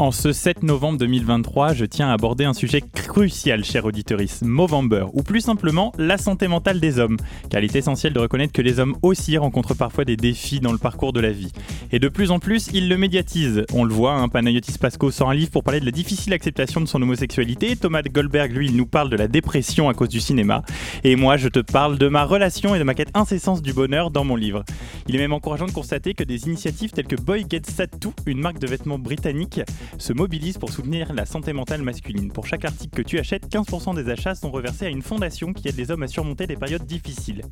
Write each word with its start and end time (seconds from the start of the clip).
En 0.00 0.12
ce 0.12 0.32
7 0.32 0.62
novembre 0.62 0.96
2023, 0.96 1.74
je 1.74 1.84
tiens 1.84 2.08
à 2.08 2.14
aborder 2.14 2.46
un 2.46 2.54
sujet 2.54 2.80
crucial, 2.80 3.62
cher 3.62 3.84
auditeuriste, 3.84 4.44
Movember, 4.44 5.04
ou 5.12 5.22
plus 5.22 5.42
simplement 5.42 5.92
la 5.98 6.16
santé 6.16 6.48
mentale 6.48 6.80
des 6.80 6.98
hommes, 6.98 7.18
car 7.50 7.62
il 7.62 7.66
est 7.66 7.76
essentiel 7.76 8.14
de 8.14 8.18
reconnaître 8.18 8.54
que 8.54 8.62
les 8.62 8.80
hommes 8.80 8.96
aussi 9.02 9.36
rencontrent 9.36 9.74
parfois 9.74 10.06
des 10.06 10.16
défis 10.16 10.60
dans 10.60 10.72
le 10.72 10.78
parcours 10.78 11.12
de 11.12 11.20
la 11.20 11.32
vie. 11.32 11.52
Et 11.92 11.98
de 11.98 12.08
plus 12.08 12.30
en 12.30 12.38
plus, 12.38 12.70
ils 12.72 12.88
le 12.88 12.96
médiatisent. 12.96 13.66
On 13.74 13.84
le 13.84 13.92
voit, 13.92 14.26
Panayotis 14.32 14.78
Pasco 14.78 15.10
sort 15.10 15.28
un 15.28 15.34
livre 15.34 15.50
pour 15.50 15.64
parler 15.64 15.80
de 15.80 15.84
la 15.84 15.90
difficile 15.90 16.32
acceptation 16.32 16.80
de 16.80 16.86
son 16.86 17.02
homosexualité, 17.02 17.76
Thomas 17.76 18.00
Goldberg, 18.00 18.52
lui, 18.52 18.68
il 18.68 18.76
nous 18.78 18.86
parle 18.86 19.10
de 19.10 19.16
la 19.16 19.28
dépression 19.28 19.90
à 19.90 19.92
cause 19.92 20.08
du 20.08 20.20
cinéma, 20.20 20.62
et 21.04 21.14
moi, 21.14 21.36
je 21.36 21.50
te 21.50 21.60
parle 21.60 21.98
de 21.98 22.08
ma 22.08 22.24
relation 22.24 22.74
et 22.74 22.78
de 22.78 22.84
ma 22.84 22.94
quête 22.94 23.10
incessante 23.12 23.60
du 23.60 23.74
bonheur 23.74 24.10
dans 24.10 24.24
mon 24.24 24.36
livre. 24.36 24.64
Il 25.08 25.14
est 25.14 25.18
même 25.18 25.34
encourageant 25.34 25.66
de 25.66 25.72
constater 25.72 26.14
que 26.14 26.24
des 26.24 26.46
initiatives 26.46 26.90
telles 26.90 27.06
que 27.06 27.20
Boy 27.20 27.44
Get 27.50 27.62
Sad 27.64 27.90
Too, 28.00 28.14
une 28.24 28.40
marque 28.40 28.60
de 28.60 28.66
vêtements 28.66 28.98
britannique, 28.98 29.60
se 29.98 30.12
mobilisent 30.12 30.58
pour 30.58 30.72
soutenir 30.72 31.12
la 31.12 31.26
santé 31.26 31.52
mentale 31.52 31.82
masculine. 31.82 32.30
Pour 32.30 32.46
chaque 32.46 32.64
article 32.64 33.02
que 33.02 33.08
tu 33.08 33.18
achètes, 33.18 33.48
15% 33.48 33.94
des 33.94 34.10
achats 34.10 34.34
sont 34.34 34.50
reversés 34.50 34.86
à 34.86 34.88
une 34.88 35.02
fondation 35.02 35.52
qui 35.52 35.68
aide 35.68 35.76
les 35.76 35.90
hommes 35.90 36.02
à 36.02 36.08
surmonter 36.08 36.46
des 36.46 36.56
périodes 36.56 36.86
difficiles. 36.86 37.42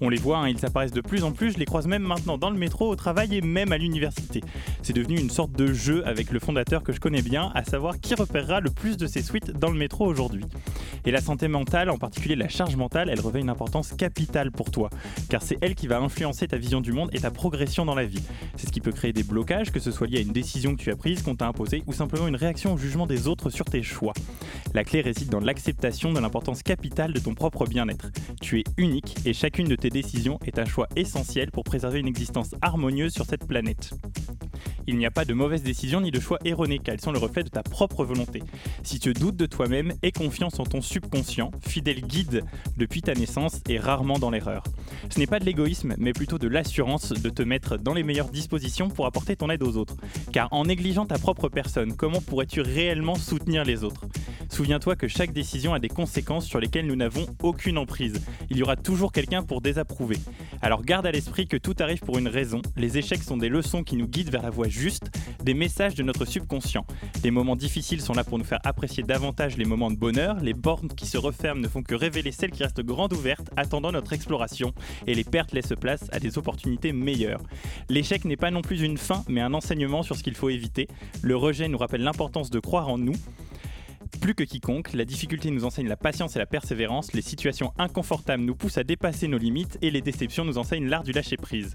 On 0.00 0.08
les 0.08 0.16
voit, 0.16 0.38
hein, 0.38 0.48
ils 0.48 0.64
apparaissent 0.64 0.92
de 0.92 1.00
plus 1.00 1.24
en 1.24 1.32
plus, 1.32 1.52
je 1.52 1.58
les 1.58 1.64
croise 1.64 1.86
même 1.86 2.02
maintenant 2.02 2.38
dans 2.38 2.50
le 2.50 2.58
métro, 2.58 2.88
au 2.88 2.96
travail 2.96 3.36
et 3.36 3.40
même 3.40 3.72
à 3.72 3.78
l'université. 3.78 4.42
C'est 4.82 4.92
devenu 4.92 5.18
une 5.18 5.30
sorte 5.30 5.52
de 5.52 5.72
jeu 5.72 6.06
avec 6.06 6.30
le 6.30 6.40
fondateur 6.40 6.82
que 6.82 6.92
je 6.92 7.00
connais 7.00 7.22
bien, 7.22 7.50
à 7.54 7.64
savoir 7.64 8.00
qui 8.00 8.14
repérera 8.14 8.60
le 8.60 8.70
plus 8.70 8.96
de 8.96 9.06
ces 9.06 9.22
suites 9.22 9.50
dans 9.50 9.70
le 9.70 9.78
métro 9.78 10.06
aujourd'hui. 10.06 10.44
Et 11.04 11.10
la 11.10 11.20
santé 11.20 11.48
mentale, 11.48 11.90
en 11.90 11.98
particulier 11.98 12.36
la 12.36 12.48
charge 12.48 12.76
mentale, 12.76 13.08
elle 13.08 13.20
revêt 13.20 13.40
une 13.40 13.48
importance 13.48 13.92
capitale 13.92 14.50
pour 14.50 14.70
toi, 14.70 14.90
car 15.28 15.42
c'est 15.42 15.58
elle 15.60 15.74
qui 15.74 15.86
va 15.86 15.98
influencer 15.98 16.48
ta 16.48 16.56
vision 16.56 16.80
du 16.80 16.92
monde 16.92 17.10
et 17.12 17.20
ta 17.20 17.30
progression 17.30 17.84
dans 17.84 17.94
la 17.94 18.04
vie. 18.04 18.22
C'est 18.56 18.66
ce 18.66 18.72
qui 18.72 18.80
peut 18.80 18.92
créer 18.92 19.12
des 19.12 19.22
blocages, 19.22 19.70
que 19.70 19.80
ce 19.80 19.90
soit 19.90 20.06
lié 20.06 20.18
à 20.18 20.20
une 20.20 20.32
décision 20.32 20.76
que 20.76 20.82
tu 20.82 20.90
as 20.90 20.96
prise, 20.96 21.22
qu'on 21.22 21.36
t'a 21.36 21.46
imposée, 21.46 21.82
ou 21.86 21.92
simplement 21.92 22.28
une 22.28 22.36
réaction 22.36 22.74
au 22.74 22.78
jugement 22.78 23.06
des 23.06 23.28
autres 23.28 23.50
sur 23.50 23.64
tes 23.64 23.82
choix. 23.82 24.12
La 24.74 24.84
clé 24.84 25.00
réside 25.00 25.30
dans 25.30 25.40
l'acceptation 25.40 26.12
de 26.12 26.20
l'importance 26.20 26.62
capitale 26.62 27.12
de 27.12 27.18
ton 27.18 27.34
propre 27.34 27.66
bien-être. 27.66 28.10
Tu 28.40 28.60
es 28.60 28.64
unique 28.76 29.16
et 29.24 29.32
chacune 29.32 29.68
de 29.70 29.76
tes 29.76 29.90
décisions 29.90 30.38
est 30.44 30.58
un 30.58 30.64
choix 30.64 30.88
essentiel 30.96 31.52
pour 31.52 31.62
préserver 31.62 32.00
une 32.00 32.08
existence 32.08 32.56
harmonieuse 32.60 33.12
sur 33.12 33.24
cette 33.24 33.46
planète. 33.46 33.90
Il 34.88 34.98
n'y 34.98 35.06
a 35.06 35.12
pas 35.12 35.24
de 35.24 35.32
mauvaise 35.32 35.62
décision 35.62 36.00
ni 36.00 36.10
de 36.10 36.18
choix 36.18 36.38
erronés 36.44 36.80
car 36.80 36.94
elles 36.94 37.00
sont 37.00 37.12
le 37.12 37.20
reflet 37.20 37.44
de 37.44 37.48
ta 37.48 37.62
propre 37.62 38.04
volonté. 38.04 38.42
Si 38.82 38.98
tu 38.98 39.12
doutes 39.12 39.36
de 39.36 39.46
toi-même, 39.46 39.92
aie 40.02 40.10
confiance 40.10 40.58
en 40.58 40.64
ton 40.64 40.80
subconscient, 40.80 41.52
fidèle 41.60 42.00
guide 42.00 42.42
depuis 42.76 43.00
ta 43.00 43.14
naissance 43.14 43.60
et 43.68 43.78
rarement 43.78 44.18
dans 44.18 44.30
l'erreur. 44.30 44.64
Ce 45.08 45.20
n'est 45.20 45.28
pas 45.28 45.38
de 45.38 45.44
l'égoïsme, 45.44 45.94
mais 45.98 46.12
plutôt 46.12 46.38
de 46.38 46.48
l'assurance 46.48 47.12
de 47.12 47.30
te 47.30 47.42
mettre 47.42 47.76
dans 47.76 47.94
les 47.94 48.02
meilleures 48.02 48.30
dispositions 48.30 48.88
pour 48.88 49.06
apporter 49.06 49.36
ton 49.36 49.50
aide 49.50 49.62
aux 49.62 49.76
autres. 49.76 49.96
Car 50.32 50.48
en 50.52 50.64
négligeant 50.64 51.06
ta 51.06 51.18
propre 51.18 51.48
personne, 51.48 51.94
comment 51.94 52.20
pourrais-tu 52.20 52.60
réellement 52.60 53.14
soutenir 53.14 53.64
les 53.64 53.84
autres? 53.84 54.06
Souviens-toi 54.50 54.96
que 54.96 55.08
chaque 55.08 55.32
décision 55.32 55.72
a 55.74 55.78
des 55.78 55.88
conséquences 55.88 56.44
sur 56.44 56.58
lesquelles 56.58 56.86
nous 56.86 56.96
n'avons 56.96 57.24
aucune 57.42 57.78
emprise. 57.78 58.20
Il 58.50 58.58
y 58.58 58.62
aura 58.62 58.76
toujours 58.76 59.12
quelqu'un 59.12 59.42
pour 59.42 59.60
désapprouver. 59.60 60.16
Alors 60.60 60.82
garde 60.82 61.06
à 61.06 61.12
l'esprit 61.12 61.46
que 61.46 61.56
tout 61.56 61.74
arrive 61.78 62.00
pour 62.00 62.18
une 62.18 62.28
raison. 62.28 62.60
Les 62.76 62.98
échecs 62.98 63.22
sont 63.22 63.36
des 63.36 63.48
leçons 63.48 63.84
qui 63.84 63.96
nous 63.96 64.08
guident 64.08 64.30
vers 64.30 64.42
la 64.42 64.50
voie 64.50 64.68
juste, 64.68 65.10
des 65.42 65.54
messages 65.54 65.94
de 65.94 66.02
notre 66.02 66.24
subconscient. 66.24 66.84
Les 67.22 67.30
moments 67.30 67.54
difficiles 67.54 68.00
sont 68.00 68.12
là 68.12 68.24
pour 68.24 68.38
nous 68.38 68.44
faire 68.44 68.58
apprécier 68.64 69.04
davantage 69.04 69.56
les 69.56 69.64
moments 69.64 69.90
de 69.90 69.96
bonheur. 69.96 70.36
Les 70.40 70.52
bornes 70.52 70.88
qui 70.88 71.06
se 71.06 71.16
referment 71.16 71.62
ne 71.62 71.68
font 71.68 71.82
que 71.82 71.94
révéler 71.94 72.32
celles 72.32 72.50
qui 72.50 72.64
restent 72.64 72.82
grandes 72.82 73.12
ouvertes, 73.12 73.48
attendant 73.56 73.92
notre 73.92 74.12
exploration. 74.12 74.74
Et 75.06 75.14
les 75.14 75.24
pertes 75.24 75.52
laissent 75.52 75.74
place 75.80 76.06
à 76.10 76.18
des 76.18 76.38
opportunités 76.38 76.92
meilleures. 76.92 77.42
L'échec 77.88 78.24
n'est 78.24 78.36
pas 78.36 78.50
non 78.50 78.62
plus 78.62 78.82
une 78.82 78.98
fin, 78.98 79.24
mais 79.28 79.40
un 79.40 79.54
enseignement 79.54 80.02
sur 80.02 80.16
ce 80.16 80.24
qu'il 80.24 80.34
faut 80.34 80.50
éviter. 80.50 80.88
Le 81.22 81.36
rejet 81.36 81.68
nous 81.68 81.78
rappelle 81.78 82.02
l'importance 82.02 82.50
de 82.50 82.58
croire 82.58 82.88
en 82.88 82.98
nous. 82.98 83.14
Plus 84.20 84.34
que 84.34 84.44
quiconque, 84.44 84.92
la 84.92 85.04
difficulté 85.04 85.50
nous 85.50 85.64
enseigne 85.64 85.88
la 85.88 85.96
patience 85.96 86.36
et 86.36 86.38
la 86.38 86.46
persévérance, 86.46 87.12
les 87.12 87.22
situations 87.22 87.72
inconfortables 87.78 88.42
nous 88.42 88.54
poussent 88.54 88.78
à 88.78 88.84
dépasser 88.84 89.28
nos 89.28 89.38
limites 89.38 89.78
et 89.82 89.90
les 89.90 90.02
déceptions 90.02 90.44
nous 90.44 90.58
enseignent 90.58 90.88
l'art 90.88 91.04
du 91.04 91.12
lâcher-prise. 91.12 91.74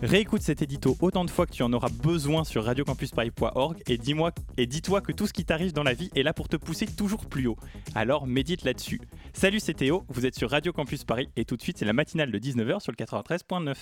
Réécoute 0.00 0.42
cet 0.42 0.62
édito 0.62 0.96
autant 1.00 1.24
de 1.24 1.30
fois 1.30 1.46
que 1.46 1.52
tu 1.52 1.62
en 1.62 1.72
auras 1.72 1.88
besoin 1.88 2.44
sur 2.44 2.64
radiocampusparis.org 2.64 3.82
et 3.86 3.96
dis-moi 3.96 4.32
et 4.56 4.66
dis-toi 4.66 5.00
que 5.00 5.12
tout 5.12 5.26
ce 5.26 5.32
qui 5.32 5.44
t'arrive 5.44 5.72
dans 5.72 5.84
la 5.84 5.94
vie 5.94 6.10
est 6.14 6.22
là 6.22 6.32
pour 6.32 6.48
te 6.48 6.56
pousser 6.56 6.86
toujours 6.86 7.26
plus 7.26 7.46
haut. 7.46 7.56
Alors 7.94 8.26
médite 8.26 8.64
là-dessus. 8.64 9.00
Salut, 9.32 9.60
c'est 9.60 9.74
Théo, 9.74 10.04
vous 10.08 10.26
êtes 10.26 10.36
sur 10.36 10.50
Radio 10.50 10.72
Campus 10.72 11.04
Paris 11.04 11.28
et 11.36 11.44
tout 11.44 11.56
de 11.56 11.62
suite 11.62 11.78
c'est 11.78 11.84
la 11.84 11.92
matinale 11.92 12.32
de 12.32 12.38
19h 12.38 12.80
sur 12.80 12.92
le 12.92 13.04
93.9. 13.04 13.74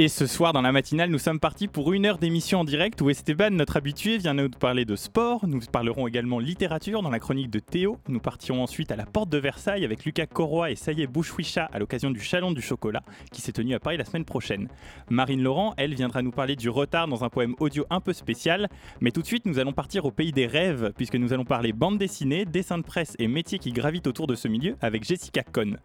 Et 0.00 0.08
ce 0.08 0.26
soir, 0.26 0.54
dans 0.54 0.62
la 0.62 0.72
matinale, 0.72 1.10
nous 1.10 1.18
sommes 1.18 1.40
partis 1.40 1.68
pour 1.68 1.92
une 1.92 2.06
heure 2.06 2.16
d'émission 2.16 2.60
en 2.60 2.64
direct 2.64 3.02
où 3.02 3.10
Esteban, 3.10 3.50
notre 3.50 3.76
habitué, 3.76 4.16
vient 4.16 4.32
nous 4.32 4.48
parler 4.48 4.86
de 4.86 4.96
sport. 4.96 5.46
Nous 5.46 5.60
parlerons 5.70 6.08
également 6.08 6.38
littérature 6.38 7.02
dans 7.02 7.10
la 7.10 7.18
chronique 7.18 7.50
de 7.50 7.58
Théo. 7.58 7.98
Nous 8.08 8.18
partirons 8.18 8.62
ensuite 8.62 8.90
à 8.92 8.96
la 8.96 9.04
porte 9.04 9.28
de 9.28 9.36
Versailles 9.36 9.84
avec 9.84 10.06
Lucas 10.06 10.24
Corroy 10.24 10.70
et 10.70 10.74
Saïe 10.74 11.06
Bouchouicha 11.06 11.68
à 11.70 11.78
l'occasion 11.78 12.10
du 12.10 12.18
Chalon 12.18 12.52
du 12.52 12.62
Chocolat 12.62 13.02
qui 13.30 13.42
s'est 13.42 13.52
tenu 13.52 13.74
à 13.74 13.78
Paris 13.78 13.98
la 13.98 14.06
semaine 14.06 14.24
prochaine. 14.24 14.68
Marine 15.10 15.42
Laurent, 15.42 15.74
elle, 15.76 15.92
viendra 15.92 16.22
nous 16.22 16.30
parler 16.30 16.56
du 16.56 16.70
retard 16.70 17.06
dans 17.06 17.22
un 17.22 17.28
poème 17.28 17.54
audio 17.60 17.84
un 17.90 18.00
peu 18.00 18.14
spécial. 18.14 18.70
Mais 19.02 19.10
tout 19.10 19.20
de 19.20 19.26
suite, 19.26 19.44
nous 19.44 19.58
allons 19.58 19.74
partir 19.74 20.06
au 20.06 20.10
pays 20.10 20.32
des 20.32 20.46
rêves 20.46 20.94
puisque 20.96 21.16
nous 21.16 21.34
allons 21.34 21.44
parler 21.44 21.74
bande 21.74 21.98
dessinée, 21.98 22.46
dessin 22.46 22.78
de 22.78 22.84
presse 22.84 23.16
et 23.18 23.28
métiers 23.28 23.58
qui 23.58 23.70
gravitent 23.70 24.06
autour 24.06 24.26
de 24.26 24.34
ce 24.34 24.48
milieu 24.48 24.76
avec 24.80 25.04
Jessica 25.04 25.42
Cohn. 25.42 25.76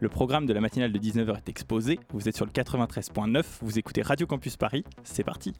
Le 0.00 0.08
programme 0.08 0.46
de 0.46 0.52
la 0.52 0.60
matinale 0.60 0.90
de 0.90 0.98
19h 0.98 1.36
est 1.36 1.48
exposé. 1.48 2.00
Vous 2.12 2.28
êtes 2.28 2.34
sur 2.34 2.44
le 2.44 2.50
93.9 2.50 3.51
vous 3.60 3.78
écoutez 3.78 4.02
Radio 4.02 4.26
Campus 4.26 4.56
Paris, 4.56 4.84
c'est 5.04 5.24
parti. 5.24 5.54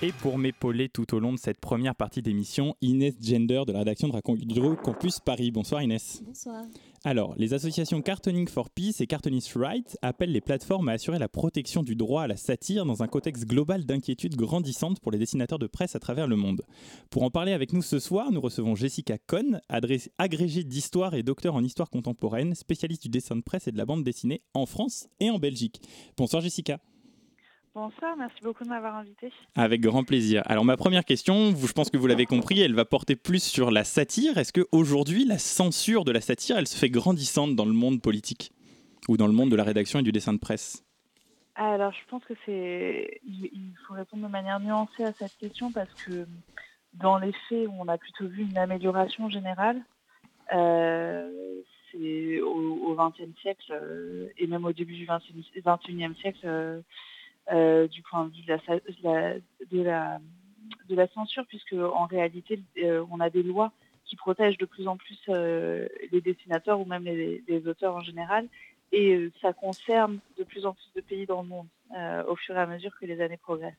Et 0.00 0.12
pour 0.12 0.38
m'épauler 0.38 0.88
tout 0.88 1.12
au 1.12 1.18
long 1.18 1.32
de 1.32 1.38
cette 1.40 1.58
première 1.58 1.96
partie 1.96 2.22
d'émission, 2.22 2.76
Inès 2.80 3.16
Gender 3.20 3.62
de 3.66 3.72
la 3.72 3.80
rédaction 3.80 4.06
de 4.06 4.12
Radio 4.12 4.76
Campus 4.76 5.18
Paris. 5.18 5.50
Bonsoir 5.50 5.82
Inès. 5.82 6.22
Bonsoir. 6.24 6.66
Alors, 7.02 7.34
les 7.36 7.52
associations 7.52 8.00
Cartooning 8.00 8.46
for 8.46 8.70
Peace 8.70 9.00
et 9.00 9.08
Cartoonist 9.08 9.54
Rights 9.56 9.98
appellent 10.00 10.30
les 10.30 10.40
plateformes 10.40 10.88
à 10.88 10.92
assurer 10.92 11.18
la 11.18 11.28
protection 11.28 11.82
du 11.82 11.96
droit 11.96 12.22
à 12.22 12.26
la 12.28 12.36
satire 12.36 12.86
dans 12.86 13.02
un 13.02 13.08
contexte 13.08 13.44
global 13.44 13.86
d'inquiétude 13.86 14.36
grandissante 14.36 15.00
pour 15.00 15.10
les 15.10 15.18
dessinateurs 15.18 15.58
de 15.58 15.66
presse 15.66 15.96
à 15.96 15.98
travers 15.98 16.28
le 16.28 16.36
monde. 16.36 16.62
Pour 17.10 17.24
en 17.24 17.30
parler 17.30 17.52
avec 17.52 17.72
nous 17.72 17.82
ce 17.82 17.98
soir, 17.98 18.30
nous 18.30 18.40
recevons 18.40 18.76
Jessica 18.76 19.18
Cohn, 19.18 19.60
agrégée 19.68 20.62
d'histoire 20.62 21.14
et 21.14 21.24
docteur 21.24 21.56
en 21.56 21.64
histoire 21.64 21.90
contemporaine, 21.90 22.54
spécialiste 22.54 23.02
du 23.02 23.08
dessin 23.08 23.34
de 23.34 23.42
presse 23.42 23.66
et 23.66 23.72
de 23.72 23.78
la 23.78 23.84
bande 23.84 24.04
dessinée 24.04 24.42
en 24.54 24.64
France 24.64 25.08
et 25.18 25.28
en 25.28 25.40
Belgique. 25.40 25.80
Bonsoir 26.16 26.40
Jessica. 26.40 26.78
Bonsoir, 27.74 28.16
merci 28.16 28.36
beaucoup 28.42 28.64
de 28.64 28.68
m'avoir 28.68 28.96
invité. 28.96 29.32
Avec 29.54 29.80
grand 29.80 30.02
plaisir. 30.02 30.42
Alors 30.46 30.64
ma 30.64 30.76
première 30.76 31.04
question, 31.04 31.54
je 31.54 31.72
pense 31.72 31.90
que 31.90 31.96
vous 31.96 32.06
l'avez 32.06 32.26
compris, 32.26 32.60
elle 32.60 32.74
va 32.74 32.84
porter 32.84 33.14
plus 33.14 33.42
sur 33.42 33.70
la 33.70 33.84
satire. 33.84 34.36
Est-ce 34.38 34.52
qu'aujourd'hui, 34.52 35.24
la 35.24 35.38
censure 35.38 36.04
de 36.04 36.12
la 36.12 36.20
satire, 36.20 36.58
elle 36.58 36.66
se 36.66 36.76
fait 36.76 36.90
grandissante 36.90 37.54
dans 37.54 37.66
le 37.66 37.72
monde 37.72 38.00
politique 38.00 38.52
ou 39.08 39.16
dans 39.16 39.26
le 39.26 39.32
monde 39.32 39.50
de 39.50 39.56
la 39.56 39.64
rédaction 39.64 40.00
et 40.00 40.02
du 40.02 40.12
dessin 40.12 40.32
de 40.32 40.38
presse? 40.38 40.84
Alors 41.54 41.92
je 41.92 42.08
pense 42.08 42.24
que 42.24 42.34
c'est, 42.46 43.20
il 43.24 43.74
faut 43.86 43.94
répondre 43.94 44.22
de 44.22 44.30
manière 44.30 44.60
nuancée 44.60 45.04
à 45.04 45.12
cette 45.12 45.36
question 45.38 45.72
parce 45.72 45.92
que 46.04 46.26
dans 46.94 47.18
les 47.18 47.32
faits, 47.48 47.68
on 47.78 47.88
a 47.88 47.98
plutôt 47.98 48.26
vu 48.26 48.42
une 48.42 48.58
amélioration 48.58 49.28
générale. 49.28 49.82
Euh, 50.52 51.60
c'est 51.92 52.40
au 52.40 52.96
XXe 52.96 53.38
siècle 53.40 53.72
euh, 53.72 54.28
et 54.36 54.46
même 54.46 54.64
au 54.64 54.72
début 54.72 54.94
du 54.94 55.06
XXIe 55.06 56.14
siècle 56.20 56.40
euh, 56.44 56.80
du 57.50 58.02
point 58.02 58.26
de 58.26 58.34
vue 58.34 58.42
de 58.42 59.82
la, 59.82 60.18
de 60.88 60.94
la, 60.94 61.08
censure, 61.08 61.46
puisque 61.46 61.72
en 61.72 62.06
réalité, 62.06 62.60
euh, 62.78 63.04
on 63.10 63.20
a 63.20 63.30
des 63.30 63.42
lois 63.42 63.72
qui 64.04 64.16
protègent 64.16 64.58
de 64.58 64.66
plus 64.66 64.88
en 64.88 64.96
plus 64.96 65.18
euh, 65.28 65.88
les 66.12 66.20
dessinateurs 66.20 66.80
ou 66.80 66.84
même 66.84 67.04
les, 67.04 67.68
auteurs 67.68 67.96
en 67.96 68.00
général. 68.00 68.48
Et 68.92 69.30
ça 69.42 69.52
concerne 69.52 70.18
de 70.38 70.44
plus 70.44 70.64
en 70.64 70.72
plus 70.72 70.90
de 70.96 71.02
pays 71.02 71.26
dans 71.26 71.42
le 71.42 71.48
monde 71.48 71.68
au 72.26 72.36
fur 72.36 72.56
et 72.56 72.60
à 72.60 72.66
mesure 72.66 72.92
que 72.98 73.04
les 73.06 73.20
années 73.20 73.36
progressent. 73.36 73.74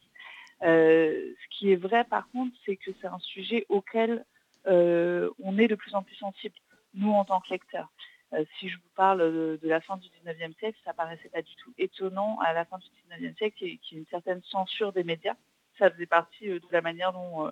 ce 0.61 1.47
qui 1.49 1.71
est 1.71 1.75
vrai 1.75 2.03
par 2.03 2.29
contre, 2.29 2.55
c'est 2.65 2.75
que 2.75 2.91
c'est 3.01 3.07
un 3.07 3.19
sujet 3.19 3.65
auquel 3.69 4.23
on 4.67 5.57
est 5.57 5.67
de 5.67 5.75
plus 5.75 5.95
en 5.95 6.03
plus 6.03 6.15
sensible, 6.15 6.55
nous 6.93 7.11
en 7.11 7.25
tant 7.25 7.39
que 7.39 7.49
lecteurs. 7.49 7.89
Euh, 8.33 8.45
si 8.59 8.69
je 8.69 8.75
vous 8.75 8.89
parle 8.95 9.19
de, 9.19 9.59
la 9.63 9.81
fin 9.81 9.97
du 9.97 10.07
19e 10.07 10.55
siècle, 10.59 10.77
ça 10.85 10.93
paraissait 10.93 11.29
pas 11.29 11.41
du 11.41 11.55
tout 11.55 11.73
étonnant 11.77 12.37
à 12.39 12.53
la 12.53 12.65
fin 12.65 12.77
du 12.77 12.85
19e 13.09 13.35
siècle 13.37 13.57
qu'il 13.57 13.67
y 13.67 13.95
ait 13.95 13.99
une 13.99 14.05
certaine 14.07 14.41
censure 14.43 14.93
des 14.93 15.03
médias. 15.03 15.35
ça 15.77 15.89
faisait 15.89 16.05
partie 16.05 16.47
de 16.47 16.61
la 16.71 16.81
manière 16.81 17.11
dont, 17.11 17.51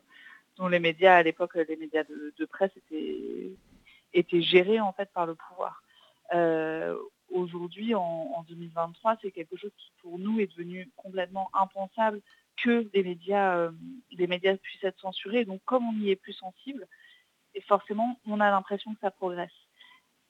dont 0.57 0.67
les 0.67 0.79
médias 0.79 1.15
à 1.15 1.23
l'époque, 1.23 1.55
les 1.55 1.77
médias 1.77 2.03
de, 2.03 2.45
presse 2.45 2.71
étaient, 2.77 3.51
étaient 4.13 4.41
gérés 4.41 4.79
en 4.79 4.93
fait 4.93 5.11
par 5.13 5.25
le 5.25 5.35
pouvoir. 5.35 5.81
Aujourd'hui, 7.29 7.93
en, 7.93 8.43
2023, 8.47 9.17
c'est 9.21 9.31
quelque 9.31 9.57
chose 9.57 9.71
qui 9.77 9.91
pour 10.01 10.17
nous 10.17 10.39
est 10.39 10.47
devenu 10.47 10.89
complètement 10.95 11.49
impensable 11.53 12.21
que 12.55 12.83
des 12.93 13.03
médias, 13.03 13.69
des 14.15 14.27
médias 14.27 14.55
puissent 14.57 14.83
être 14.83 14.99
censurés. 14.99 15.43
Donc 15.43 15.61
comme 15.65 15.87
on 15.87 15.99
y 15.99 16.11
est 16.11 16.15
plus 16.15 16.33
sensible, 16.33 16.87
et 17.55 17.61
forcément 17.61 18.19
on 18.27 18.39
a 18.39 18.49
l'impression 18.51 18.93
que 18.93 18.99
ça 19.01 19.11
progresse. 19.11 19.66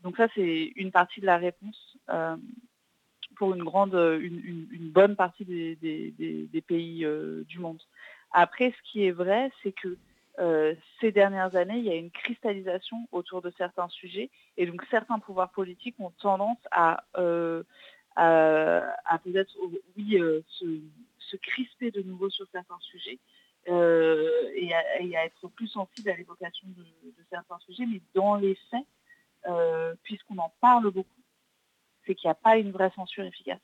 Donc 0.02 0.18
ça, 0.18 0.28
c'est 0.36 0.72
une 0.76 0.92
partie 0.92 1.22
de 1.22 1.26
la 1.26 1.38
réponse 1.38 1.98
euh, 2.10 2.36
pour 3.36 3.54
une 3.54 3.64
grande, 3.64 3.94
une, 3.94 4.90
bonne 4.92 5.16
partie 5.16 5.46
des, 5.46 6.64
pays 6.68 7.06
euh, 7.06 7.44
du 7.46 7.60
monde. 7.60 7.82
Après, 8.32 8.72
ce 8.72 8.92
qui 8.92 9.06
est 9.06 9.12
vrai, 9.12 9.52
c'est 9.64 9.72
que 9.72 9.98
euh, 10.40 10.76
ces 11.00 11.12
dernières 11.12 11.56
années, 11.56 11.78
il 11.78 11.86
y 11.86 11.92
a 11.92 11.96
une 11.96 12.12
cristallisation 12.12 13.08
autour 13.12 13.42
de 13.42 13.52
certains 13.58 13.88
sujets, 13.90 14.30
et 14.56 14.66
donc 14.68 14.84
certains 14.92 15.20
pouvoirs 15.20 15.52
politiques 15.52 16.00
ont 16.00 16.12
tendance 16.12 16.60
à, 16.72 17.04
peut-être, 19.24 19.56
oui, 19.98 20.20
se, 20.48 21.36
crisper 21.38 21.92
de 21.92 22.02
nouveau 22.02 22.30
sur 22.30 22.48
certains 22.52 22.80
sujets. 22.82 23.20
Et 23.68 24.74
à, 24.74 25.26
être 25.26 25.48
plus 25.50 25.68
sensible 25.68 26.10
à 26.10 26.16
l'évocation 26.16 26.68
de, 26.70 26.86
certains 27.30 27.60
sujets, 27.60 27.86
mais 27.86 28.02
dans 28.14 28.36
les 28.36 28.56
faits, 28.70 28.86
euh, 29.48 29.96
puisqu'on 30.04 30.38
en 30.38 30.54
parle 30.62 30.92
beaucoup, 30.92 31.22
c'est 32.06 32.16
qu'il 32.16 32.28
n'y 32.28 32.32
a 32.32 32.36
pas 32.36 32.58
une 32.58 32.72
vraie 32.72 32.92
censure 32.96 33.26
efficace, 33.26 33.62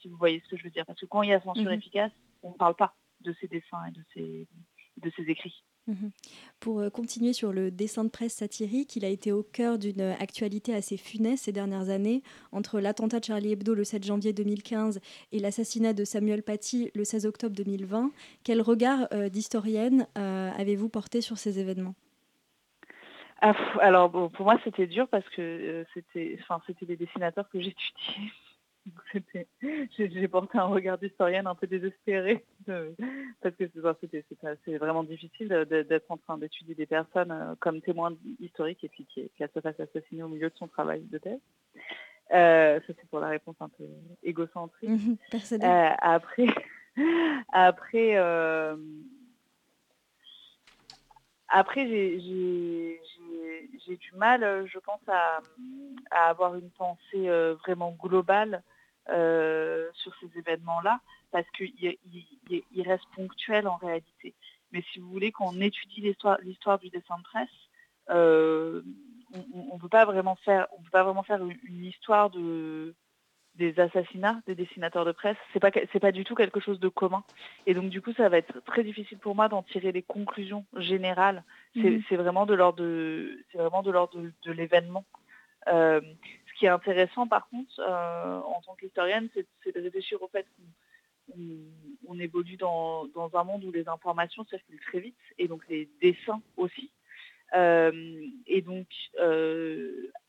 si 0.00 0.08
vous 0.08 0.16
voyez 0.16 0.40
ce 0.44 0.48
que 0.48 0.56
je 0.56 0.64
veux 0.64 0.70
dire. 0.70 0.86
Parce 0.86 1.00
que 1.00 1.06
quand 1.06 1.22
il 1.22 1.30
y 1.30 1.34
a 1.34 1.40
censure 1.40 1.64
mhm. 1.64 1.78
efficace, 1.78 2.12
on 2.42 2.50
ne 2.50 2.56
parle 2.56 2.74
pas 2.74 2.94
de 3.20 3.34
ces 3.40 3.48
dessins 3.48 3.84
et 3.88 3.92
de 3.92 4.04
ces, 4.12 4.48
de 4.98 5.12
ces 5.16 5.22
écrits. 5.22 5.64
Mhm. 5.86 6.10
Pour 6.60 6.80
euh, 6.80 6.88
continuer 6.88 7.34
sur 7.34 7.52
le 7.52 7.70
dessin 7.70 8.04
de 8.04 8.08
presse 8.08 8.34
satirique, 8.34 8.96
il 8.96 9.04
a 9.04 9.08
été 9.08 9.32
au 9.32 9.42
cœur 9.42 9.78
d'une 9.78 10.00
actualité 10.00 10.74
assez 10.74 10.96
funeste 10.96 11.44
ces 11.44 11.52
dernières 11.52 11.90
années, 11.90 12.22
entre 12.52 12.80
l'attentat 12.80 13.20
de 13.20 13.24
Charlie 13.24 13.52
Hebdo 13.52 13.74
le 13.74 13.84
7 13.84 14.04
janvier 14.04 14.32
2015 14.32 15.00
et 15.32 15.38
l'assassinat 15.38 15.92
de 15.92 16.04
Samuel 16.04 16.42
Paty 16.42 16.90
le 16.94 17.04
16 17.04 17.26
octobre 17.26 17.54
2020. 17.54 18.12
Quel 18.44 18.62
regard 18.62 19.08
euh, 19.12 19.28
d'historienne 19.28 20.06
avez-vous 20.14 20.88
porté 20.88 21.20
sur 21.20 21.36
ces 21.36 21.58
événements? 21.58 21.94
Ah, 23.40 23.54
alors 23.80 24.10
pour 24.10 24.44
moi 24.44 24.58
c'était 24.64 24.86
dur 24.86 25.08
parce 25.08 25.28
que 25.30 25.42
euh, 25.42 25.84
c'était, 25.92 26.38
enfin 26.40 26.62
c'était 26.66 26.86
des 26.86 26.96
dessinateurs 26.96 27.48
que 27.48 27.60
j'étudiais. 27.60 28.30
j'ai 29.98 30.28
porté 30.28 30.58
un 30.58 30.66
regard 30.66 30.98
d'historienne 30.98 31.46
un 31.46 31.54
peu 31.54 31.66
désespéré 31.66 32.44
parce 32.66 33.54
que 33.56 33.70
c'est 34.64 34.76
vraiment 34.76 35.04
difficile 35.04 35.48
d'être 35.48 36.10
en 36.10 36.18
train 36.18 36.36
d'étudier 36.36 36.74
des 36.74 36.84
personnes 36.84 37.32
euh, 37.32 37.54
comme 37.60 37.80
témoins 37.80 38.14
historiques 38.40 38.84
et 38.84 38.88
puis 38.88 39.06
qu'elles 39.06 39.50
se 39.54 39.60
fassent 39.60 39.80
assassiner 39.80 40.22
au 40.22 40.28
milieu 40.28 40.50
de 40.50 40.56
son 40.56 40.68
travail 40.68 41.02
de 41.02 41.18
thèse. 41.18 41.40
Euh, 42.32 42.78
ça 42.86 42.92
c'est 42.98 43.08
pour 43.08 43.20
la 43.20 43.28
réponse 43.28 43.56
un 43.60 43.70
peu 43.70 43.84
égocentrique. 44.22 44.90
Mmh 44.90 45.16
après, 46.02 46.46
après 47.52 48.18
après, 51.48 51.86
j'ai 51.86 53.00
du 53.96 54.12
mal, 54.16 54.44
euh, 54.44 54.66
je 54.66 54.78
pense, 54.78 55.00
à, 55.08 55.40
avoir 56.28 56.54
une 56.54 56.70
pensée 56.70 57.28
euh, 57.28 57.54
vraiment 57.54 57.92
globale 57.92 58.62
euh, 59.10 59.88
sur 59.94 60.12
ces 60.20 60.38
événements-là, 60.38 61.00
parce 61.30 61.48
qu'ils 61.50 61.72
il, 61.80 62.82
restent 62.82 63.08
ponctuels 63.14 63.68
en 63.68 63.76
réalité. 63.76 64.34
Mais 64.72 64.82
si 64.92 64.98
vous 64.98 65.10
voulez, 65.10 65.32
qu'on 65.32 65.60
étudie 65.60 66.00
l'histoire 66.00 66.78
du 66.78 66.90
dessin 66.90 67.18
de 67.18 67.22
presse, 67.22 67.48
on 68.08 69.74
ne 69.74 69.80
peut 69.80 69.88
pas 69.88 70.04
vraiment 70.04 70.36
faire 70.36 70.66
une 71.64 71.84
histoire 71.84 72.30
de, 72.30 72.94
des 73.56 73.78
assassinats 73.78 74.40
des 74.46 74.54
dessinateurs 74.54 75.04
de 75.04 75.12
presse, 75.12 75.36
c'est 75.52 75.60
pas 75.60 75.70
c'est 75.92 76.00
pas 76.00 76.12
du 76.12 76.24
tout 76.24 76.34
quelque 76.34 76.60
chose 76.60 76.80
de 76.80 76.88
commun. 76.88 77.24
Et 77.66 77.74
donc 77.74 77.90
du 77.90 78.00
coup, 78.00 78.12
ça 78.12 78.28
va 78.28 78.38
être 78.38 78.60
très 78.64 78.82
difficile 78.82 79.18
pour 79.18 79.34
moi 79.34 79.48
d'en 79.48 79.62
tirer 79.62 79.92
des 79.92 80.02
conclusions 80.02 80.64
générales. 80.76 81.44
C'est 81.74 81.90
mhm. 81.90 82.16
vraiment 82.18 82.46
de 82.46 82.54
l'ordre 82.54 82.82
de 82.82 83.44
c'est 83.52 83.58
vraiment 83.58 83.82
de 83.82 83.90
l'ordre 83.90 84.20
de, 84.20 84.52
l'événement. 84.52 85.04
Euh, 85.68 86.00
ce 86.46 86.58
qui 86.58 86.66
est 86.66 86.68
intéressant 86.68 87.26
par 87.26 87.48
contre 87.48 87.80
euh, 87.80 88.40
en 88.40 88.60
tant 88.62 88.74
qu'historienne, 88.74 89.28
c'est 89.34 89.74
de 89.74 89.80
réfléchir 89.80 90.20
au 90.22 90.28
fait 90.28 90.46
qu'on 91.26 92.18
évolue 92.18 92.56
dans, 92.56 93.08
un 93.34 93.44
monde 93.44 93.64
où 93.64 93.72
les 93.72 93.88
informations 93.88 94.44
circulent 94.44 94.80
très 94.80 95.00
vite 95.00 95.16
et 95.38 95.48
donc 95.48 95.62
les 95.68 95.88
dessins 96.02 96.42
aussi. 96.56 96.90
Euh, 97.54 98.26
et 98.46 98.62
donc, 98.62 98.86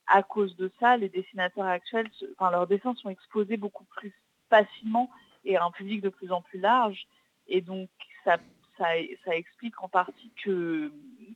à 0.07 0.23
cause 0.23 0.55
de 0.57 0.71
ça, 0.79 0.97
les 0.97 1.09
dessinateurs 1.09 1.65
actuels, 1.65 2.09
enfin, 2.37 2.51
leurs 2.51 2.67
dessins 2.67 2.95
sont 2.95 3.09
exposés 3.09 3.57
beaucoup 3.57 3.85
plus 3.85 4.13
facilement 4.49 5.09
et 5.43 5.57
à 5.57 5.63
un 5.63 5.71
public 5.71 6.01
de 6.01 6.09
plus 6.09 6.31
en 6.31 6.41
plus 6.41 6.59
large. 6.59 7.07
Et 7.47 7.61
donc, 7.61 7.89
ça, 8.23 8.37
ça, 8.77 8.95
explique 9.35 9.81
en 9.81 9.87
partie 9.87 10.31
que, 10.43 10.91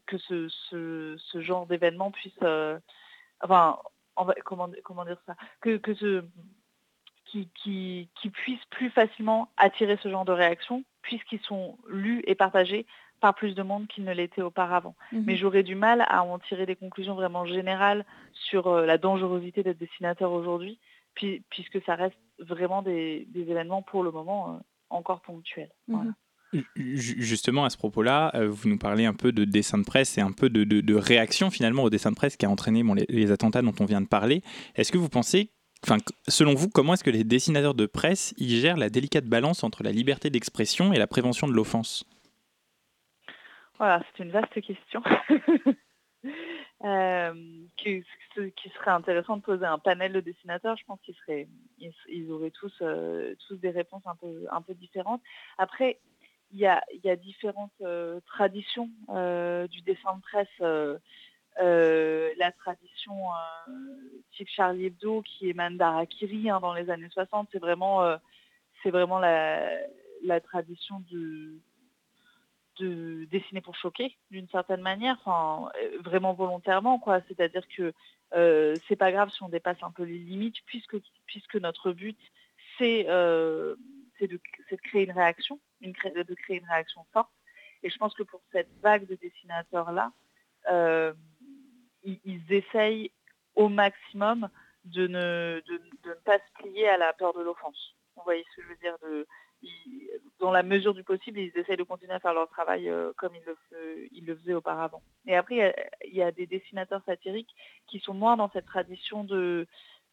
que 0.05 0.17
ce, 0.17 0.47
ce, 0.69 1.41
genre 1.41 1.65
d'événement 1.65 2.11
puisse... 2.11 2.33
Euh, 2.43 2.79
enfin, 3.41 3.79
comment, 4.43 4.69
comment 4.83 5.05
dire 5.05 5.21
ça? 5.25 5.35
Que, 5.61 5.77
que 5.77 5.93
ce, 5.93 6.23
qui, 7.25 8.09
qui 8.15 8.29
puisse 8.31 8.63
plus 8.71 8.89
facilement 8.89 9.49
attirer 9.57 9.97
ce 10.01 10.09
genre 10.09 10.25
de 10.25 10.31
réaction 10.31 10.83
puisqu'ils 11.01 11.41
sont 11.41 11.77
lus 11.87 12.23
et 12.25 12.35
partagés 12.35 12.85
par 13.19 13.35
plus 13.35 13.55
de 13.55 13.63
monde 13.63 13.87
qu'il 13.87 14.03
ne 14.03 14.13
l'était 14.13 14.41
auparavant. 14.41 14.95
Mhm. 15.11 15.23
Mais 15.25 15.35
j'aurais 15.35 15.63
du 15.63 15.75
mal 15.75 16.05
à 16.07 16.23
en 16.23 16.39
tirer 16.39 16.65
des 16.65 16.75
conclusions 16.75 17.15
vraiment 17.15 17.45
générales 17.45 18.05
sur 18.33 18.67
euh, 18.67 18.85
la 18.85 18.97
dangerosité 18.97 19.63
d'être 19.63 19.77
dessinateur 19.77 20.31
aujourd'hui, 20.31 20.79
puisque 21.13 21.83
ça 21.85 21.95
reste 21.95 22.17
vraiment 22.39 22.81
des, 22.81 23.27
événements 23.35 23.81
pour 23.81 24.03
le 24.03 24.11
moment 24.11 24.55
euh, 24.55 24.59
encore 24.89 25.21
ponctuels. 25.21 25.71
Mhm. 25.87 26.13
Justement, 26.75 27.63
à 27.63 27.69
ce 27.69 27.77
propos-là, 27.77 28.31
euh, 28.33 28.49
vous 28.49 28.69
nous 28.69 28.79
parlez 28.79 29.05
un 29.05 29.13
peu 29.13 29.31
de 29.31 29.45
dessin 29.45 29.77
de 29.77 29.83
presse 29.83 30.17
et 30.17 30.21
un 30.21 30.31
peu 30.31 30.49
de, 30.49 30.95
réaction 30.95 31.51
finalement 31.51 31.83
au 31.83 31.91
dessin 31.91 32.09
de 32.09 32.15
presse 32.15 32.37
qui 32.37 32.45
a 32.47 32.49
entraîné 32.49 32.81
les, 32.95 33.05
les, 33.07 33.31
attentats 33.31 33.61
dont 33.61 33.75
on 33.79 33.85
vient 33.85 34.01
de 34.01 34.07
parler. 34.07 34.41
Est-ce 34.75 34.91
que 34.91 34.97
vous 34.97 35.09
pensez, 35.09 35.51
enfin, 35.83 35.97
selon 36.27 36.55
vous, 36.55 36.67
comment 36.67 36.95
est-ce 36.95 37.03
que 37.03 37.11
les 37.11 37.23
dessinateurs 37.23 37.75
de 37.75 37.85
presse 37.85 38.33
y 38.37 38.49
gèrent 38.59 38.77
la 38.77 38.89
délicate 38.89 39.25
balance 39.25 39.63
entre 39.63 39.83
la 39.83 39.91
liberté 39.91 40.31
d'expression 40.31 40.91
et 40.91 40.97
la 40.97 41.05
prévention 41.05 41.47
de 41.47 41.53
l'offense? 41.53 42.03
Voilà, 43.79 44.03
c'est 44.11 44.23
une 44.23 44.31
vaste 44.31 44.61
question. 44.61 45.01
euh, 46.83 47.33
qui, 47.77 48.03
serait 48.75 48.91
intéressant 48.91 49.37
de 49.37 49.41
poser 49.41 49.65
un 49.65 49.79
panel 49.79 50.13
de 50.13 50.19
dessinateurs. 50.19 50.77
Je 50.77 50.85
pense 50.85 50.99
qu'ils 51.01 51.15
seraient, 51.15 51.47
ils, 51.77 52.31
auraient 52.31 52.51
tous, 52.51 52.73
euh, 52.81 53.35
tous 53.47 53.55
des 53.55 53.69
réponses 53.69 54.03
un 54.05 54.15
peu, 54.15 54.45
un 54.51 54.61
peu 54.61 54.73
différentes. 54.73 55.21
Après, 55.57 55.99
il 56.51 56.59
y 56.59 56.65
a, 56.65 56.83
y 57.03 57.09
a 57.09 57.15
différentes 57.15 57.71
euh, 57.81 58.19
traditions 58.25 58.89
euh, 59.09 59.67
du 59.67 59.81
dessin 59.81 60.15
de 60.15 60.21
presse. 60.21 60.97
la 62.37 62.51
tradition 62.51 63.15
type 64.31 64.49
Charlie 64.49 64.85
Hebdo 64.85 65.21
qui 65.21 65.49
émane 65.49 65.77
d'Arakiri 65.77 66.49
hein, 66.49 66.59
dans 66.59 66.73
les 66.73 66.89
années 66.89 67.09
60, 67.09 67.49
c'est 67.51 67.59
vraiment, 67.59 68.17
c'est 68.83 68.91
vraiment 68.91 69.19
la, 69.19 70.41
tradition 70.43 71.03
de, 71.11 71.59
de 72.79 73.25
dessiner 73.25 73.61
pour 73.61 73.75
choquer 73.75 74.17
d'une 74.31 74.47
certaine 74.49 74.81
manière, 74.81 75.17
enfin, 75.23 75.71
euh, 75.81 75.97
vraiment 76.01 76.33
volontairement, 76.33 76.99
quoi. 76.99 77.21
C'est-à-dire 77.27 77.67
que 77.75 77.93
euh, 78.33 78.75
c'est 78.87 78.95
pas 78.95 79.11
grave 79.11 79.29
si 79.31 79.43
on 79.43 79.49
dépasse 79.49 79.81
un 79.81 79.91
peu 79.91 80.03
les 80.03 80.17
limites, 80.17 80.57
puisque, 80.65 80.97
puisque 81.25 81.55
notre 81.55 81.91
but, 81.91 82.19
c'est 82.77 83.05
euh, 83.09 83.75
de, 84.21 84.39
créer 84.83 85.03
une 85.03 85.11
réaction, 85.11 85.59
une, 85.81 85.93
de 85.93 86.33
créer 86.35 86.57
une 86.57 86.67
réaction 86.67 87.05
forte. 87.13 87.31
Et 87.83 87.89
je 87.89 87.97
pense 87.97 88.13
que 88.13 88.23
pour 88.23 88.41
cette 88.51 88.69
vague 88.81 89.07
de 89.07 89.15
dessinateurs-là, 89.15 90.11
euh, 90.71 91.13
ils, 92.03 92.19
ils, 92.25 92.53
essayent 92.53 93.11
au 93.55 93.69
maximum 93.69 94.49
de 94.85 95.07
ne, 95.07 95.61
de, 95.67 95.77
de, 96.03 96.09
ne 96.09 96.13
pas 96.25 96.37
se 96.37 96.63
plier 96.63 96.87
à 96.89 96.97
la 96.97 97.13
peur 97.13 97.33
de 97.33 97.41
l'offense. 97.41 97.95
Vous 98.15 98.23
voyez 98.23 98.45
ce 98.51 98.55
que 98.57 98.63
je 98.63 98.67
veux 98.67 98.77
dire 98.77 98.97
de, 99.03 99.27
dans 100.39 100.51
la 100.51 100.63
mesure 100.63 100.93
du 100.93 101.03
possible, 101.03 101.39
ils 101.39 101.57
essayent 101.57 101.77
de 101.77 101.83
continuer 101.83 102.13
à 102.13 102.19
faire 102.19 102.33
leur 102.33 102.47
travail 102.49 102.89
euh, 102.89 103.11
comme 103.17 103.35
ils 103.35 104.25
le, 104.25 104.35
faisaient 104.35 104.53
auparavant. 104.53 105.01
Et 105.25 105.35
après, 105.35 105.75
il 106.05 106.15
y, 106.15 106.21
a, 106.21 106.31
des 106.31 106.47
dessinateurs 106.47 107.03
satiriques 107.05 107.53
qui 107.87 107.99
sont 107.99 108.13
moins 108.13 108.37
dans 108.37 108.49
cette 108.51 108.65
tradition 108.65 109.23
de, 109.23 109.67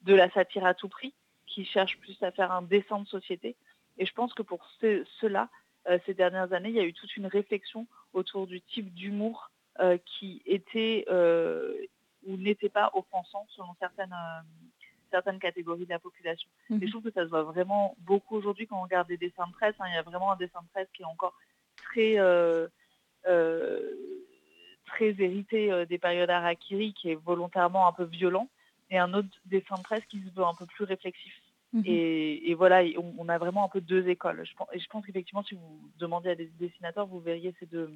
la 0.05 0.31
satire 0.31 0.67
à 0.67 0.75
tout 0.75 0.89
prix, 0.89 1.15
qui 1.47 1.65
cherchent 1.65 1.99
plus 1.99 2.21
à 2.23 2.33
faire 2.33 2.51
un 2.51 2.63
dessin 2.63 3.01
de 3.01 3.07
société. 3.07 3.57
Et 3.99 4.05
je 4.05 4.13
pense 4.13 4.35
que 4.35 4.43
pour 4.43 4.67
ceux-là, 4.81 5.49
euh, 5.89 5.99
ces 6.07 6.15
dernières 6.15 6.53
années, 6.53 6.71
il 6.71 6.75
y 6.75 6.81
a 6.81 6.85
eu 6.85 6.93
toute 6.93 7.17
une 7.17 7.27
réflexion 7.27 7.87
autour 8.13 8.47
du 8.47 8.61
type 8.61 8.93
d'humour 8.95 9.51
euh, 9.79 9.97
qui 10.05 10.43
était 10.45 11.05
ou 12.25 12.37
n'était 12.37 12.69
pas 12.69 12.91
offensant 12.95 13.47
selon 13.51 13.73
certaines 13.79 14.15
certaines 15.17 15.39
catégories 15.39 15.85
de 15.85 15.91
la 15.91 15.99
population. 15.99 16.49
Et 16.71 16.75
je 16.75 16.85
mhm. 16.85 16.91
trouve 16.91 17.03
que 17.05 17.11
ça 17.11 17.25
se 17.25 17.31
voit 17.31 17.43
vraiment 17.43 17.97
beaucoup 18.01 18.37
aujourd'hui 18.37 18.67
quand 18.67 18.79
on 18.79 18.83
regarde 18.83 19.09
des 19.09 19.17
dessins 19.17 19.47
de 19.47 19.53
presse. 19.53 19.75
Hein. 19.81 19.87
il 19.89 19.95
y 19.95 19.99
a 19.99 20.03
vraiment 20.03 20.33
un 20.33 20.37
dessin 20.37 20.61
de 20.61 20.69
presse 20.69 20.89
qui 20.95 21.03
est 21.03 21.07
encore 21.07 21.35
très, 21.77 22.17
très 24.87 25.15
hérité 25.19 25.87
des 25.87 25.99
périodes 25.99 26.31
Harakiri, 26.31 26.93
qui 26.95 27.11
est 27.11 27.15
volontairement 27.15 27.89
un 27.89 27.93
peu 27.93 28.05
violent, 28.05 28.49
et 28.91 28.99
un 28.99 29.15
autre 29.15 29.29
dessin 29.47 29.77
de 29.77 29.83
presse 29.83 30.05
qui 30.11 30.21
se 30.21 30.31
veut 30.35 30.45
un 30.45 30.55
peu 30.55 30.67
plus 30.67 30.85
réflexif. 30.85 31.33
Mhm. 31.73 31.83
Et, 31.87 32.55
voilà, 32.55 32.83
on, 33.19 33.29
a 33.29 33.39
vraiment 33.39 33.65
un 33.65 33.69
peu 33.69 33.81
deux 33.81 34.09
écoles. 34.09 34.45
Je 34.47 34.55
pense, 34.55 34.69
et 34.73 34.79
je 34.79 34.87
pense 34.87 35.05
qu'effectivement, 35.05 35.43
si 35.43 35.55
vous 35.55 35.91
demandez 35.99 36.31
à 36.31 36.35
des 36.35 36.47
dessinateurs, 36.59 37.07
vous 37.07 37.21
verriez 37.21 37.55
ces 37.59 37.67
deux, 37.67 37.91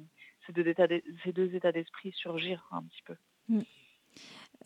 ces 0.45 0.53
deux, 0.53 0.67
états, 0.67 0.87
ces 1.23 1.31
deux 1.31 1.55
états 1.55 1.71
d'esprit 1.71 2.11
surgir 2.11 2.67
un 2.71 2.83
petit 2.83 3.01
peu. 3.03 3.15
Mm. 3.49 3.61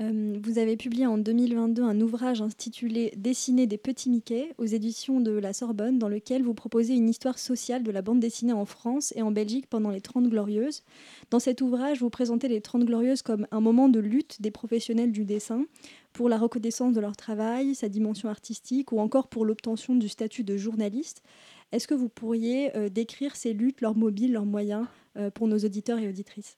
Euh, 0.02 0.38
vous 0.44 0.58
avez 0.58 0.76
publié 0.76 1.06
en 1.06 1.18
2022 1.18 1.82
un 1.82 2.02
ouvrage 2.02 2.42
intitulé 2.42 3.14
Dessiner 3.16 3.66
des 3.66 3.78
petits 3.78 4.10
Mickey 4.10 4.54
aux 4.58 4.66
éditions 4.66 5.22
de 5.22 5.32
la 5.32 5.54
Sorbonne, 5.54 6.00
dans 6.00 6.10
lequel 6.10 6.44
vous 6.44 6.54
proposez 6.54 6.96
une 6.96 7.08
histoire 7.08 7.40
sociale 7.40 7.82
de 7.84 7.92
la 7.92 8.02
bande 8.02 8.20
dessinée 8.20 8.52
en 8.52 8.66
France 8.66 9.14
et 9.16 9.22
en 9.22 9.32
Belgique 9.32 9.68
pendant 9.70 9.92
les 9.92 10.02
Trente 10.02 10.28
Glorieuses. 10.28 10.84
Dans 11.30 11.40
cet 11.40 11.62
ouvrage, 11.62 12.02
vous 12.02 12.10
présentez 12.10 12.50
les 12.50 12.60
Trente 12.60 12.84
Glorieuses 12.84 13.22
comme 13.22 13.48
un 13.52 13.62
moment 13.62 13.88
de 13.88 14.00
lutte 14.00 14.42
des 14.42 14.52
professionnels 14.52 15.14
du 15.14 15.24
dessin 15.24 15.66
pour 16.12 16.28
la 16.28 16.38
reconnaissance 16.38 16.94
de 16.94 17.00
leur 17.00 17.16
travail, 17.16 17.74
sa 17.74 17.88
dimension 17.88 18.28
artistique 18.28 18.92
ou 18.92 19.00
encore 19.00 19.30
pour 19.30 19.46
l'obtention 19.46 19.96
du 19.96 20.10
statut 20.10 20.44
de 20.44 20.58
journaliste. 20.58 21.24
Est-ce 21.72 21.88
que 21.88 21.94
vous 21.94 22.10
pourriez 22.10 22.76
euh, 22.76 22.90
décrire 22.90 23.36
ces 23.36 23.54
luttes, 23.54 23.82
leurs 23.82 23.96
mobiles, 23.96 24.34
leurs 24.34 24.46
moyens 24.46 24.88
euh, 25.16 25.30
pour 25.30 25.48
nos 25.48 25.58
auditeurs 25.58 26.00
et 26.00 26.08
auditrices? 26.10 26.58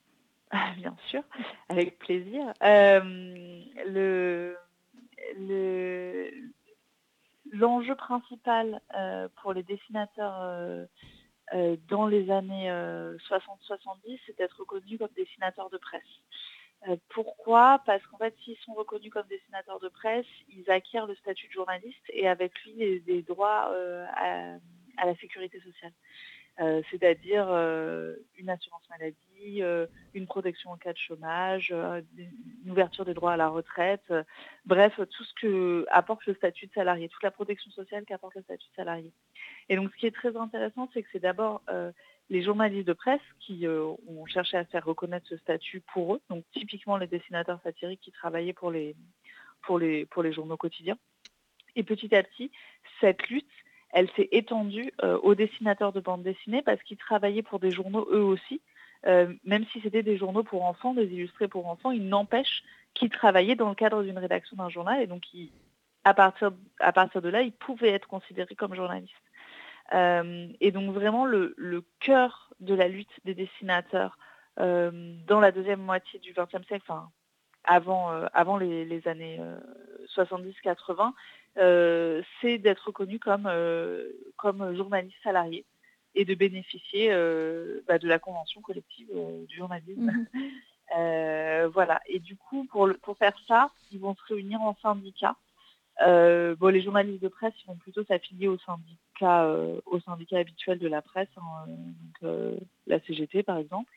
Bien 0.76 0.96
sûr, 1.08 1.22
avec 1.68 1.98
plaisir. 1.98 2.52
Euh, 2.62 3.62
le, 3.86 4.56
l'enjeu 7.52 7.94
principal 7.94 8.80
euh, 8.94 9.28
pour 9.40 9.52
les 9.52 9.62
dessinateurs 9.62 10.40
euh, 10.40 11.76
dans 11.88 12.06
les 12.06 12.30
années 12.30 12.70
60-70, 12.70 14.18
c'est 14.26 14.38
d'être 14.38 14.60
reconnus 14.60 14.98
comme 14.98 15.08
dessinateurs 15.16 15.70
de 15.70 15.78
presse. 15.78 16.92
pourquoi? 17.08 17.82
Parce 17.86 18.04
qu'en 18.06 18.18
fait, 18.18 18.34
s'ils 18.44 18.58
sont 18.58 18.74
reconnus 18.74 19.10
comme 19.10 19.26
dessinateurs 19.28 19.80
de 19.80 19.88
presse, 19.88 20.26
ils 20.48 20.70
acquièrent 20.70 21.06
le 21.06 21.14
statut 21.16 21.46
de 21.48 21.52
journaliste 21.52 22.04
et 22.10 22.28
avec 22.28 22.52
lui 22.64 23.00
des, 23.00 23.22
droits 23.22 23.74
à, 24.14 24.56
la 25.04 25.14
sécurité 25.16 25.60
sociale. 25.60 25.92
Euh, 26.60 26.82
c'est-à-dire 26.90 27.46
euh, 27.48 28.16
une 28.36 28.50
assurance 28.50 28.82
maladie, 28.90 29.62
euh, 29.62 29.86
une 30.12 30.26
protection 30.26 30.70
en 30.70 30.76
cas 30.76 30.92
de 30.92 30.98
chômage, 30.98 31.72
une 31.72 32.70
ouverture 32.70 33.04
des 33.04 33.14
droits 33.14 33.34
à 33.34 33.36
la 33.36 33.48
retraite, 33.48 34.12
bref, 34.66 34.94
tout 34.96 35.24
ce 35.24 35.34
que 35.40 35.86
apporte 35.90 36.26
le 36.26 36.34
statut 36.34 36.66
de 36.66 36.72
salarié, 36.72 37.08
toute 37.08 37.22
la 37.22 37.30
protection 37.30 37.70
sociale 37.70 38.04
qu'apporte 38.04 38.34
le 38.34 38.42
statut 38.42 38.68
de 38.70 38.74
salarié. 38.74 39.12
Et 39.68 39.76
donc 39.76 39.92
ce 39.92 39.96
qui 39.96 40.06
est 40.06 40.14
très 40.14 40.36
intéressant, 40.36 40.88
c'est 40.92 41.02
que 41.02 41.08
c'est 41.12 41.20
d'abord 41.20 41.62
les 42.28 42.42
journalistes 42.42 42.88
de 42.88 42.92
presse 42.92 43.20
qui 43.38 43.66
ont 43.68 44.26
cherché 44.26 44.56
à 44.56 44.64
faire 44.64 44.84
reconnaître 44.84 45.28
ce 45.28 45.36
statut 45.36 45.80
pour 45.92 46.16
eux, 46.16 46.20
donc 46.28 46.44
typiquement 46.52 46.96
les 46.96 47.06
dessinateurs 47.06 47.60
satiriques 47.62 48.00
qui 48.00 48.12
travaillaient 48.12 48.52
pour 48.52 48.72
les, 48.72 48.96
journaux 50.32 50.56
quotidiens. 50.56 50.98
Et 51.76 51.84
petit 51.84 52.12
à 52.16 52.24
petit, 52.24 52.50
cette 53.00 53.28
lutte, 53.28 53.46
elle 53.90 54.10
s'est 54.10 54.28
étendue 54.32 54.92
euh, 55.02 55.18
aux 55.22 55.34
dessinateurs 55.34 55.92
de 55.92 56.00
bande 56.00 56.22
dessinée 56.22 56.62
parce 56.62 56.82
qu'ils 56.82 56.98
travaillaient 56.98 57.42
pour 57.42 57.58
des 57.58 57.70
journaux 57.70 58.06
eux 58.10 58.22
aussi. 58.22 58.60
Euh, 59.06 59.32
même 59.44 59.64
si 59.72 59.80
c'était 59.80 60.02
des 60.02 60.16
journaux 60.16 60.42
pour 60.42 60.64
enfants, 60.64 60.92
des 60.92 61.06
illustrés 61.06 61.48
pour 61.48 61.68
enfants, 61.68 61.92
il 61.92 62.08
n'empêche 62.08 62.64
qu'ils 62.94 63.10
travaillaient 63.10 63.54
dans 63.54 63.68
le 63.68 63.74
cadre 63.74 64.02
d'une 64.02 64.18
rédaction 64.18 64.56
d'un 64.56 64.68
journal 64.68 65.00
et 65.00 65.06
donc 65.06 65.22
à, 66.04 66.14
partir, 66.14 66.50
de 66.50 67.28
là, 67.28 67.42
ils 67.42 67.52
pouvaient 67.52 67.90
être 67.90 68.08
considérés 68.08 68.56
comme 68.56 68.74
journalistes. 68.74 69.12
Euh, 69.94 70.48
et 70.60 70.72
donc 70.72 70.92
vraiment 70.92 71.24
le, 71.24 71.54
cœur 72.00 72.50
de 72.60 72.74
la 72.74 72.88
lutte 72.88 73.12
des 73.24 73.34
dessinateurs 73.34 74.18
dans 74.56 75.38
la 75.40 75.52
deuxième 75.52 75.80
moitié 75.80 76.18
du 76.18 76.32
XXe 76.32 76.66
siècle, 76.66 76.90
avant, 77.68 78.10
avant 78.32 78.56
les, 78.56 78.84
les 78.84 79.06
années 79.06 79.40
70-80, 80.16 81.12
euh, 81.58 82.22
c'est 82.40 82.58
d'être 82.58 82.86
reconnu 82.86 83.18
comme, 83.18 83.46
euh, 83.46 84.08
comme 84.36 84.76
journaliste 84.76 85.16
salarié 85.24 85.64
et 86.14 86.24
de 86.24 86.34
bénéficier 86.34 87.08
euh, 87.10 87.80
bah, 87.88 87.98
de 87.98 88.06
la 88.06 88.18
convention 88.18 88.60
collective 88.60 89.08
du 89.48 89.56
journalisme. 89.56 90.12
Mhm. 90.92 91.70
voilà. 91.72 92.00
Et 92.06 92.20
du 92.20 92.36
coup, 92.36 92.64
pour, 92.70 92.88
pour 93.02 93.16
faire 93.18 93.36
ça, 93.46 93.70
ils 93.90 93.98
vont 93.98 94.14
se 94.14 94.34
réunir 94.34 94.60
en 94.60 94.76
syndicat. 94.82 95.36
bon, 96.00 96.68
les 96.68 96.82
journalistes 96.82 97.22
de 97.22 97.28
presse, 97.28 97.54
ils 97.62 97.66
vont 97.66 97.76
plutôt 97.76 98.04
s'affilier 98.04 98.48
au 98.48 98.58
syndicat, 98.58 99.52
au 99.86 100.00
syndicat 100.00 100.38
habituel 100.38 100.78
de 100.78 100.88
la 100.88 101.02
presse, 101.02 101.28
hein, 101.36 101.66
donc, 102.22 102.56
la 102.86 103.00
CGT 103.00 103.42
par 103.42 103.58
exemple. 103.58 103.92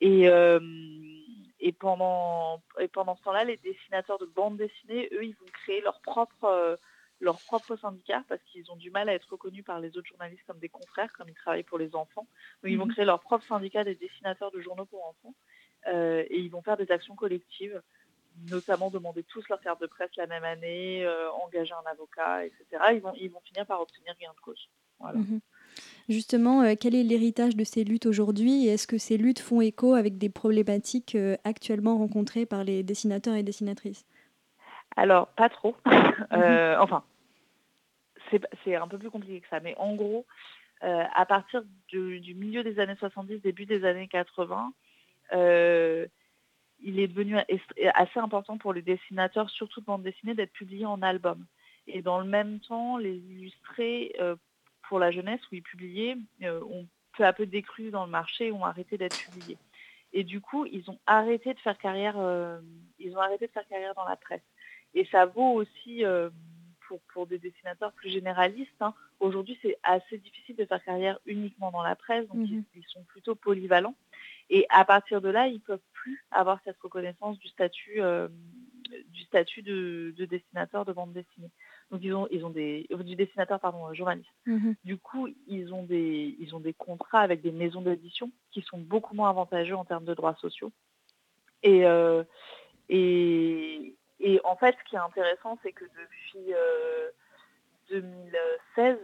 Et, 0.00 0.28
et 1.64 1.72
pendant, 1.72 2.62
et 2.78 2.88
pendant 2.88 3.16
ce 3.16 3.22
temps-là, 3.22 3.44
les 3.44 3.56
dessinateurs 3.56 4.18
de 4.18 4.26
bande 4.26 4.58
dessinée, 4.58 5.08
eux, 5.12 5.24
ils 5.24 5.34
vont 5.34 5.46
créer 5.64 5.80
leur 5.80 5.98
propre, 6.02 6.44
euh, 6.44 6.76
leur 7.20 7.40
propre 7.40 7.74
syndicat 7.76 8.22
parce 8.28 8.42
qu'ils 8.42 8.70
ont 8.70 8.76
du 8.76 8.90
mal 8.90 9.08
à 9.08 9.14
être 9.14 9.32
reconnus 9.32 9.64
par 9.64 9.80
les 9.80 9.96
autres 9.96 10.08
journalistes 10.08 10.44
comme 10.46 10.58
des 10.58 10.68
confrères, 10.68 11.10
comme 11.14 11.30
ils 11.30 11.34
travaillent 11.34 11.62
pour 11.62 11.78
les 11.78 11.96
enfants. 11.96 12.26
Donc, 12.62 12.70
ils 12.70 12.76
vont 12.76 12.84
mhm. 12.84 12.92
créer 12.92 13.06
leur 13.06 13.18
propre 13.20 13.46
syndicat 13.46 13.82
des 13.82 13.94
dessinateurs 13.94 14.50
de 14.50 14.60
journaux 14.60 14.84
pour 14.84 15.06
enfants 15.06 15.34
euh, 15.86 16.22
et 16.28 16.38
ils 16.38 16.50
vont 16.50 16.60
faire 16.60 16.76
des 16.76 16.90
actions 16.92 17.16
collectives, 17.16 17.80
notamment 18.50 18.90
demander 18.90 19.22
tous 19.22 19.48
leur 19.48 19.62
carte 19.62 19.80
de 19.80 19.86
presse 19.86 20.14
la 20.18 20.26
même 20.26 20.44
année, 20.44 21.02
euh, 21.06 21.32
engager 21.32 21.72
un 21.72 21.90
avocat, 21.90 22.44
etc. 22.44 22.66
Ils 22.92 23.00
vont, 23.00 23.14
ils 23.16 23.30
vont 23.30 23.40
finir 23.40 23.64
par 23.64 23.80
obtenir 23.80 24.14
gain 24.20 24.34
de 24.34 24.40
cause. 24.40 24.68
Voilà. 24.98 25.18
Mhm. 25.18 25.40
Justement, 26.08 26.62
euh, 26.62 26.74
quel 26.78 26.94
est 26.94 27.02
l'héritage 27.02 27.56
de 27.56 27.64
ces 27.64 27.82
luttes 27.82 28.04
aujourd'hui 28.04 28.66
et 28.66 28.72
est-ce 28.72 28.86
que 28.86 28.98
ces 28.98 29.16
luttes 29.16 29.38
font 29.38 29.62
écho 29.62 29.94
avec 29.94 30.18
des 30.18 30.28
problématiques 30.28 31.14
euh, 31.14 31.36
actuellement 31.44 31.96
rencontrées 31.96 32.44
par 32.44 32.62
les 32.62 32.82
dessinateurs 32.82 33.34
et 33.34 33.42
dessinatrices? 33.42 34.06
Alors, 34.96 35.28
pas 35.28 35.48
trop. 35.48 35.76
Euh, 36.32 36.76
enfin, 36.78 37.02
c'est 38.64 38.76
un 38.76 38.86
peu 38.86 38.98
plus 38.98 39.10
compliqué 39.10 39.40
que 39.40 39.48
ça, 39.48 39.58
mais 39.58 39.74
en 39.78 39.96
gros, 39.96 40.26
à 40.80 41.26
partir 41.26 41.62
du, 41.88 42.34
milieu 42.34 42.62
des 42.62 42.78
années 42.78 42.94
70, 42.96 43.40
début 43.40 43.66
des 43.66 43.84
années 43.84 44.06
80, 44.06 44.72
il 45.32 47.00
est 47.00 47.08
devenu 47.08 47.36
assez 47.94 48.20
important 48.20 48.58
pour 48.58 48.72
les 48.72 48.82
dessinateurs, 48.82 49.50
surtout 49.50 49.80
de 49.80 49.86
bande 49.86 50.04
dessinée, 50.04 50.34
d'être 50.34 50.52
publiés 50.52 50.86
en 50.86 51.02
album. 51.02 51.44
Et 51.88 52.00
dans 52.00 52.20
le 52.20 52.26
même 52.26 52.60
temps, 52.60 52.96
les 52.96 53.16
illustrés 53.16 54.14
pour 54.88 54.98
la 54.98 55.10
jeunesse 55.10 55.40
où 55.50 55.54
ils 55.54 55.62
publiaient 55.62 56.16
euh, 56.42 56.60
ont 56.62 56.86
peu 57.16 57.24
à 57.24 57.32
peu 57.32 57.46
décru 57.46 57.90
dans 57.90 58.04
le 58.04 58.10
marché, 58.10 58.50
ont 58.52 58.64
arrêté 58.64 58.98
d'être 58.98 59.16
publiés. 59.16 59.58
Et 60.12 60.24
du 60.24 60.40
coup, 60.40 60.66
ils 60.66 60.88
ont 60.90 60.98
arrêté 61.06 61.54
de 61.54 61.58
faire 61.60 61.78
carrière, 61.78 62.18
euh, 62.18 62.60
ils 62.98 63.16
ont 63.16 63.20
arrêté 63.20 63.46
de 63.46 63.52
faire 63.52 63.66
carrière 63.68 63.94
dans 63.94 64.04
la 64.04 64.16
presse. 64.16 64.42
Et 64.94 65.04
ça 65.06 65.26
vaut 65.26 65.52
aussi 65.52 66.04
euh, 66.04 66.30
pour, 66.86 67.00
pour, 67.12 67.26
des 67.26 67.38
dessinateurs 67.38 67.92
plus 67.92 68.10
généralistes. 68.10 68.80
Hein. 68.80 68.94
Aujourd'hui, 69.20 69.58
c'est 69.62 69.76
assez 69.82 70.18
difficile 70.18 70.56
de 70.56 70.64
faire 70.64 70.84
carrière 70.84 71.18
uniquement 71.26 71.70
dans 71.70 71.82
la 71.82 71.96
presse, 71.96 72.26
donc 72.28 72.48
ils, 72.48 72.58
mhm. 72.58 72.82
sont 72.88 73.04
plutôt 73.04 73.34
polyvalents. 73.34 73.96
Et 74.50 74.66
à 74.70 74.84
partir 74.84 75.20
de 75.20 75.28
là, 75.28 75.48
ils 75.48 75.54
ne 75.54 75.58
peuvent 75.58 75.80
plus 75.92 76.22
avoir 76.30 76.60
cette 76.64 76.78
reconnaissance 76.78 77.38
du 77.38 77.48
statut, 77.48 78.00
du 79.08 79.22
statut 79.22 79.62
de, 79.62 80.12
de, 80.16 80.24
dessinateur 80.26 80.84
de 80.84 80.92
bande 80.92 81.12
dessinée. 81.12 81.50
Donc 81.90 82.00
ils 82.02 82.14
ont, 82.14 82.26
ils 82.30 82.44
ont 82.44 82.50
des 82.50 82.86
du 82.90 83.16
dessinateur 83.16 83.60
pardon 83.60 83.88
euh, 83.88 83.94
journaliste. 83.94 84.30
Mhm. 84.46 84.74
Du 84.84 84.96
coup 84.96 85.28
ils 85.46 85.72
ont 85.72 85.82
des 85.82 86.36
ils 86.38 86.54
ont 86.54 86.60
des 86.60 86.72
contrats 86.72 87.20
avec 87.20 87.42
des 87.42 87.52
maisons 87.52 87.82
d'édition 87.82 88.30
qui 88.50 88.62
sont 88.62 88.78
beaucoup 88.78 89.14
moins 89.14 89.30
avantageux 89.30 89.76
en 89.76 89.84
termes 89.84 90.04
de 90.04 90.14
droits 90.14 90.34
sociaux. 90.36 90.72
Et 91.62 91.86
euh, 91.86 92.24
et, 92.88 93.96
et 94.20 94.40
en 94.44 94.56
fait 94.56 94.76
ce 94.78 94.90
qui 94.90 94.96
est 94.96 94.98
intéressant 94.98 95.58
c'est 95.62 95.72
que 95.72 95.84
depuis 95.84 96.52
2016 97.90 98.98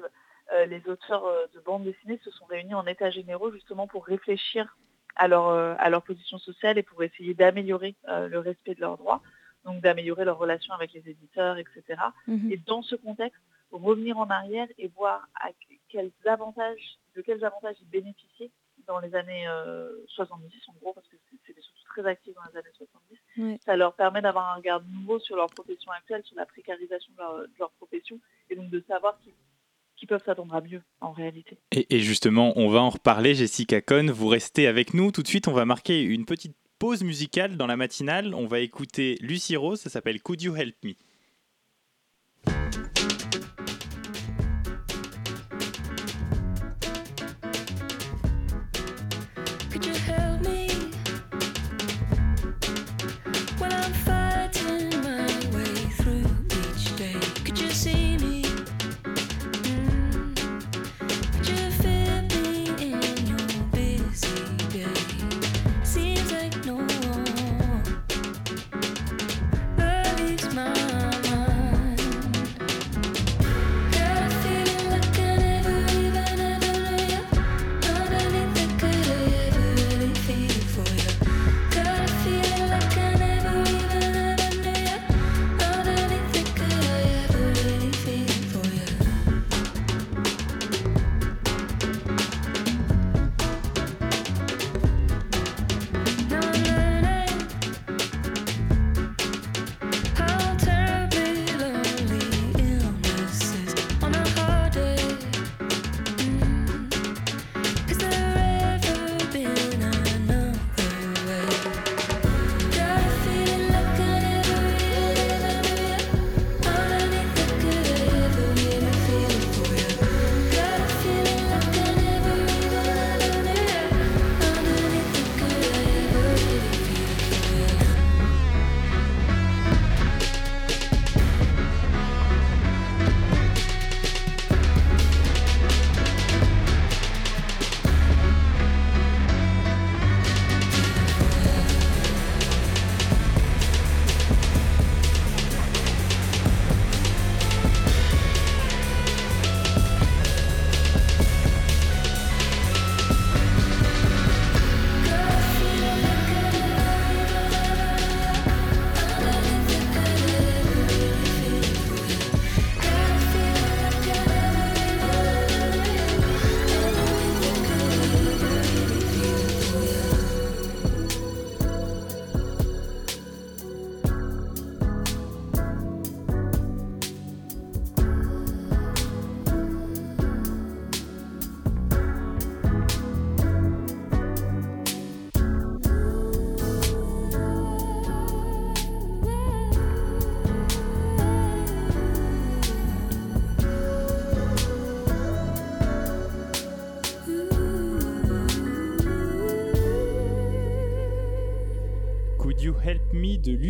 euh, 0.53 0.67
les 0.67 0.87
auteurs 0.89 1.25
de 1.55 1.61
bande 1.61 1.85
dessinée 1.85 2.19
se 2.25 2.31
sont 2.31 2.47
réunis 2.47 2.75
en 2.75 2.87
état 2.87 3.11
généraux 3.11 3.53
justement 3.53 3.87
pour 3.87 4.07
réfléchir 4.07 4.77
à 5.17 5.29
leur, 5.29 5.49
à 5.49 5.91
leur 5.91 6.03
position 6.03 6.39
sociale 6.39 6.79
et 6.79 6.83
pour 6.83 7.03
essayer 7.03 7.35
d'améliorer 7.35 7.95
le 8.07 8.39
respect 8.39 8.75
de 8.75 8.81
leurs 8.81 8.97
droits 8.97 9.21
donc 9.65 9.81
d'améliorer 9.81 10.25
leurs 10.25 10.39
relations 10.39 10.75
avec 10.75 10.93
les 10.93 11.09
éditeurs, 11.09 11.59
etc. 11.59 12.01
Mhm. 12.27 12.53
Et 12.53 12.57
dans 12.59 12.83
ce 12.83 12.97
contexte, 12.97 13.41
revenir 13.71 14.19
en 14.19 14.29
arrière 14.29 14.69
et 14.79 14.89
voir 14.89 15.29
à 15.35 15.51
quels 15.89 16.13
avantages, 16.27 16.99
de 17.15 17.23
quels 17.23 17.45
avantages 17.45 17.77
ils 17.81 17.89
bénéficiaient 17.89 18.51
dans 18.87 18.99
les 18.99 19.15
années 19.15 19.47
70, 20.09 20.47
euh, 20.57 20.73
en 20.73 20.75
gros, 20.81 20.93
parce 20.93 21.07
que 21.09 21.17
c'était 21.47 21.61
surtout 21.61 21.85
très 21.89 22.07
actif 22.07 22.35
dans 22.35 22.43
les 22.53 22.59
années 22.59 22.75
70. 23.37 23.59
Ça 23.65 23.77
leur 23.77 23.95
permet 23.95 24.23
d'avoir 24.23 24.53
un 24.53 24.57
regard 24.57 24.83
nouveau 24.83 25.19
sur 25.21 25.37
leur 25.37 25.49
profession 25.49 25.93
actuelle, 25.93 26.23
sur 26.25 26.37
la 26.37 26.47
précarisation 26.47 27.13
de 27.13 27.51
leur, 27.59 27.71
profession, 27.73 28.19
et 28.49 28.57
donc 28.57 28.71
de 28.71 28.83
savoir 28.89 29.19
qu'ils 29.21 30.09
peuvent 30.09 30.25
s'attendre 30.25 30.55
à 30.55 30.61
mieux 30.61 30.83
en 31.01 31.13
réalité. 31.13 31.59
Et, 31.73 31.95
et, 31.95 32.01
justement, 32.01 32.53
on 32.57 32.69
va 32.69 32.81
en 32.81 32.91
reparler, 32.91 33.35
Jessica 33.35 33.81
Cohn. 33.81 34.11
Vous 34.11 34.29
restez 34.29 34.67
avec 34.67 34.95
nous. 34.95 35.13
Tout 35.13 35.23
de 35.23 35.29
suite, 35.29 35.47
on 35.47 35.53
va 35.53 35.65
marquer 35.65 36.03
une 36.03 36.25
petite 36.25 36.57
pause 36.81 37.05
musicale 37.05 37.57
dans 37.57 37.69
la 37.69 37.77
matinale. 37.77 38.35
On 38.35 38.47
va 38.47 38.59
écouter 38.59 39.17
Lucie 39.21 39.55
Rose, 39.55 39.81
ça 39.81 39.91
s'appelle 39.91 40.21
Could 40.21 40.43
You 40.43 40.57
Help 40.57 40.75
Me? 40.83 40.95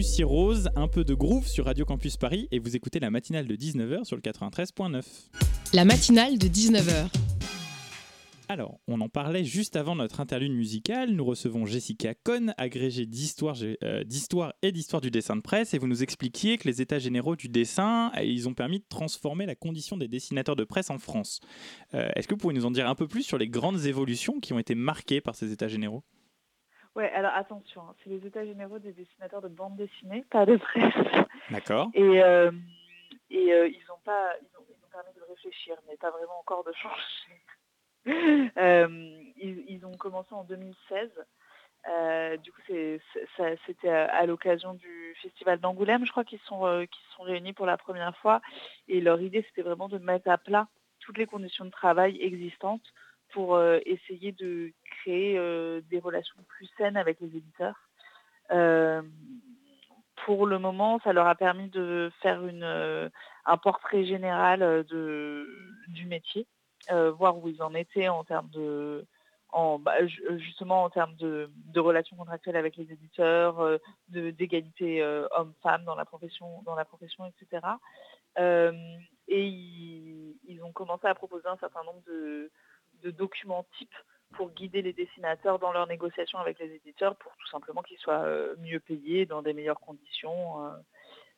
Lucie 0.00 0.24
Rose, 0.24 0.70
un 0.76 0.88
peu 0.88 1.04
de 1.04 1.12
groove 1.12 1.46
sur 1.46 1.66
Radio 1.66 1.84
Campus 1.84 2.16
Paris 2.16 2.48
et 2.52 2.58
vous 2.58 2.74
écoutez 2.74 3.00
la 3.00 3.10
matinale 3.10 3.46
de 3.46 3.54
19h 3.54 4.04
sur 4.04 4.16
le 4.16 4.22
93.9. 4.22 5.02
La 5.74 5.84
matinale 5.84 6.38
de 6.38 6.46
19h. 6.46 7.10
Alors, 8.48 8.80
on 8.88 9.02
en 9.02 9.10
parlait 9.10 9.44
juste 9.44 9.76
avant 9.76 9.94
notre 9.94 10.20
interlude 10.20 10.52
musicale. 10.52 11.10
Nous 11.10 11.24
recevons 11.26 11.66
Jessica 11.66 12.14
Cohn, 12.14 12.54
agrégée 12.56 13.04
d'histoire, 13.04 13.58
euh, 13.84 14.02
d'histoire 14.04 14.54
et 14.62 14.72
d'histoire 14.72 15.02
du 15.02 15.10
dessin 15.10 15.36
de 15.36 15.42
presse, 15.42 15.74
et 15.74 15.78
vous 15.78 15.86
nous 15.86 16.02
expliquiez 16.02 16.56
que 16.56 16.66
les 16.66 16.80
états 16.80 16.98
généraux 16.98 17.36
du 17.36 17.50
dessin, 17.50 18.10
euh, 18.16 18.22
ils 18.22 18.48
ont 18.48 18.54
permis 18.54 18.78
de 18.78 18.86
transformer 18.88 19.44
la 19.44 19.54
condition 19.54 19.98
des 19.98 20.08
dessinateurs 20.08 20.56
de 20.56 20.64
presse 20.64 20.88
en 20.88 20.98
France. 20.98 21.40
Euh, 21.92 22.08
est-ce 22.16 22.26
que 22.26 22.32
vous 22.32 22.38
pouvez 22.38 22.54
nous 22.54 22.64
en 22.64 22.70
dire 22.70 22.88
un 22.88 22.94
peu 22.94 23.06
plus 23.06 23.22
sur 23.22 23.36
les 23.36 23.48
grandes 23.48 23.84
évolutions 23.84 24.40
qui 24.40 24.54
ont 24.54 24.58
été 24.58 24.74
marquées 24.74 25.20
par 25.20 25.34
ces 25.34 25.52
états 25.52 25.68
généraux? 25.68 26.04
Ouais, 27.00 27.10
alors 27.12 27.32
attention, 27.34 27.80
hein, 27.80 27.94
c'est 28.04 28.10
les 28.10 28.26
états 28.26 28.44
généraux 28.44 28.78
des 28.78 28.92
dessinateurs 28.92 29.40
de 29.40 29.48
bande 29.48 29.76
dessinée, 29.76 30.22
pas 30.28 30.44
de 30.44 30.58
presse. 30.58 30.92
D'accord. 31.50 31.88
Et, 31.94 32.18
et 33.30 33.68
ils 33.68 33.90
ont 33.90 34.00
pas, 34.04 34.34
ils 34.42 34.58
ont, 34.58 34.64
ils 34.68 34.84
ont 34.84 34.90
permis 34.92 35.14
de 35.14 35.22
réfléchir, 35.26 35.76
mais 35.88 35.96
pas 35.96 36.10
vraiment 36.10 36.38
encore 36.40 36.62
de 36.64 36.72
changer. 36.74 37.40
Euh, 38.56 38.88
ils, 39.36 39.84
ont 39.84 39.96
commencé 39.96 40.32
en 40.32 40.44
2016. 40.44 41.10
Euh, 41.88 42.36
du 42.38 42.52
coup, 42.52 42.60
c'était 43.66 43.88
à, 43.88 44.26
l'occasion 44.26 44.74
du 44.74 45.14
festival 45.22 45.60
d'Angoulême, 45.60 46.04
je 46.04 46.10
crois 46.10 46.24
qu'ils 46.24 46.40
sont, 46.40 46.66
euh, 46.66 46.84
sont 47.16 47.22
réunis 47.22 47.52
pour 47.52 47.66
la 47.66 47.76
première 47.76 48.16
fois. 48.18 48.40
Et 48.88 49.00
leur 49.00 49.20
idée, 49.20 49.44
c'était 49.48 49.62
vraiment 49.62 49.88
de 49.88 49.98
mettre 49.98 50.28
à 50.30 50.38
plat 50.38 50.68
toutes 51.00 51.18
les 51.18 51.26
conditions 51.26 51.64
de 51.64 51.70
travail 51.70 52.18
existantes 52.20 52.82
pour 53.32 53.60
essayer 53.86 54.32
de 54.32 54.72
créer 55.02 55.34
des 55.90 55.98
relations 55.98 56.38
plus 56.48 56.68
saines 56.76 56.96
avec 56.96 57.20
les 57.20 57.28
éditeurs. 57.28 57.88
pour 60.26 60.46
le 60.46 60.58
moment, 60.58 61.00
ça 61.04 61.12
leur 61.12 61.26
a 61.26 61.34
permis 61.34 61.68
de 61.68 62.10
faire 62.22 62.40
un 63.46 63.56
portrait 63.56 64.04
général 64.04 64.84
du 64.84 66.06
métier 66.06 66.46
euh, 66.90 67.10
voir 67.12 67.36
où 67.36 67.48
ils 67.48 67.62
en 67.62 67.74
étaient 67.74 68.08
en 68.08 68.24
termes 68.24 68.48
de, 68.50 69.06
bah, 69.52 70.06
justement 70.38 70.84
en 70.84 70.90
termes 70.90 71.14
de, 71.16 71.50
relations 71.76 72.16
contractuelles 72.16 72.56
avec 72.56 72.76
les 72.76 72.90
éditeurs, 72.90 73.60
euh, 73.60 73.78
d'égalité 74.08 75.02
euh, 75.02 75.26
homme-femme 75.32 75.84
dans 75.84 75.94
la 75.94 76.04
profession, 76.04 76.62
dans 76.62 76.74
la 76.74 76.84
profession, 76.84 77.26
etc. 77.26 77.66
et 79.28 79.46
ils, 79.46 80.62
ont 80.62 80.72
commencé 80.72 81.06
à 81.06 81.14
proposer 81.14 81.46
un 81.48 81.56
certain 81.58 81.84
nombre 81.84 82.02
de, 82.06 82.50
documents 83.06 83.66
types 83.78 83.94
pour 84.32 84.50
guider 84.50 84.82
les 84.82 84.92
dessinateurs 84.92 85.58
dans 85.58 85.72
leurs 85.72 85.88
négociations 85.88 86.38
avec 86.38 86.58
les 86.60 86.72
éditeurs 86.72 87.16
pour 87.16 87.32
tout 87.36 87.48
simplement 87.48 87.82
qu'ils 87.82 87.98
soient 87.98 88.26
mieux 88.58 88.78
payés 88.78 89.26
dans 89.26 89.42
des 89.42 89.52
meilleures 89.52 89.80
conditions. 89.80 90.60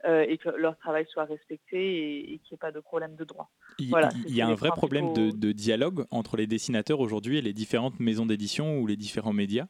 Euh, 0.04 0.24
et 0.26 0.36
que 0.36 0.48
leur 0.48 0.76
travail 0.78 1.06
soit 1.08 1.26
respecté 1.26 2.32
et, 2.32 2.38
qu'il 2.40 2.48
n'y 2.50 2.54
ait 2.54 2.58
pas 2.58 2.72
de 2.72 2.80
problème 2.80 3.14
de 3.14 3.22
droit. 3.22 3.52
Il, 3.78 3.88
y 4.26 4.42
a 4.42 4.48
un 4.48 4.54
vrai 4.54 4.70
problème 4.70 5.12
de, 5.12 5.52
dialogue 5.52 6.06
entre 6.10 6.36
les 6.36 6.48
dessinateurs 6.48 6.98
aujourd'hui 6.98 7.38
et 7.38 7.40
les 7.40 7.52
différentes 7.52 8.00
maisons 8.00 8.26
d'édition 8.26 8.80
ou 8.80 8.88
les 8.88 8.96
différents 8.96 9.32
médias? 9.32 9.66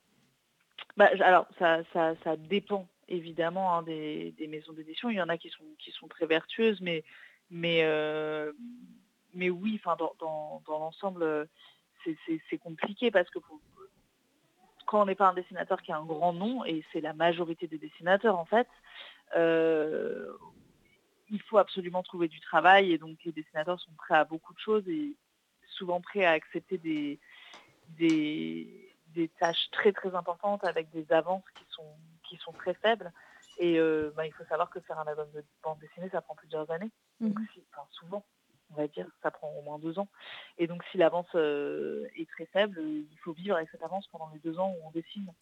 Bah, 0.97 1.11
Alors, 1.21 1.47
ça, 1.59 1.83
ça, 1.93 2.37
dépend 2.39 2.89
évidemment 3.09 3.77
hein, 3.77 3.83
des, 3.83 4.35
maisons 4.49 4.73
d'édition. 4.73 5.11
Il 5.11 5.17
y 5.17 5.21
en 5.21 5.29
a 5.29 5.37
qui 5.37 5.51
sont, 5.51 5.65
qui 5.79 5.91
sont 5.91 6.09
très 6.09 6.25
vertueuses, 6.25 6.81
mais, 6.81 7.05
mais, 7.51 7.81
euh, 7.83 8.53
mais 9.35 9.51
oui, 9.51 9.79
dans, 9.85 10.15
dans, 10.19 10.63
dans 10.67 10.79
l'ensemble, 10.79 11.47
c'est 12.05 12.59
compliqué 12.59 13.11
parce 13.11 13.29
que 13.31 13.39
quand 14.87 15.03
on 15.03 15.07
n'est 15.07 15.15
pas 15.15 15.29
un 15.29 15.35
dessinateur 15.35 15.81
qui 15.83 15.93
a 15.93 15.97
un 15.97 16.05
grand 16.05 16.33
nom, 16.33 16.65
et 16.65 16.85
c'est 16.93 17.01
la 17.01 17.13
majorité 17.13 17.67
des 17.67 17.79
dessinateurs 17.79 18.39
en 18.39 18.45
fait, 18.45 18.69
euh, 19.37 20.33
il 21.31 21.41
faut 21.43 21.59
absolument 21.59 22.03
trouver 22.03 22.29
du 22.29 22.41
travail 22.41 22.93
et 22.93 22.99
donc 22.99 23.17
les 23.25 23.33
dessinateurs 23.33 23.81
sont 23.81 23.93
prêts 23.93 24.17
à 24.17 24.25
beaucoup 24.25 24.53
de 24.53 24.59
choses 24.59 24.87
et 24.89 25.17
souvent 25.67 26.01
prêts 26.01 26.25
à 26.25 26.33
accepter 26.33 26.79
des, 26.79 27.19
des, 27.89 29.29
tâches 29.39 29.71
très 29.71 29.93
très 29.93 30.15
importantes 30.15 30.65
avec 30.65 30.91
des 30.91 31.11
avances 31.13 31.45
qui 31.57 31.65
sont, 31.71 31.95
qui 32.29 32.37
sont 32.37 32.53
très 32.53 32.75
faibles. 32.75 33.13
Et 33.59 33.79
euh, 33.79 34.13
bah, 34.17 34.27
il 34.27 34.33
faut 34.33 34.45
savoir 34.45 34.71
que 34.71 34.81
faire 34.81 34.99
un 34.99 35.07
album 35.07 35.31
de 35.35 35.45
bande 35.63 35.79
dessinée, 35.79 36.09
ça 36.11 36.21
prend 36.21 36.35
plusieurs 36.35 36.71
années. 36.71 36.91
Mhm. 37.21 37.35
enfin, 37.73 37.87
souvent, 37.93 38.25
on 38.73 38.81
va 38.81 38.89
dire, 38.89 39.07
ça 39.23 39.31
prend 39.31 39.53
au 39.59 39.63
moins 39.63 39.79
deux 39.79 39.99
ans. 39.99 40.09
Et 40.59 40.67
donc 40.67 40.83
si 40.91 40.99
l'avance 40.99 41.29
euh, 41.35 42.07
est 42.17 42.29
très 42.31 42.47
faible, 42.47 42.81
il 42.81 43.19
faut 43.19 43.33
vivre 43.33 43.57
avec 43.57 43.69
cette 43.71 43.83
avance 43.83 44.07
pendant 44.09 44.31
les 44.33 44.41
deux 44.41 44.59
ans 44.59 44.75
où 44.79 44.87
on 44.87 44.91
dessine. 44.91 45.33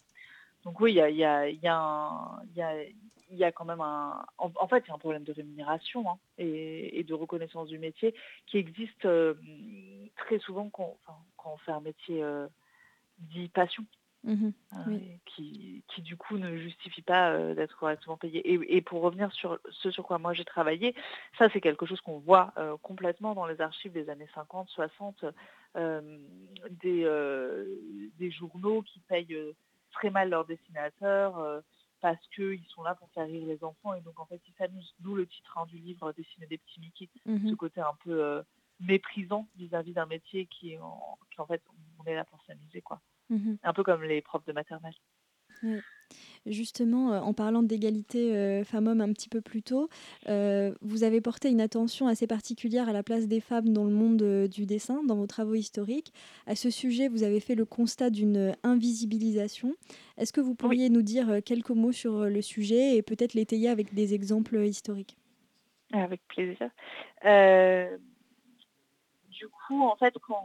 Donc 0.64 0.81
oui, 0.81 0.93
il 0.93 0.97
y 0.97 1.01
a, 1.01 1.09
y, 1.09 1.25
a, 1.25 1.49
y, 1.49 1.66
a, 1.69 2.75
y 3.31 3.45
a, 3.45 3.53
quand 3.53 3.64
même 3.64 3.81
un... 3.81 4.25
En, 4.37 4.69
fait, 4.69 4.85
il 4.85 4.88
y 4.88 4.90
a 4.90 4.95
un 4.95 4.99
problème 4.99 5.25
de 5.25 5.33
rémunération 5.33 6.09
hein, 6.11 6.19
et, 6.37 7.03
de 7.03 7.14
reconnaissance 7.14 7.69
du 7.69 7.79
métier 7.79 8.14
qui 8.47 8.59
existe 8.59 9.07
euh, 9.07 9.35
très 10.16 10.38
souvent 10.38 10.69
quand, 10.69 10.99
on 11.45 11.57
fait 11.59 11.73
un 11.73 11.81
métier 11.81 12.23
euh, 12.23 12.47
dit 13.19 13.49
passion. 13.49 13.85
Mmh 14.22 14.50
euh, 14.74 14.98
qui, 15.24 15.83
qui, 15.88 16.02
du 16.02 16.14
coup 16.14 16.37
ne 16.37 16.54
justifie 16.59 17.00
pas 17.00 17.54
d'être 17.54 17.74
correctement 17.78 18.18
payé. 18.18 18.42
Et, 18.74 18.83
pour 18.83 19.00
revenir 19.00 19.33
sur 19.33 19.59
ce 19.70 19.90
sur 19.90 20.04
quoi 20.04 20.18
moi 20.18 20.35
j'ai 20.35 20.44
travaillé, 20.44 20.94
ça 21.38 21.48
c'est 21.50 21.62
quelque 21.62 21.87
chose 21.87 22.02
qu'on 22.02 22.18
voit 22.18 22.52
complètement 22.83 23.35
dans 23.35 23.46
les 23.46 23.62
archives 23.62 23.92
des 23.92 24.11
années 24.11 24.28
50, 24.35 24.68
60, 24.68 25.24
des, 26.70 27.64
des 28.18 28.30
journaux 28.30 28.83
qui 28.83 29.00
payent 29.00 29.54
très 29.92 30.11
mal 30.11 30.30
leurs 30.30 30.46
dessinateurs 30.46 31.38
euh, 31.38 31.61
parce 32.00 32.24
qu'ils 32.35 32.64
sont 32.68 32.83
là 32.83 32.94
pour 32.94 33.11
faire 33.11 33.26
rire 33.26 33.46
les 33.46 33.62
enfants 33.62 33.94
et 33.94 34.00
donc 34.00 34.18
en 34.18 34.26
fait 34.26 34.40
ils 34.48 34.54
s'amusent, 34.54 34.94
d'où 35.00 35.14
le 35.14 35.26
titre 35.26 35.59
hein, 35.59 35.66
du 35.66 35.78
livre 35.78 36.12
Dessiner 36.12 36.46
des 36.46 36.59
petits 36.59 36.80
Mickey, 36.80 37.09
mhm. 37.26 37.50
ce 37.50 37.54
côté 37.54 37.80
un 37.80 37.94
peu 38.04 38.22
euh, 38.22 38.42
méprisant 38.80 39.46
vis-à-vis 39.56 39.92
d'un 39.92 40.06
métier 40.06 40.46
qui, 40.46 40.78
en, 40.78 41.18
qui 41.30 41.40
en 41.40 41.46
fait 41.46 41.62
on 41.98 42.04
est 42.04 42.14
là 42.14 42.24
pour 42.24 42.42
s'amuser 42.44 42.80
quoi. 42.80 43.00
Mhm. 43.31 43.59
Un 43.62 43.73
peu 43.73 43.83
comme 43.83 44.03
les 44.03 44.21
profs 44.21 44.45
de 44.45 44.53
maternelle. 44.53 44.95
Justement, 46.47 47.12
euh, 47.12 47.21
en 47.21 47.35
parlant 47.35 47.62
d'égalité 47.62 48.35
euh, 48.35 48.64
femmes-hommes 48.64 49.03
un 49.03 49.12
petit 49.12 49.29
peu 49.29 49.43
plus 49.43 49.62
tôt, 49.62 49.90
euh, 50.29 50.75
vous 50.81 51.05
avez 51.05 51.21
porté 51.21 51.51
une 51.51 51.61
attention 51.61 52.09
assez 52.09 52.27
particulière 52.27 52.88
à 52.88 52.93
la 52.93 53.03
place 53.03 53.29
des 53.29 53.40
femmes 53.40 53.69
dans 53.69 53.85
le 53.85 53.90
monde 53.90 54.49
du 54.49 54.64
dessin, 54.64 55.05
dans 55.05 55.16
vos 55.16 55.27
travaux 55.27 55.55
historiques. 55.55 56.12
À 56.47 56.57
ce 56.57 56.71
sujet, 56.71 57.09
vous 57.09 57.25
avez 57.25 57.40
fait 57.40 57.55
le 57.55 57.66
constat 57.66 58.09
d'une 58.09 58.57
invisibilisation. 58.62 59.75
Est-ce 60.16 60.33
que 60.33 60.40
vous 60.40 60.55
pourriez 60.55 60.88
nous 60.88 61.03
dire 61.03 61.43
quelques 61.45 61.71
mots 61.71 61.93
sur 61.93 62.25
le 62.25 62.43
sujet 62.43 62.97
et 62.97 63.03
peut-être 63.03 63.35
l'étayer 63.35 63.69
avec 63.69 63.93
des 63.93 64.14
exemples 64.14 64.64
historiques? 64.64 65.19
Avec 65.93 66.27
plaisir. 66.27 66.71
du 69.29 69.49
coup, 69.49 69.83
en 69.83 69.97
fait, 69.97 70.14
quand 70.27 70.43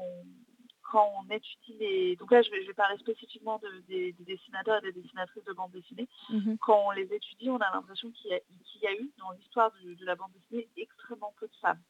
quand 0.95 1.11
on 1.19 1.29
étudie 1.29 1.75
les... 1.77 2.15
Donc 2.15 2.31
là, 2.31 2.41
je 2.41 2.49
vais, 2.49 2.73
parler 2.73 2.97
spécifiquement 2.99 3.59
des, 3.89 4.15
dessinateurs 4.19 4.77
et 4.77 4.93
des 4.93 5.01
dessinatrices 5.01 5.43
de 5.43 5.51
bande 5.51 5.71
dessinée. 5.71 6.07
Mhm. 6.29 6.57
Quand 6.59 6.85
on 6.87 6.91
les 6.91 7.13
étudie, 7.13 7.49
on 7.49 7.57
a 7.57 7.69
l'impression 7.73 8.09
qu'il 8.11 8.31
y, 8.31 8.87
a 8.87 8.93
eu 8.93 9.11
dans 9.19 9.31
l'histoire 9.31 9.73
de, 9.83 10.05
la 10.05 10.15
bande 10.15 10.31
dessinée 10.31 10.69
extrêmement 10.77 11.33
peu 11.37 11.47
de 11.47 11.55
femmes. 11.61 11.81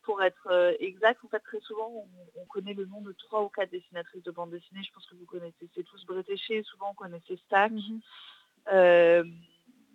Pour 0.00 0.22
être 0.22 0.48
euh, 0.50 0.72
exact, 0.80 1.22
en 1.26 1.28
fait, 1.28 1.40
très 1.40 1.60
souvent, 1.60 1.92
on, 2.36 2.46
connaît 2.46 2.72
le 2.72 2.86
nom 2.86 3.02
de 3.02 3.12
trois 3.12 3.42
ou 3.42 3.50
quatre 3.50 3.70
dessinatrices 3.70 4.22
de 4.22 4.30
bande 4.30 4.50
dessinée. 4.50 4.82
Je 4.82 4.92
pense 4.94 5.04
que 5.04 5.14
vous 5.16 5.26
connaissez, 5.26 5.68
c'est 5.74 5.84
tous 5.84 6.06
Bretéché, 6.06 6.62
souvent 6.62 6.92
on 6.92 6.94
connaissait 6.94 7.36
Stack. 7.44 7.72
Mhm. 7.72 8.00
Euh, 8.72 9.24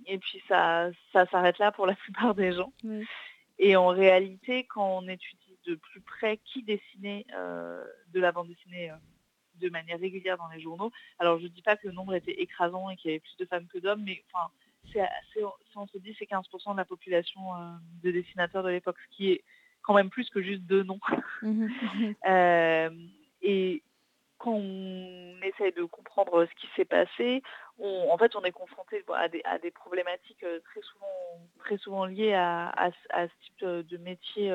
et 0.05 0.19
puis 0.19 0.43
ça, 0.47 0.91
ça 1.11 1.25
s'arrête 1.25 1.57
là 1.57 1.71
pour 1.71 1.87
la 1.87 1.95
plupart 2.03 2.35
des 2.35 2.53
gens. 2.53 2.71
Et 3.57 3.75
en 3.75 3.87
réalité, 3.87 4.65
quand 4.65 4.99
on 4.99 5.07
étudie 5.07 5.42
de 5.65 5.75
plus 5.75 6.01
près 6.01 6.37
qui 6.37 6.63
dessinait 6.63 7.25
euh, 7.35 7.83
de 8.13 8.19
la 8.19 8.31
bande 8.31 8.47
dessinée 8.47 8.91
euh, 8.91 8.95
de 9.55 9.69
manière 9.69 9.99
régulière 9.99 10.37
dans 10.37 10.47
les 10.47 10.61
journaux. 10.61 10.91
Alors 11.19 11.39
je 11.39 11.43
ne 11.43 11.49
dis 11.49 11.61
pas 11.61 11.75
que 11.75 11.87
le 11.87 11.93
nombre 11.93 12.15
était 12.15 12.41
écrasant 12.41 12.89
et 12.89 12.95
qu'il 12.95 13.11
y 13.11 13.13
avait 13.13 13.19
plus 13.19 13.37
de 13.37 13.45
femmes 13.45 13.67
que 13.67 13.77
d'hommes, 13.77 14.03
mais 14.03 14.23
enfin, 14.31 14.51
c'est, 14.91 15.07
si 15.31 15.77
on 15.77 15.87
se 15.87 15.97
dit 15.97 16.15
c'est 16.17 16.29
15% 16.29 16.73
de 16.73 16.77
la 16.77 16.85
population 16.85 17.55
euh, 17.55 17.73
de 18.03 18.11
dessinateurs 18.11 18.63
de 18.63 18.69
l'époque, 18.69 18.97
ce 19.09 19.15
qui 19.15 19.31
est 19.31 19.43
quand 19.81 19.93
même 19.93 20.09
plus 20.09 20.29
que 20.29 20.41
juste 20.41 20.63
deux 20.63 20.83
noms. 20.83 20.99
Mhm. 21.41 21.69
et 23.41 23.83
quand 24.37 24.53
on 24.53 25.35
essaie 25.41 25.71
de 25.71 25.83
comprendre 25.83 26.45
ce 26.45 26.61
qui 26.61 26.67
s'est 26.75 26.85
passé, 26.85 27.41
en 27.79 28.17
fait, 28.17 28.35
on 28.35 28.43
est 28.43 28.51
confronté 28.51 29.03
à 29.13 29.27
des, 29.59 29.71
problématiques 29.71 30.39
très 30.39 30.81
souvent, 30.81 31.47
très 31.59 31.77
souvent 31.77 32.05
liées 32.05 32.33
à, 32.33 32.91
ce 33.11 33.45
type 33.45 33.65
de 33.65 33.97
métier 33.97 34.51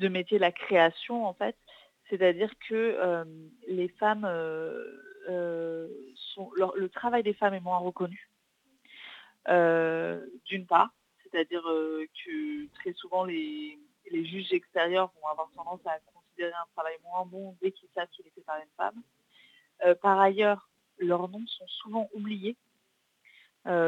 de 0.00 0.08
métier 0.08 0.38
la 0.38 0.50
création 0.50 1.26
en 1.26 1.34
fait. 1.34 1.56
C'est-à-dire 2.08 2.50
que 2.68 2.74
euh, 2.74 3.24
les 3.68 3.88
femmes 3.88 4.24
euh, 4.24 4.84
euh, 5.28 5.88
sont 6.34 6.50
le 6.56 6.88
travail 6.88 7.22
des 7.22 7.34
femmes 7.34 7.54
est 7.54 7.60
moins 7.60 7.78
reconnu. 7.78 8.28
D'une 9.46 10.66
part, 10.66 10.90
c'est-à-dire 11.22 11.62
que 11.62 12.66
très 12.74 12.92
souvent 12.94 13.24
les, 13.24 13.78
juges 14.12 14.52
extérieurs 14.52 15.12
vont 15.20 15.28
avoir 15.28 15.50
tendance 15.54 15.80
à 15.86 15.98
considérer 16.12 16.52
un 16.52 16.66
travail 16.74 16.96
moins 17.04 17.24
bon 17.24 17.56
dès 17.62 17.70
qu'ils 17.70 17.88
savent 17.94 18.08
qu'il 18.08 18.26
est 18.26 18.30
fait 18.30 18.42
par 18.42 18.58
une 18.58 18.74
femme. 18.76 19.96
par 20.02 20.18
ailleurs, 20.18 20.68
leurs 20.98 21.28
noms 21.28 21.46
sont 21.46 21.68
souvent 21.68 22.08
oubliés 22.14 22.56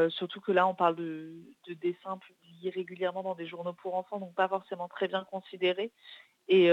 surtout 0.09 0.41
que 0.41 0.51
là, 0.51 0.67
on 0.67 0.75
parle 0.75 0.95
de, 0.95 1.35
dessins 1.81 2.17
publiés 2.17 2.69
régulièrement 2.69 3.23
dans 3.23 3.35
des 3.35 3.47
journaux 3.47 3.73
pour 3.73 3.95
enfants, 3.95 4.19
donc 4.19 4.35
pas 4.35 4.47
forcément 4.47 4.87
très 4.87 5.07
bien 5.07 5.23
considérés. 5.25 5.91
Et, 6.47 6.69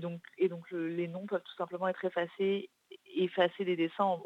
donc, 0.00 0.20
les 0.70 1.08
noms 1.08 1.26
peuvent 1.26 1.42
tout 1.42 1.56
simplement 1.56 1.88
être 1.88 2.04
effacés, 2.04 2.70
effacer 3.14 3.64
des 3.64 3.76
dessins, 3.76 4.18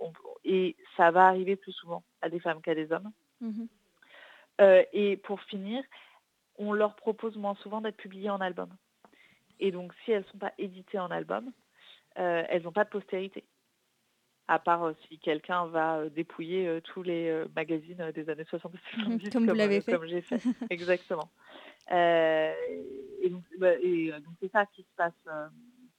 et 0.44 0.76
ça 0.96 1.10
va 1.10 1.26
arriver 1.26 1.56
plus 1.56 1.72
souvent 1.72 2.02
à 2.22 2.28
des 2.28 2.40
femmes 2.40 2.62
qu'à 2.62 2.74
des 2.74 2.92
hommes. 2.92 3.10
Mmh 3.40 3.66
et 4.92 5.16
pour 5.18 5.40
finir, 5.42 5.84
on 6.56 6.72
leur 6.72 6.96
propose 6.96 7.36
moins 7.36 7.54
souvent 7.62 7.80
d'être 7.80 7.96
publiées 7.96 8.28
en 8.28 8.40
album. 8.40 8.68
Et 9.60 9.70
donc, 9.70 9.92
si 10.04 10.10
elles 10.10 10.24
ne 10.24 10.32
sont 10.32 10.38
pas 10.38 10.52
éditées 10.58 10.98
en 10.98 11.12
album, 11.12 11.52
elles 12.16 12.62
n'ont 12.62 12.72
pas 12.72 12.82
de 12.82 12.90
postérité. 12.90 13.44
À 14.48 14.58
part 14.58 14.84
euh, 14.84 14.92
si 15.06 15.18
quelqu'un 15.18 15.66
va 15.66 15.98
euh, 15.98 16.08
dépouiller 16.08 16.80
tous 16.84 17.02
les 17.02 17.44
magazines 17.54 18.10
des 18.14 18.30
années 18.30 18.46
70 18.48 18.78
comme, 19.04 19.20
comme, 19.30 19.46
vous 19.46 19.54
l'avez 19.54 19.80
fait. 19.80 19.92
Comme 19.92 20.06
j'ai 20.06 20.22
fait. 20.22 20.40
Exactement. 20.70 21.30
Bah, 21.90 22.54
et 23.82 24.10
donc, 24.10 24.34
c'est 24.40 24.50
ça 24.50 24.66
qui 24.66 24.82
se 24.82 24.94
passe, 24.96 25.12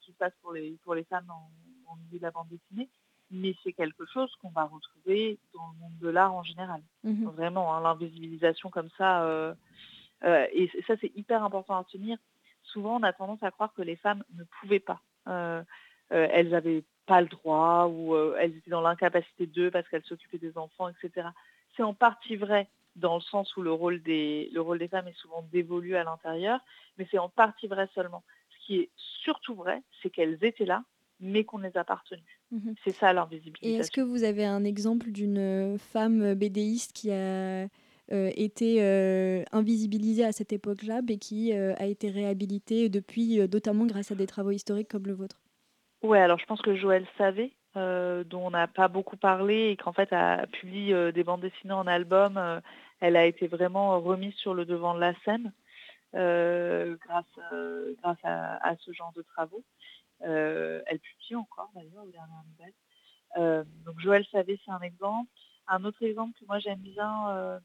qui 0.00 0.12
se 0.12 0.16
passe 0.16 0.32
pour, 0.42 0.52
les, 0.52 0.76
pour 0.84 0.94
les 0.94 1.04
femmes 1.04 1.30
en, 1.30 1.96
milieu 1.96 2.18
de 2.18 2.22
la 2.22 2.30
bande 2.30 2.48
dessinée. 2.48 2.88
Mais 3.32 3.54
c'est 3.62 3.72
quelque 3.72 4.04
chose 4.06 4.34
qu'on 4.42 4.50
va 4.50 4.64
retrouver 4.64 5.38
dans 5.54 5.68
le 5.72 5.78
monde 5.78 5.98
de 6.00 6.08
l'art 6.08 6.34
en 6.34 6.42
général. 6.42 6.82
Mhm. 7.04 7.26
Vraiment, 7.30 7.74
hein, 7.74 7.80
l'invisibilisation 7.80 8.70
comme 8.70 8.88
ça. 8.98 9.54
et 10.24 10.70
ça, 10.86 10.94
c'est 11.00 11.12
hyper 11.14 11.44
important 11.44 11.78
à 11.78 11.84
tenir 11.84 12.18
souvent 12.62 12.96
on 12.96 13.02
a 13.02 13.12
tendance 13.12 13.42
à 13.42 13.50
croire 13.50 13.72
que 13.74 13.82
les 13.82 13.96
femmes 13.96 14.24
ne 14.34 14.44
pouvaient 14.44 14.80
pas. 14.80 15.00
Euh, 15.28 15.62
euh, 16.12 16.28
elles 16.30 16.50
n'avaient 16.50 16.84
pas 17.10 17.20
le 17.20 17.26
droit 17.26 17.90
ou 17.92 18.14
euh, 18.14 18.36
elles 18.38 18.56
étaient 18.56 18.70
dans 18.70 18.80
l'incapacité 18.80 19.46
d'eux 19.46 19.72
parce 19.72 19.88
qu'elles 19.88 20.04
s'occupaient 20.04 20.38
des 20.38 20.56
enfants, 20.56 20.88
etc. 20.88 21.26
C'est 21.76 21.82
en 21.82 21.92
partie 21.92 22.36
vrai 22.36 22.68
dans 22.94 23.16
le 23.16 23.20
sens 23.20 23.56
où 23.56 23.62
le 23.62 23.72
rôle 23.72 24.00
des, 24.00 24.48
le 24.52 24.60
rôle 24.60 24.78
des 24.78 24.86
femmes 24.86 25.08
est 25.08 25.18
souvent 25.18 25.44
dévolu 25.50 25.96
à 25.96 26.04
l'intérieur, 26.04 26.60
mais 26.98 27.08
c'est 27.10 27.18
en 27.18 27.28
partie 27.28 27.66
vrai 27.66 27.88
seulement. 27.96 28.22
Ce 28.50 28.64
qui 28.64 28.76
est 28.76 28.90
surtout 29.24 29.56
vrai, 29.56 29.82
c'est 30.00 30.10
qu'elles 30.10 30.38
étaient 30.42 30.64
là, 30.64 30.84
mais 31.18 31.42
qu'on 31.42 31.58
les 31.58 31.76
a 31.76 31.82
pas 31.82 31.96
retenues. 31.96 32.38
Mhm. 32.52 32.76
C'est 32.84 32.92
ça 32.92 33.12
leur 33.12 33.26
visibilité. 33.26 33.68
Et 33.68 33.74
est-ce 33.74 33.90
que 33.90 34.00
vous 34.00 34.22
avez 34.22 34.44
un 34.44 34.62
exemple 34.62 35.10
d'une 35.10 35.78
femme 35.78 36.34
bédéiste 36.34 36.92
qui 36.92 37.10
a 37.10 37.66
euh, 38.12 38.30
était 38.34 38.78
euh, 38.80 39.44
invisibilisé 39.50 40.24
à 40.24 40.30
cette 40.32 40.52
époque-là, 40.52 41.00
mais 41.06 41.16
qui 41.16 41.52
euh, 41.52 41.74
a 41.76 41.86
été 41.86 42.08
réhabilité 42.08 42.88
depuis, 42.88 43.38
notamment 43.52 43.86
grâce 43.86 44.10
à 44.12 44.14
des 44.14 44.26
travaux 44.26 44.50
historiques 44.50 44.88
comme 44.88 45.06
le 45.06 45.14
vôtre? 45.14 45.40
Oui, 46.02 46.18
alors 46.18 46.38
je 46.38 46.46
pense 46.46 46.62
que 46.62 46.74
Joël 46.74 47.06
savait, 47.18 47.52
dont 47.74 48.46
on 48.46 48.50
n'a 48.50 48.66
pas 48.68 48.88
beaucoup 48.88 49.16
parlé 49.16 49.70
et 49.70 49.76
qu'en 49.76 49.92
fait 49.92 50.12
a 50.12 50.46
publié 50.46 51.12
des 51.12 51.24
bandes 51.24 51.42
dessinées 51.42 51.74
en 51.74 51.86
album, 51.86 52.60
elle 53.00 53.16
a 53.16 53.26
été 53.26 53.46
vraiment 53.46 54.00
remise 54.00 54.34
sur 54.34 54.54
le 54.54 54.64
devant 54.64 54.94
de 54.94 55.00
la 55.00 55.14
scène 55.24 55.52
grâce, 56.12 57.40
grâce 58.02 58.18
à, 58.24 58.76
ce 58.78 58.92
genre 58.92 59.12
de 59.14 59.22
travaux. 59.22 59.62
elle 60.20 61.00
publie 61.00 61.36
encore 61.36 61.70
d'ailleurs 61.74 62.04
aux 62.04 62.10
dernières 62.10 62.44
nouvelles. 63.36 63.66
donc 63.84 64.00
Joël 64.00 64.24
savait, 64.32 64.58
c'est 64.64 64.72
un 64.72 64.80
exemple. 64.80 65.30
Un 65.68 65.84
autre 65.84 66.02
exemple 66.02 66.36
que 66.40 66.46
moi 66.46 66.58
j'aime 66.58 66.80
bien 66.80 67.60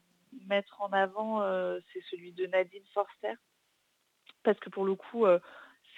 mettre 0.46 0.80
en 0.80 0.92
avant, 0.92 1.42
euh, 1.42 1.78
c'est 1.92 2.02
celui 2.10 2.32
de 2.32 2.46
Nadine 2.46 2.84
Forster, 2.92 3.34
parce 4.42 4.58
que 4.60 4.70
pour 4.70 4.84
le 4.84 4.94
coup, 4.94 5.26
euh, 5.26 5.38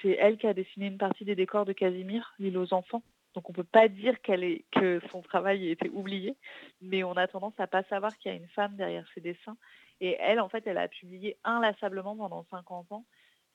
c'est 0.02 0.16
elle 0.18 0.38
qui 0.38 0.46
a 0.46 0.54
dessiné 0.54 0.86
une 0.86 0.98
partie 0.98 1.24
des 1.24 1.34
décors 1.34 1.64
de 1.64 1.72
Casimir, 1.72 2.34
l'île 2.38 2.58
aux 2.58 2.72
enfants. 2.72 3.02
Donc 3.34 3.48
on 3.48 3.52
ne 3.52 3.56
peut 3.56 3.64
pas 3.64 3.88
dire 3.88 4.20
qu'elle 4.22 4.42
est, 4.42 4.64
que 4.72 5.00
son 5.10 5.22
travail 5.22 5.68
a 5.68 5.70
été 5.70 5.88
oublié, 5.90 6.36
mais 6.80 7.04
on 7.04 7.12
a 7.12 7.28
tendance 7.28 7.58
à 7.58 7.66
pas 7.66 7.82
savoir 7.84 8.16
qu'il 8.18 8.32
y 8.32 8.34
a 8.34 8.36
une 8.36 8.48
femme 8.48 8.76
derrière 8.76 9.06
ses 9.14 9.20
dessins. 9.20 9.56
Et 10.00 10.16
elle, 10.20 10.40
en 10.40 10.48
fait, 10.48 10.66
elle 10.66 10.78
a 10.78 10.88
publié 10.88 11.36
inlassablement 11.44 12.16
pendant 12.16 12.44
50 12.50 12.92
ans. 12.92 13.04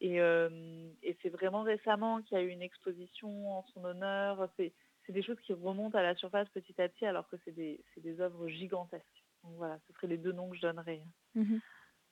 Et, 0.01 0.19
euh, 0.19 0.89
et 1.01 1.17
c'est 1.21 1.29
vraiment 1.29 1.63
récemment 1.63 2.21
qu'il 2.21 2.37
y 2.37 2.41
a 2.41 2.43
eu 2.43 2.49
une 2.49 2.61
exposition 2.61 3.57
en 3.57 3.63
son 3.73 3.85
honneur. 3.85 4.49
C'est, 4.57 4.73
des 5.09 5.21
choses 5.21 5.39
qui 5.41 5.53
remontent 5.53 5.97
à 5.97 6.01
la 6.01 6.15
surface 6.15 6.47
petit 6.49 6.79
à 6.81 6.87
petit, 6.87 7.05
alors 7.05 7.27
que 7.27 7.35
c'est 7.43 7.51
des, 7.51 7.83
c'est 7.93 8.19
œuvres 8.19 8.47
gigantesques 8.47 9.23
voilà, 9.43 9.77
ce 9.87 9.93
seraient 9.93 10.07
les 10.07 10.17
deux 10.17 10.31
noms 10.31 10.49
que 10.49 10.55
je 10.55 10.61
donnerais. 10.61 11.01
Mhm. 11.35 11.59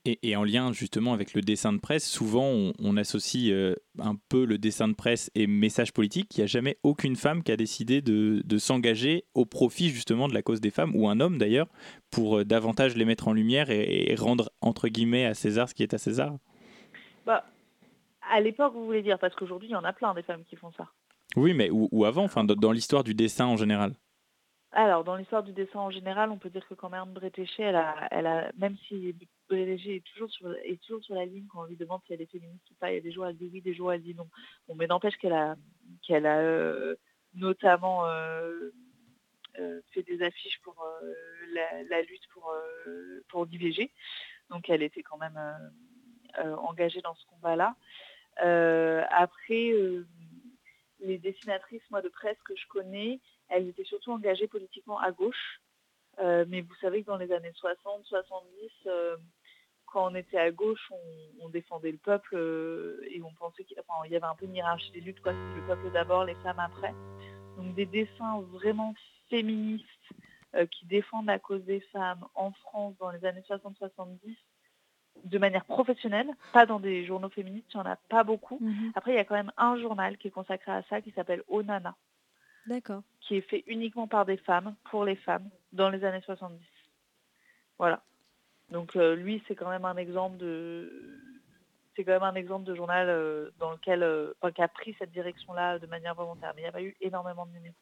Et, 0.03 0.35
en 0.35 0.43
lien 0.43 0.73
justement 0.73 1.13
avec 1.13 1.35
le 1.35 1.41
dessin 1.41 1.73
de 1.73 1.77
presse, 1.77 2.09
souvent 2.09 2.71
on, 2.79 2.97
associe 2.97 3.51
euh, 3.51 3.75
un 3.99 4.15
peu 4.29 4.45
le 4.45 4.57
dessin 4.57 4.87
de 4.87 4.95
presse 4.95 5.29
et 5.35 5.45
message 5.45 5.93
politique. 5.93 6.35
Il 6.35 6.39
n'y 6.39 6.43
a 6.45 6.47
jamais 6.47 6.77
aucune 6.81 7.15
femme 7.15 7.43
qui 7.43 7.51
a 7.51 7.57
décidé 7.57 8.01
de, 8.01 8.57
s'engager 8.57 9.25
au 9.35 9.45
profit 9.45 9.89
justement 9.89 10.27
de 10.27 10.33
la 10.33 10.41
cause 10.41 10.59
des 10.59 10.71
femmes, 10.71 10.95
ou 10.95 11.07
un 11.07 11.19
homme 11.19 11.37
d'ailleurs, 11.37 11.67
pour 12.09 12.39
euh, 12.39 12.45
davantage 12.45 12.95
les 12.95 13.05
mettre 13.05 13.27
en 13.27 13.33
lumière 13.33 13.69
et, 13.69 14.15
rendre 14.17 14.51
entre 14.61 14.87
guillemets 14.87 15.25
à 15.25 15.35
César 15.35 15.69
ce 15.69 15.75
qui 15.75 15.83
est 15.83 15.93
à 15.93 15.99
César. 15.99 16.33
Bah, 17.27 17.45
à 18.31 18.41
l'époque, 18.41 18.73
vous 18.73 18.85
voulez 18.85 19.03
dire, 19.03 19.19
parce 19.19 19.35
qu'aujourd'hui 19.35 19.69
il 19.69 19.73
y 19.73 19.75
en 19.75 19.83
a 19.83 19.93
plein 19.93 20.15
des 20.15 20.23
femmes 20.23 20.43
qui 20.49 20.55
font 20.55 20.71
ça. 20.71 20.87
Oui, 21.35 21.53
mais 21.53 21.69
ou, 21.71 22.05
avant, 22.05 22.23
enfin 22.23 22.43
dans 22.43 22.71
l'histoire 22.71 23.03
du 23.03 23.13
dessin 23.13 23.45
en 23.45 23.55
général. 23.55 23.93
Alors, 24.73 25.03
dans 25.03 25.17
l'histoire 25.17 25.43
du 25.43 25.51
dessin 25.51 25.79
en 25.79 25.91
général, 25.91 26.31
on 26.31 26.37
peut 26.37 26.49
dire 26.49 26.65
que 26.65 26.75
quand 26.75 26.89
même 26.89 27.11
Bretéché, 27.11 27.63
elle 27.63 27.75
a, 27.75 28.07
elle 28.09 28.25
a, 28.25 28.51
même 28.57 28.77
si 28.87 29.13
Bretéché 29.49 29.97
est 29.97 30.05
toujours, 30.13 30.29
sur, 30.31 30.53
est 30.63 30.81
toujours 30.81 31.03
sur 31.03 31.15
la 31.15 31.25
ligne 31.25 31.45
quand 31.47 31.63
on 31.63 31.65
lui 31.65 31.75
demande 31.75 31.99
si 32.05 32.13
elle 32.13 32.21
est 32.21 32.31
féministe 32.31 32.71
ou 32.71 32.75
pas, 32.75 32.89
il 32.89 32.95
y 32.95 32.97
a 32.97 33.01
des 33.01 33.11
jours 33.11 33.27
elle 33.27 33.35
dit 33.35 33.49
oui, 33.51 33.61
des 33.61 33.73
jours 33.73 33.91
elle 33.91 34.01
dit 34.01 34.15
non. 34.15 34.29
Mais 34.73 34.87
n'empêche 34.87 35.17
qu'elle 35.17 35.33
a, 35.33 35.57
a 36.09 36.13
euh, 36.13 36.95
notamment 37.33 38.07
euh, 38.07 38.69
euh, 39.59 39.81
fait 39.91 40.03
des 40.03 40.21
affiches 40.23 40.61
pour 40.61 40.81
la, 41.89 42.01
lutte 42.03 42.27
pour, 42.33 42.53
pour 43.27 43.45
l'IVG. 43.45 43.91
Donc 44.49 44.69
elle 44.69 44.83
était 44.83 45.03
quand 45.03 45.17
même 45.17 45.39
engagée 46.39 47.01
dans 47.01 47.15
ce 47.15 47.25
combat-là. 47.25 47.75
après, 49.09 49.73
les 51.01 51.17
dessinatrices, 51.17 51.89
moi, 51.89 52.01
de 52.01 52.09
presse 52.09 52.37
que 52.45 52.55
je 52.55 52.67
connais, 52.67 53.19
elles 53.51 53.67
étaient 53.67 53.83
surtout 53.83 54.11
engagées 54.11 54.47
politiquement 54.47 54.99
à 54.99 55.11
gauche. 55.11 55.61
Euh, 56.19 56.45
mais 56.47 56.61
vous 56.61 56.75
savez 56.81 57.01
que 57.01 57.07
dans 57.07 57.17
les 57.17 57.31
années 57.31 57.51
60, 57.53 58.05
70, 58.05 58.71
euh, 58.87 59.17
quand 59.85 60.11
on 60.11 60.15
était 60.15 60.37
à 60.37 60.51
gauche, 60.51 60.91
on, 61.41 61.49
défendait 61.49 61.91
le 61.91 61.97
peuple 61.97 62.35
euh, 62.35 63.01
et 63.09 63.21
on 63.21 63.33
pensait 63.33 63.65
qu'il 63.65 63.75
y 63.75 64.15
avait 64.15 64.25
un 64.25 64.35
peu 64.35 64.45
une 64.45 64.55
hiérarchie 64.55 64.91
des 64.91 65.01
luttes, 65.01 65.19
quoi. 65.19 65.33
le 65.33 65.67
peuple 65.67 65.91
d'abord, 65.91 66.23
les 66.23 66.35
femmes 66.35 66.59
après. 66.59 66.93
Donc 67.57 67.75
des 67.75 67.85
dessins 67.85 68.39
vraiment 68.53 68.93
féministes 69.29 69.85
qui 70.71 70.85
défendent 70.85 71.27
la 71.27 71.39
cause 71.39 71.63
des 71.63 71.79
femmes 71.93 72.25
en 72.35 72.51
France 72.51 72.95
dans 72.99 73.09
les 73.09 73.23
années 73.25 73.43
60-70 73.49 74.35
de 75.23 75.37
manière 75.37 75.65
professionnelle, 75.65 76.29
pas 76.53 76.65
dans 76.65 76.79
des 76.79 77.05
journaux 77.05 77.29
féministes, 77.29 77.67
il 77.73 77.77
n'y 77.77 77.83
en 77.83 77.89
a 77.89 77.95
pas 77.95 78.23
beaucoup. 78.23 78.57
Mhm. 78.59 78.91
Après, 78.95 79.11
il 79.11 79.15
y 79.15 79.19
a 79.19 79.25
quand 79.25 79.35
même 79.35 79.51
un 79.57 79.77
journal 79.79 80.17
qui 80.17 80.27
est 80.27 80.31
consacré 80.31 80.71
à 80.71 80.83
ça 80.83 81.01
qui 81.01 81.11
s'appelle 81.11 81.43
Onana. 81.47 81.95
D'accord. 82.67 83.03
Qui 83.21 83.37
est 83.37 83.49
fait 83.49 83.63
uniquement 83.67 84.07
par 84.07 84.25
des 84.25 84.37
femmes, 84.37 84.75
pour 84.89 85.05
les 85.05 85.15
femmes, 85.15 85.49
dans 85.71 85.89
les 85.89 86.03
années 86.03 86.21
70. 86.25 86.59
Voilà. 87.77 88.03
Donc 88.71 88.95
euh, 88.95 89.15
lui, 89.15 89.43
c'est 89.47 89.55
quand 89.55 89.69
même 89.69 89.85
un 89.85 89.97
exemple 89.97 90.37
de 90.37 90.91
c'est 91.95 92.05
quand 92.05 92.13
même 92.13 92.23
un 92.23 92.35
exemple 92.35 92.65
de 92.65 92.73
journal 92.73 93.07
euh, 93.09 93.49
dans 93.59 93.71
lequel, 93.71 94.01
euh, 94.01 94.31
qui 94.55 94.61
a 94.61 94.67
pris 94.69 94.95
cette 94.97 95.11
direction-là 95.11 95.77
de 95.77 95.87
manière 95.87 96.15
volontaire. 96.15 96.53
Mais 96.55 96.61
il 96.61 96.65
n'y 96.65 96.69
a 96.69 96.71
pas 96.71 96.81
eu 96.81 96.95
énormément 97.01 97.45
de 97.45 97.51
numéros. 97.51 97.75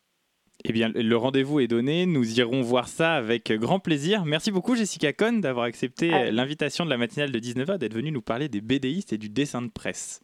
Eh 0.66 0.74
bien, 0.74 0.90
le 0.90 1.16
rendez-vous 1.16 1.60
est 1.60 1.68
donné. 1.68 2.06
Nous 2.06 2.40
irons 2.40 2.62
voir 2.62 2.88
ça 2.88 3.14
avec 3.14 3.52
grand 3.52 3.80
plaisir. 3.80 4.26
Merci 4.26 4.52
beaucoup, 4.52 4.76
Jessica 4.76 5.14
Cohn, 5.14 5.40
d'avoir 5.40 5.66
accepté 5.66 6.32
l'invitation 6.32 6.84
de 6.84 6.90
la 6.90 6.98
matinale 6.98 7.32
de 7.32 7.40
19h, 7.40 7.78
d'être 7.78 7.94
venue 7.94 8.12
nous 8.12 8.22
parler 8.22 8.50
des 8.50 8.60
BDistes 8.60 9.14
et 9.14 9.18
du 9.18 9.30
dessin 9.30 9.62
de 9.62 9.70
presse. 9.70 10.22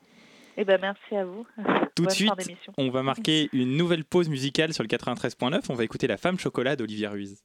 Eh 0.58 0.66
ben, 0.66 0.80
merci 0.80 1.16
à 1.16 1.26
vous. 1.26 1.46
Tout 1.96 2.06
de 2.06 2.12
suite, 2.12 2.32
on 2.78 2.90
va 2.90 3.04
marquer 3.04 3.50
une 3.54 3.78
nouvelle 3.78 4.04
pause 4.04 4.30
musicale 4.30 4.74
sur 4.74 4.84
le 4.84 4.88
93.9. 4.88 5.66
On 5.70 5.76
va 5.76 5.84
écouter 5.84 6.08
La 6.08 6.18
femme 6.18 6.40
chocolat 6.40 6.76
d'Olivier 6.76 7.08
Ruiz. 7.08 7.44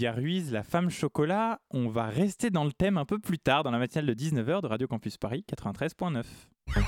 Olivia 0.00 0.12
Ruiz, 0.12 0.50
la 0.50 0.62
femme 0.62 0.88
chocolat, 0.88 1.60
on 1.70 1.90
va 1.90 2.06
rester 2.06 2.48
dans 2.48 2.64
le 2.64 2.72
thème 2.72 2.96
un 2.96 3.04
peu 3.04 3.18
plus 3.18 3.38
tard 3.38 3.64
dans 3.64 3.70
la 3.70 3.78
matinale 3.78 4.06
de 4.06 4.14
19h 4.14 4.62
de 4.62 4.66
Radio 4.66 4.86
Campus 4.86 5.18
Paris 5.18 5.44
93.9. 5.46 6.24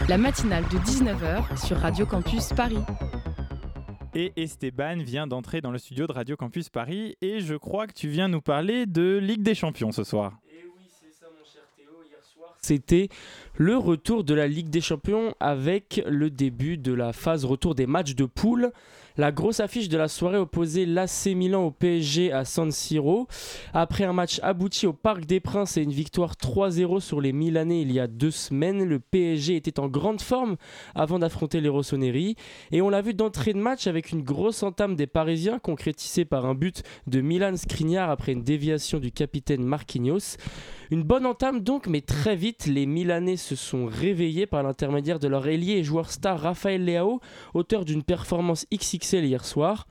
La 0.09 0.17
matinale 0.17 0.65
de 0.65 0.79
19h 0.79 1.63
sur 1.63 1.77
Radio 1.77 2.07
Campus 2.07 2.55
Paris. 2.57 2.79
Et 4.15 4.33
Esteban 4.37 4.97
vient 5.03 5.27
d'entrer 5.27 5.61
dans 5.61 5.71
le 5.71 5.77
studio 5.77 6.07
de 6.07 6.13
Radio 6.13 6.37
Campus 6.37 6.71
Paris 6.71 7.17
et 7.21 7.41
je 7.41 7.55
crois 7.55 7.87
que 7.87 7.93
tu 7.93 8.09
viens 8.09 8.29
nous 8.29 8.41
parler 8.41 8.87
de 8.87 9.19
Ligue 9.19 9.43
des 9.43 9.55
Champions 9.55 9.93
ce 9.93 10.05
soir. 10.05 10.39
C'était 12.63 13.11
le 13.57 13.77
retour 13.77 14.25
de 14.25 14.33
la 14.33 14.47
Ligue 14.47 14.71
des 14.71 14.81
Champions 14.81 15.35
avec 15.39 16.01
le 16.07 16.31
début 16.31 16.79
de 16.79 16.95
la 16.95 17.13
phase 17.13 17.45
retour 17.45 17.75
des 17.75 17.87
matchs 17.87 18.15
de 18.15 18.25
poule. 18.25 18.73
La 19.19 19.31
grosse 19.31 19.61
affiche 19.61 19.91
de 19.91 19.99
la 19.99 20.09
soirée 20.09 20.39
opposait 20.39 20.87
l'AC 20.87 21.27
Milan 21.35 21.65
au 21.65 21.71
PSG 21.71 22.33
à 22.33 22.47
San 22.47 22.71
Siro. 22.71 23.29
Après 23.75 24.05
un 24.05 24.15
match 24.15 24.41
abouti 24.43 24.87
au 24.87 24.95
Parc 24.95 25.27
des 25.27 25.39
Princes 25.39 25.77
et 25.77 25.83
une 25.83 25.93
victoire 25.93 26.35
3-0 26.35 27.01
sur 27.01 27.21
les 27.21 27.33
Milanais 27.33 27.83
il 27.83 27.93
y 27.93 28.01
a 28.01 28.07
deux 28.07 28.31
semaines, 28.31 28.85
le 28.85 28.99
PSG 29.01 29.57
était 29.57 29.81
en 29.81 29.89
grande 29.89 30.23
forme 30.23 30.57
avant 30.95 31.19
d'affronter 31.19 31.61
les 31.61 31.69
Rossoneri. 31.69 32.37
Et 32.71 32.81
on 32.81 32.89
l'a 32.89 33.03
vu 33.03 33.13
d'entrée 33.13 33.53
de 33.53 33.59
match 33.59 33.87
avec 33.87 34.13
une 34.13 34.23
grosse 34.23 34.63
entame 34.63 34.97
des 34.97 35.07
Parisiens 35.07 35.59
concrétisée 35.59 36.25
par 36.25 36.47
un 36.47 36.55
but 36.55 36.83
de 37.07 37.21
Milan 37.21 37.57
Skriniar 37.57 38.09
après 38.09 38.33
une 38.33 38.45
déviation 38.45 38.99
du 38.99 39.13
capitaine 39.13 39.63
Marquinhos. 39.63 40.37
Une 40.93 41.05
bonne 41.05 41.25
entame 41.25 41.61
donc, 41.61 41.87
mais 41.87 42.03
très 42.03 42.37
vite, 42.37 42.67
les 42.67 42.85
Milanais 42.85 43.39
se 43.39 43.57
sont 43.57 43.87
réveillés 43.87 44.45
par 44.45 44.63
l'intermédiaire 44.63 45.19
de 45.19 45.27
leur 45.27 45.49
ailier 45.49 45.79
et 45.79 45.85
joueur 45.85 46.11
star 46.11 46.39
Rafael 46.39 46.85
Leao, 46.85 47.19
auteur 47.55 47.87
d'une 47.87 48.03
performance 48.03 48.67
XXL 48.71 49.25
hier 49.25 49.43
soir. 49.43 49.87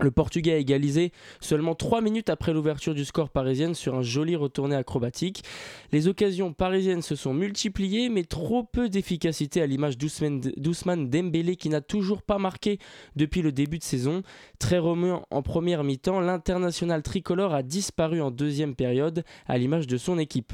Le 0.00 0.10
Portugais 0.10 0.52
a 0.52 0.56
égalisé 0.58 1.12
seulement 1.40 1.74
3 1.74 2.00
minutes 2.00 2.28
après 2.28 2.52
l'ouverture 2.52 2.94
du 2.94 3.04
score 3.04 3.30
parisienne 3.30 3.74
sur 3.74 3.94
un 3.94 4.02
joli 4.02 4.34
retourné 4.34 4.74
acrobatique. 4.74 5.44
Les 5.92 6.08
occasions 6.08 6.52
parisiennes 6.52 7.00
se 7.00 7.14
sont 7.14 7.32
multipliées, 7.32 8.08
mais 8.08 8.24
trop 8.24 8.64
peu 8.64 8.88
d'efficacité 8.88 9.62
à 9.62 9.66
l'image 9.66 9.96
d'Ousmane 9.96 11.08
Dembélé 11.08 11.56
qui 11.56 11.68
n'a 11.68 11.80
toujours 11.80 12.22
pas 12.22 12.38
marqué 12.38 12.78
depuis 13.14 13.40
le 13.40 13.52
début 13.52 13.78
de 13.78 13.84
saison. 13.84 14.22
Très 14.58 14.78
remuant 14.78 15.26
en 15.30 15.42
première 15.42 15.84
mi-temps, 15.84 16.20
l'international 16.20 17.02
tricolore 17.02 17.54
a 17.54 17.62
disparu 17.62 18.20
en 18.20 18.30
deuxième 18.30 18.74
période 18.74 19.24
à 19.46 19.58
l'image 19.58 19.86
de 19.86 19.96
son 19.96 20.18
équipe. 20.18 20.52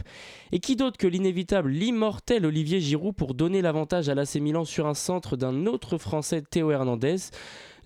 Et 0.53 0.61
qui 0.61 0.77
d'autre 0.77 0.99
que 0.99 1.07
l'inévitable, 1.07 1.71
l'immortel 1.71 2.45
Olivier 2.45 2.81
Giroud 2.81 3.15
pour 3.15 3.35
donner 3.35 3.63
l'avantage 3.63 4.09
à 4.09 4.15
l'AC 4.15 4.37
Milan 4.37 4.65
sur 4.65 4.87
un 4.87 4.95
centre 4.95 5.37
d'un 5.37 5.67
autre 5.67 5.97
Français, 5.99 6.43
Théo 6.43 6.71
Hernandez 6.71 7.17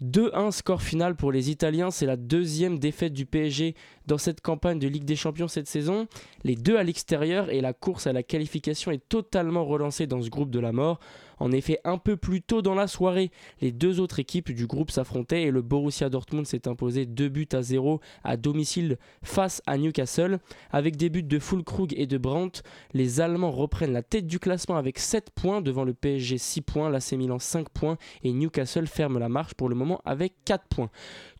2-1 0.02 0.50
score 0.50 0.82
final 0.82 1.14
pour 1.14 1.32
les 1.32 1.50
Italiens, 1.50 1.90
c'est 1.90 2.06
la 2.06 2.16
deuxième 2.16 2.78
défaite 2.78 3.12
du 3.12 3.26
PSG 3.26 3.74
dans 4.06 4.18
cette 4.18 4.40
campagne 4.40 4.78
de 4.78 4.88
Ligue 4.88 5.04
des 5.04 5.16
Champions 5.16 5.48
cette 5.48 5.68
saison. 5.68 6.06
Les 6.42 6.56
deux 6.56 6.76
à 6.76 6.82
l'extérieur 6.82 7.50
et 7.50 7.60
la 7.60 7.72
course 7.72 8.06
à 8.06 8.12
la 8.12 8.22
qualification 8.22 8.90
est 8.90 9.08
totalement 9.08 9.64
relancée 9.64 10.06
dans 10.06 10.22
ce 10.22 10.30
groupe 10.30 10.50
de 10.50 10.60
la 10.60 10.72
mort. 10.72 11.00
En 11.38 11.52
effet, 11.52 11.80
un 11.84 11.98
peu 11.98 12.16
plus 12.16 12.42
tôt 12.42 12.62
dans 12.62 12.74
la 12.74 12.86
soirée, 12.86 13.30
les 13.60 13.72
deux 13.72 14.00
autres 14.00 14.20
équipes 14.20 14.52
du 14.52 14.66
groupe 14.66 14.90
s'affrontaient 14.90 15.42
et 15.42 15.50
le 15.50 15.62
Borussia 15.62 16.08
Dortmund 16.08 16.46
s'est 16.46 16.68
imposé 16.68 17.06
2 17.06 17.28
buts 17.28 17.48
à 17.52 17.62
0 17.62 18.00
à 18.22 18.36
domicile 18.36 18.98
face 19.22 19.62
à 19.66 19.76
Newcastle. 19.76 20.38
Avec 20.70 20.96
des 20.96 21.10
buts 21.10 21.22
de 21.22 21.38
Fulkrug 21.38 21.92
et 21.96 22.06
de 22.06 22.18
Brandt, 22.18 22.62
les 22.92 23.20
Allemands 23.20 23.50
reprennent 23.50 23.92
la 23.92 24.02
tête 24.02 24.26
du 24.26 24.38
classement 24.38 24.76
avec 24.76 24.98
7 24.98 25.30
points 25.30 25.60
devant 25.60 25.84
le 25.84 25.94
PSG 25.94 26.38
6 26.38 26.60
points, 26.62 26.90
l'AC 26.90 27.12
Milan 27.12 27.38
5 27.38 27.68
points 27.68 27.96
et 28.22 28.32
Newcastle 28.32 28.86
ferme 28.86 29.18
la 29.18 29.28
marche 29.28 29.54
pour 29.54 29.68
le 29.68 29.74
moment 29.74 30.00
avec 30.04 30.34
4 30.44 30.64
points. 30.68 30.90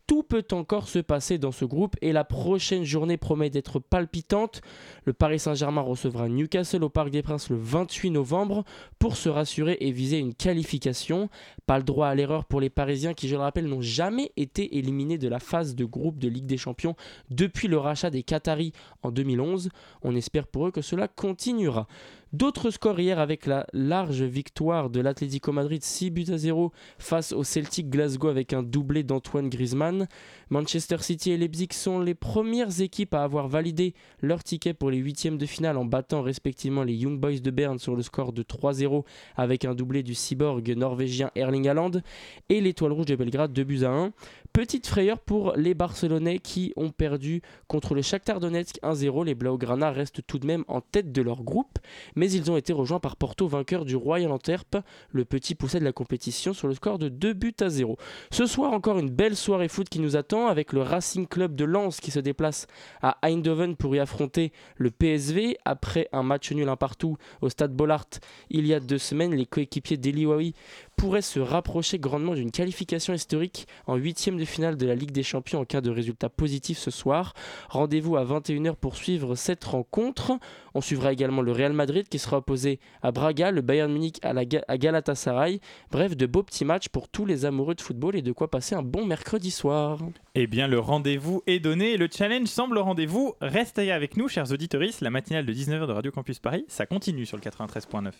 Tout 0.07 0.21
peut 0.21 0.45
encore 0.51 0.87
se 0.87 0.99
passer 0.99 1.39
dans 1.39 1.51
ce 1.51 1.65
groupe 1.65 1.95
et 2.01 2.11
la 2.11 2.23
prochaine 2.23 2.83
journée 2.83 3.17
promet 3.17 3.49
d'être 3.49 3.79
palpitante. 3.79 4.61
Le 5.03 5.13
Paris 5.13 5.39
Saint-Germain 5.39 5.81
recevra 5.81 6.29
Newcastle 6.29 6.83
au 6.83 6.89
Parc 6.89 7.09
des 7.09 7.23
Princes 7.23 7.49
le 7.49 7.57
28 7.57 8.11
novembre 8.11 8.65
pour 8.99 9.17
se 9.17 9.29
rassurer 9.29 9.77
et 9.79 9.89
viser 9.89 10.19
une 10.19 10.35
qualification. 10.35 11.29
Pas 11.65 11.79
le 11.79 11.83
droit 11.83 12.07
à 12.07 12.13
l'erreur 12.13 12.45
pour 12.45 12.61
les 12.61 12.69
Parisiens 12.69 13.15
qui, 13.15 13.27
je 13.27 13.35
le 13.35 13.41
rappelle, 13.41 13.65
n'ont 13.65 13.81
jamais 13.81 14.31
été 14.37 14.77
éliminés 14.77 15.17
de 15.17 15.27
la 15.27 15.39
phase 15.39 15.73
de 15.73 15.85
groupe 15.85 16.19
de 16.19 16.27
Ligue 16.27 16.45
des 16.45 16.57
Champions 16.57 16.95
depuis 17.31 17.67
le 17.67 17.79
rachat 17.79 18.11
des 18.11 18.21
Qataris 18.21 18.73
en 19.01 19.09
2011. 19.09 19.69
On 20.03 20.15
espère 20.15 20.45
pour 20.45 20.67
eux 20.67 20.71
que 20.71 20.81
cela 20.81 21.07
continuera. 21.07 21.87
D'autres 22.35 22.69
scores 22.69 22.99
hier 22.99 23.17
avec 23.17 23.45
la 23.45 23.65
large 23.71 24.21
victoire 24.21 24.89
de 24.89 24.99
l'Atlético 24.99 25.53
Madrid 25.53 25.81
6 25.81 26.11
buts 26.11 26.25
à 26.33 26.37
0 26.37 26.73
face 26.99 27.31
au 27.31 27.45
Celtic 27.45 27.89
Glasgow 27.89 28.27
avec 28.27 28.51
un 28.51 28.61
doublé 28.61 29.03
d'Antoine 29.03 29.47
Griezmann. 29.47 30.05
Manchester 30.49 30.97
City 30.99 31.31
et 31.31 31.37
Leipzig 31.37 31.69
sont 31.71 32.01
les 32.01 32.13
premières 32.13 32.81
équipes 32.81 33.13
à 33.13 33.23
avoir 33.23 33.47
validé 33.47 33.93
leur 34.21 34.43
ticket 34.43 34.73
pour 34.73 34.91
les 34.91 34.97
huitièmes 34.97 35.37
de 35.37 35.45
finale 35.45 35.77
en 35.77 35.85
battant 35.85 36.21
respectivement 36.23 36.83
les 36.83 36.95
Young 36.95 37.21
Boys 37.21 37.39
de 37.39 37.51
Berne 37.51 37.79
sur 37.79 37.95
le 37.95 38.01
score 38.01 38.33
de 38.33 38.43
3-0 38.43 39.05
avec 39.37 39.63
un 39.63 39.73
doublé 39.73 40.03
du 40.03 40.13
cyborg 40.13 40.69
norvégien 40.75 41.31
Erling 41.35 41.69
Haaland 41.69 42.01
et 42.49 42.59
l'Étoile 42.59 42.91
Rouge 42.91 43.05
de 43.05 43.15
Belgrade 43.15 43.53
2 43.53 43.63
buts 43.63 43.83
à 43.85 43.91
1. 43.91 44.11
Petite 44.55 44.87
frayeur 44.87 45.19
pour 45.19 45.51
les 45.57 45.73
Barcelonais 45.73 46.39
qui 46.39 46.71
ont 46.77 46.89
perdu 46.89 47.41
contre 47.67 47.93
le 47.93 48.01
Shakhtar 48.01 48.39
Donetsk 48.39 48.79
1-0. 48.83 49.25
Les 49.25 49.35
Blaugrana 49.35 49.91
restent 49.91 50.25
tout 50.25 50.39
de 50.39 50.47
même 50.47 50.63
en 50.69 50.79
tête 50.79 51.11
de 51.11 51.21
leur 51.21 51.43
groupe, 51.43 51.77
mais 52.15 52.31
ils 52.31 52.49
ont 52.49 52.55
été 52.55 52.71
rejoints 52.71 53.01
par 53.01 53.17
Porto, 53.17 53.49
vainqueur 53.49 53.83
du 53.83 53.97
Royal 53.97 54.31
Antwerp. 54.31 54.77
Le 55.09 55.25
petit 55.25 55.55
poussait 55.55 55.81
de 55.81 55.83
la 55.83 55.91
compétition 55.91 56.53
sur 56.53 56.69
le 56.69 56.73
score 56.73 56.99
de 56.99 57.09
2 57.09 57.33
buts 57.33 57.53
à 57.59 57.67
0. 57.67 57.97
Ce 58.31 58.45
soir, 58.45 58.71
encore 58.71 58.97
une 58.97 59.09
belle 59.09 59.35
soirée 59.35 59.67
foot 59.67 59.89
qui 59.89 59.99
nous 59.99 60.15
attend 60.15 60.47
avec 60.47 60.71
le 60.71 60.81
Racing 60.81 61.27
Club 61.27 61.53
de 61.53 61.65
Lens 61.65 61.99
qui 61.99 62.11
se 62.11 62.21
déplace 62.21 62.67
à 63.01 63.17
Eindhoven 63.23 63.75
pour 63.75 63.93
y 63.93 63.99
affronter 63.99 64.53
le 64.77 64.89
PSV. 64.89 65.57
Après 65.65 66.07
un 66.13 66.23
match 66.23 66.53
nul 66.53 66.69
un 66.69 66.77
partout 66.77 67.17
au 67.41 67.49
stade 67.49 67.73
Bollard 67.73 68.05
il 68.49 68.65
y 68.65 68.73
a 68.73 68.79
deux 68.79 68.99
semaines, 68.99 69.35
les 69.35 69.47
coéquipiers 69.47 69.97
d'Eli 69.97 70.53
pourrait 70.95 71.21
se 71.21 71.41
rapprocher 71.41 71.99
grandement 71.99 72.35
d'une 72.35 72.51
qualification 72.51 73.13
historique 73.13 73.67
en 73.85 73.95
huitième 73.95 74.37
de 74.37 74.44
finale 74.45 74.77
de 74.77 74.85
la 74.85 74.93
Ligue 74.93 75.11
des 75.11 75.23
Champions 75.23 75.61
en 75.61 75.65
cas 75.65 75.81
de 75.81 75.89
résultat 75.89 76.29
positif 76.29 76.77
ce 76.77 76.91
soir. 76.91 77.33
Rendez-vous 77.69 78.17
à 78.17 78.23
21h 78.23 78.75
pour 78.75 78.95
suivre 78.95 79.35
cette 79.35 79.63
rencontre. 79.63 80.33
On 80.73 80.81
suivra 80.81 81.13
également 81.13 81.41
le 81.41 81.51
Real 81.51 81.73
Madrid 81.73 82.07
qui 82.07 82.19
sera 82.19 82.37
opposé 82.37 82.79
à 83.01 83.11
Braga, 83.11 83.49
le 83.51 83.61
Bayern 83.61 83.91
Munich 83.91 84.19
à, 84.21 84.33
la 84.33 84.43
à 84.67 84.77
Galatasaray. 84.77 85.61
Bref, 85.91 86.15
de 86.15 86.25
beaux 86.25 86.43
petits 86.43 86.65
matchs 86.65 86.89
pour 86.89 87.07
tous 87.09 87.25
les 87.25 87.45
amoureux 87.45 87.75
de 87.75 87.81
football 87.81 88.15
et 88.15 88.21
de 88.21 88.31
quoi 88.31 88.51
passer 88.51 88.75
un 88.75 88.83
bon 88.83 89.05
mercredi 89.05 89.51
soir. 89.51 89.99
Eh 90.35 90.47
bien, 90.47 90.67
le 90.67 90.79
rendez-vous 90.79 91.41
est 91.47 91.59
donné 91.59 91.93
et 91.93 91.97
le 91.97 92.09
challenge 92.11 92.47
semble 92.47 92.77
au 92.77 92.83
rendez-vous. 92.83 93.33
Restez 93.41 93.91
avec 93.91 94.15
nous, 94.17 94.27
chers 94.27 94.51
auditeurs. 94.51 94.75
La 95.01 95.09
matinale 95.09 95.45
de 95.45 95.53
19h 95.53 95.87
de 95.87 95.93
Radio 95.93 96.11
Campus 96.11 96.39
Paris, 96.39 96.65
ça 96.67 96.85
continue 96.85 97.25
sur 97.25 97.37
le 97.37 97.43
93.9. 97.43 98.11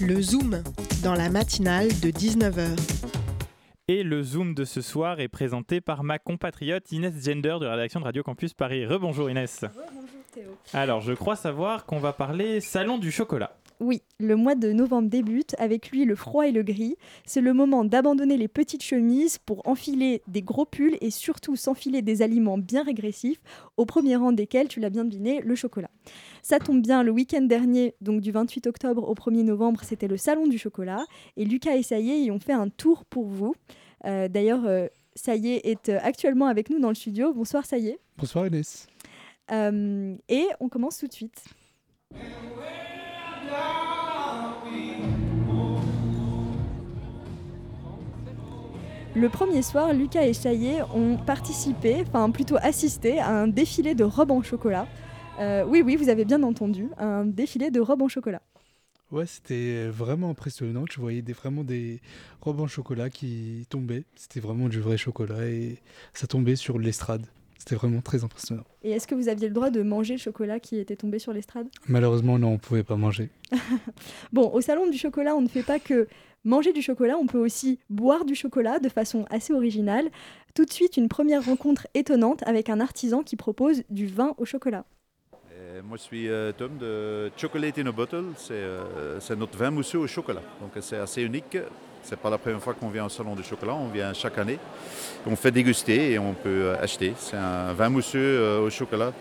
Le 0.00 0.20
Zoom, 0.22 0.62
dans 1.02 1.14
la 1.14 1.30
matinale 1.30 1.88
de 2.00 2.10
19h. 2.10 3.23
Et 3.86 4.02
le 4.02 4.22
Zoom 4.22 4.54
de 4.54 4.64
ce 4.64 4.80
soir 4.80 5.20
est 5.20 5.28
présenté 5.28 5.82
par 5.82 6.04
ma 6.04 6.18
compatriote 6.18 6.90
Inès 6.90 7.22
Gender 7.22 7.58
de 7.60 7.66
la 7.66 7.72
rédaction 7.72 8.00
de 8.00 8.06
Radio 8.06 8.22
Campus 8.22 8.54
Paris. 8.54 8.86
Rebonjour 8.86 9.28
Inès. 9.28 9.60
Rebonjour 9.60 10.22
Théo. 10.32 10.56
Alors, 10.72 11.02
je 11.02 11.12
crois 11.12 11.36
savoir 11.36 11.84
qu'on 11.84 11.98
va 11.98 12.14
parler 12.14 12.62
salon 12.62 12.96
du 12.96 13.12
chocolat. 13.12 13.54
Oui, 13.84 14.00
le 14.18 14.34
mois 14.34 14.54
de 14.54 14.72
novembre 14.72 15.10
débute, 15.10 15.54
avec 15.58 15.90
lui 15.90 16.06
le 16.06 16.14
froid 16.14 16.48
et 16.48 16.52
le 16.52 16.62
gris. 16.62 16.96
C'est 17.26 17.42
le 17.42 17.52
moment 17.52 17.84
d'abandonner 17.84 18.38
les 18.38 18.48
petites 18.48 18.82
chemises 18.82 19.36
pour 19.36 19.60
enfiler 19.68 20.22
des 20.26 20.40
gros 20.40 20.64
pulls 20.64 20.96
et 21.02 21.10
surtout 21.10 21.54
s'enfiler 21.54 22.00
des 22.00 22.22
aliments 22.22 22.56
bien 22.56 22.82
régressifs, 22.82 23.42
au 23.76 23.84
premier 23.84 24.16
rang 24.16 24.32
desquels, 24.32 24.68
tu 24.68 24.80
l'as 24.80 24.88
bien 24.88 25.04
deviné, 25.04 25.42
le 25.42 25.54
chocolat. 25.54 25.90
Ça 26.42 26.58
tombe 26.58 26.80
bien, 26.80 27.02
le 27.02 27.10
week-end 27.10 27.42
dernier, 27.42 27.94
donc 28.00 28.22
du 28.22 28.32
28 28.32 28.66
octobre 28.68 29.06
au 29.06 29.14
1er 29.14 29.42
novembre, 29.44 29.82
c'était 29.84 30.08
le 30.08 30.16
salon 30.16 30.46
du 30.46 30.56
chocolat. 30.56 31.04
Et 31.36 31.44
Lucas 31.44 31.76
et 31.76 31.82
Saïe 31.82 32.24
y 32.24 32.30
ont 32.30 32.40
fait 32.40 32.54
un 32.54 32.70
tour 32.70 33.04
pour 33.04 33.26
vous. 33.26 33.54
Euh, 34.06 34.28
D'ailleurs, 34.28 34.64
euh, 34.64 34.86
Saïe 35.14 35.60
est 35.62 35.90
euh, 35.90 35.98
actuellement 36.02 36.46
avec 36.46 36.70
nous 36.70 36.80
dans 36.80 36.88
le 36.88 36.94
studio. 36.94 37.34
Bonsoir 37.34 37.66
Saïe. 37.66 37.98
Bonsoir 38.16 38.46
Inès. 38.46 38.86
Euh, 39.50 40.16
et 40.30 40.46
on 40.60 40.68
commence 40.70 40.98
tout 40.98 41.06
de 41.06 41.12
suite. 41.12 41.44
Le 49.16 49.28
premier 49.28 49.62
soir, 49.62 49.92
Lucas 49.92 50.24
et 50.26 50.32
Chaillet 50.32 50.82
ont 50.92 51.16
participé, 51.16 52.02
enfin 52.08 52.30
plutôt 52.32 52.56
assisté 52.60 53.20
à 53.20 53.30
un 53.30 53.46
défilé 53.46 53.94
de 53.94 54.02
robes 54.02 54.32
en 54.32 54.42
chocolat. 54.42 54.88
Euh, 55.38 55.64
oui, 55.64 55.82
oui, 55.86 55.94
vous 55.94 56.08
avez 56.08 56.24
bien 56.24 56.42
entendu, 56.42 56.88
un 56.98 57.24
défilé 57.24 57.70
de 57.70 57.78
robes 57.78 58.02
en 58.02 58.08
chocolat. 58.08 58.42
Ouais, 59.12 59.26
c'était 59.26 59.86
vraiment 59.86 60.30
impressionnant. 60.30 60.84
Tu 60.86 60.98
voyais 60.98 61.22
des, 61.22 61.32
vraiment 61.32 61.62
des 61.62 62.00
robes 62.40 62.60
en 62.60 62.66
chocolat 62.66 63.08
qui 63.08 63.66
tombaient. 63.70 64.02
C'était 64.16 64.40
vraiment 64.40 64.68
du 64.68 64.80
vrai 64.80 64.96
chocolat 64.96 65.46
et 65.46 65.78
ça 66.12 66.26
tombait 66.26 66.56
sur 66.56 66.80
l'estrade. 66.80 67.24
C'était 67.56 67.76
vraiment 67.76 68.00
très 68.00 68.24
impressionnant. 68.24 68.64
Et 68.82 68.90
est-ce 68.90 69.06
que 69.06 69.14
vous 69.14 69.28
aviez 69.28 69.46
le 69.46 69.54
droit 69.54 69.70
de 69.70 69.82
manger 69.82 70.14
le 70.14 70.18
chocolat 70.18 70.58
qui 70.58 70.76
était 70.76 70.96
tombé 70.96 71.20
sur 71.20 71.32
l'estrade? 71.32 71.68
Malheureusement, 71.86 72.36
non, 72.36 72.48
on 72.48 72.52
ne 72.54 72.58
pouvait 72.58 72.82
pas 72.82 72.96
manger. 72.96 73.30
Bon, 74.32 74.50
au 74.52 74.60
salon 74.60 74.90
du 74.90 74.98
chocolat, 74.98 75.36
on 75.36 75.40
ne 75.40 75.48
fait 75.48 75.62
pas 75.62 75.78
que 75.78 76.08
manger 76.44 76.72
du 76.72 76.82
chocolat, 76.82 77.16
on 77.18 77.26
peut 77.26 77.38
aussi 77.38 77.78
boire 77.90 78.24
du 78.24 78.34
chocolat 78.34 78.78
de 78.78 78.88
façon 78.88 79.24
assez 79.30 79.52
originale. 79.52 80.10
Tout 80.54 80.64
de 80.64 80.72
suite, 80.72 80.96
une 80.96 81.08
première 81.08 81.44
rencontre 81.44 81.86
étonnante 81.94 82.42
avec 82.46 82.68
un 82.68 82.80
artisan 82.80 83.22
qui 83.22 83.36
propose 83.36 83.82
du 83.90 84.06
vin 84.06 84.34
au 84.38 84.44
chocolat. 84.44 84.84
Euh, 85.52 85.82
moi, 85.82 85.96
je 85.96 86.02
suis 86.02 86.28
euh, 86.28 86.52
Tom 86.52 86.76
de 86.78 87.30
Chocolate 87.36 87.78
in 87.78 87.86
a 87.86 87.92
Bottle. 87.92 88.24
C'est 88.36 88.52
euh, 88.54 89.18
c'est 89.20 89.36
notre 89.36 89.56
vin 89.56 89.70
mousseux 89.70 89.98
au 89.98 90.06
chocolat. 90.06 90.42
Donc, 90.60 90.70
c'est 90.80 90.98
assez 90.98 91.22
unique. 91.22 91.58
C'est 92.02 92.18
pas 92.18 92.28
la 92.28 92.36
première 92.38 92.60
fois 92.60 92.74
qu'on 92.74 92.88
vient 92.88 93.06
au 93.06 93.08
salon 93.08 93.34
du 93.34 93.42
chocolat. 93.42 93.74
On 93.74 93.88
vient 93.88 94.12
chaque 94.12 94.36
année. 94.38 94.58
On 95.26 95.36
fait 95.36 95.50
déguster 95.50 96.12
et 96.12 96.18
on 96.18 96.34
peut 96.34 96.72
acheter. 96.80 97.14
C'est 97.16 97.36
un 97.36 97.72
vin 97.72 97.88
mousseux 97.88 98.58
au 98.58 98.68
chocolat. 98.68 99.12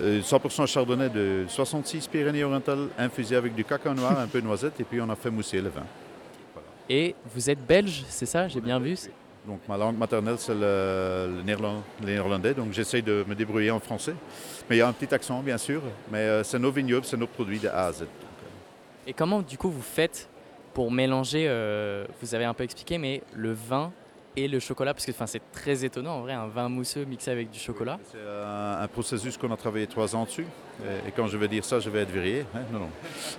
euh, 0.00 0.20
100% 0.20 0.66
chardonnay 0.66 1.08
de 1.08 1.44
66 1.48 2.08
Pyrénées-Orientales, 2.08 2.88
infusé 2.98 3.36
avec 3.36 3.54
du 3.54 3.64
cacao 3.64 3.94
noir, 3.94 4.18
un 4.18 4.26
peu 4.26 4.40
de 4.40 4.46
noisette, 4.46 4.80
et 4.80 4.84
puis 4.84 5.00
on 5.00 5.08
a 5.08 5.16
fait 5.16 5.30
mousser 5.30 5.60
le 5.60 5.68
vin. 5.68 5.84
Et 6.88 7.14
vous 7.34 7.50
êtes 7.50 7.64
belge, 7.66 8.04
c'est 8.08 8.26
ça 8.26 8.46
J'ai 8.48 8.60
bien 8.60 8.78
vu 8.78 8.96
Donc 9.46 9.60
ma 9.68 9.76
langue 9.76 9.96
maternelle, 9.98 10.36
c'est 10.38 10.54
le, 10.54 11.36
le 11.36 11.42
néerland- 11.44 11.82
le 12.00 12.06
néerlandais, 12.06 12.54
donc 12.54 12.72
j'essaye 12.72 13.02
de 13.02 13.24
me 13.26 13.34
débrouiller 13.34 13.70
en 13.70 13.80
français. 13.80 14.14
Mais 14.68 14.76
il 14.76 14.78
y 14.78 14.82
a 14.82 14.88
un 14.88 14.92
petit 14.92 15.12
accent, 15.14 15.40
bien 15.42 15.58
sûr. 15.58 15.82
Mais 16.10 16.18
euh, 16.18 16.42
c'est 16.44 16.58
nos 16.58 16.70
vignobles, 16.70 17.04
c'est 17.06 17.16
nos 17.16 17.26
produits 17.26 17.58
de 17.58 17.68
A 17.68 17.86
à 17.86 17.92
Z. 17.92 18.04
Et 19.06 19.12
comment 19.12 19.40
du 19.42 19.56
coup 19.58 19.70
vous 19.70 19.82
faites 19.82 20.28
pour 20.74 20.90
mélanger, 20.90 21.46
euh, 21.48 22.04
vous 22.20 22.34
avez 22.34 22.44
un 22.44 22.54
peu 22.54 22.64
expliqué, 22.64 22.98
mais 22.98 23.22
le 23.34 23.52
vin 23.52 23.92
et 24.36 24.48
le 24.48 24.60
chocolat 24.60 24.92
Parce 24.94 25.06
que 25.06 25.12
c'est 25.26 25.42
très 25.52 25.84
étonnant 25.84 26.16
en 26.18 26.20
vrai, 26.20 26.32
un 26.34 26.46
vin 26.46 26.68
mousseux 26.68 27.04
mixé 27.04 27.30
avec 27.30 27.50
du 27.50 27.58
chocolat. 27.58 27.98
C'est 28.12 28.18
un, 28.18 28.82
un 28.82 28.88
processus 28.88 29.36
qu'on 29.36 29.50
a 29.52 29.56
travaillé 29.56 29.86
trois 29.86 30.14
ans 30.14 30.24
dessus. 30.24 30.46
Et, 30.82 31.08
et 31.08 31.12
quand 31.12 31.26
je 31.26 31.36
vais 31.38 31.48
dire 31.48 31.64
ça, 31.64 31.80
je 31.80 31.88
vais 31.90 32.00
être 32.02 32.10
viré. 32.10 32.44
hein. 32.54 32.60
Non, 32.72 32.80
non. 32.80 32.88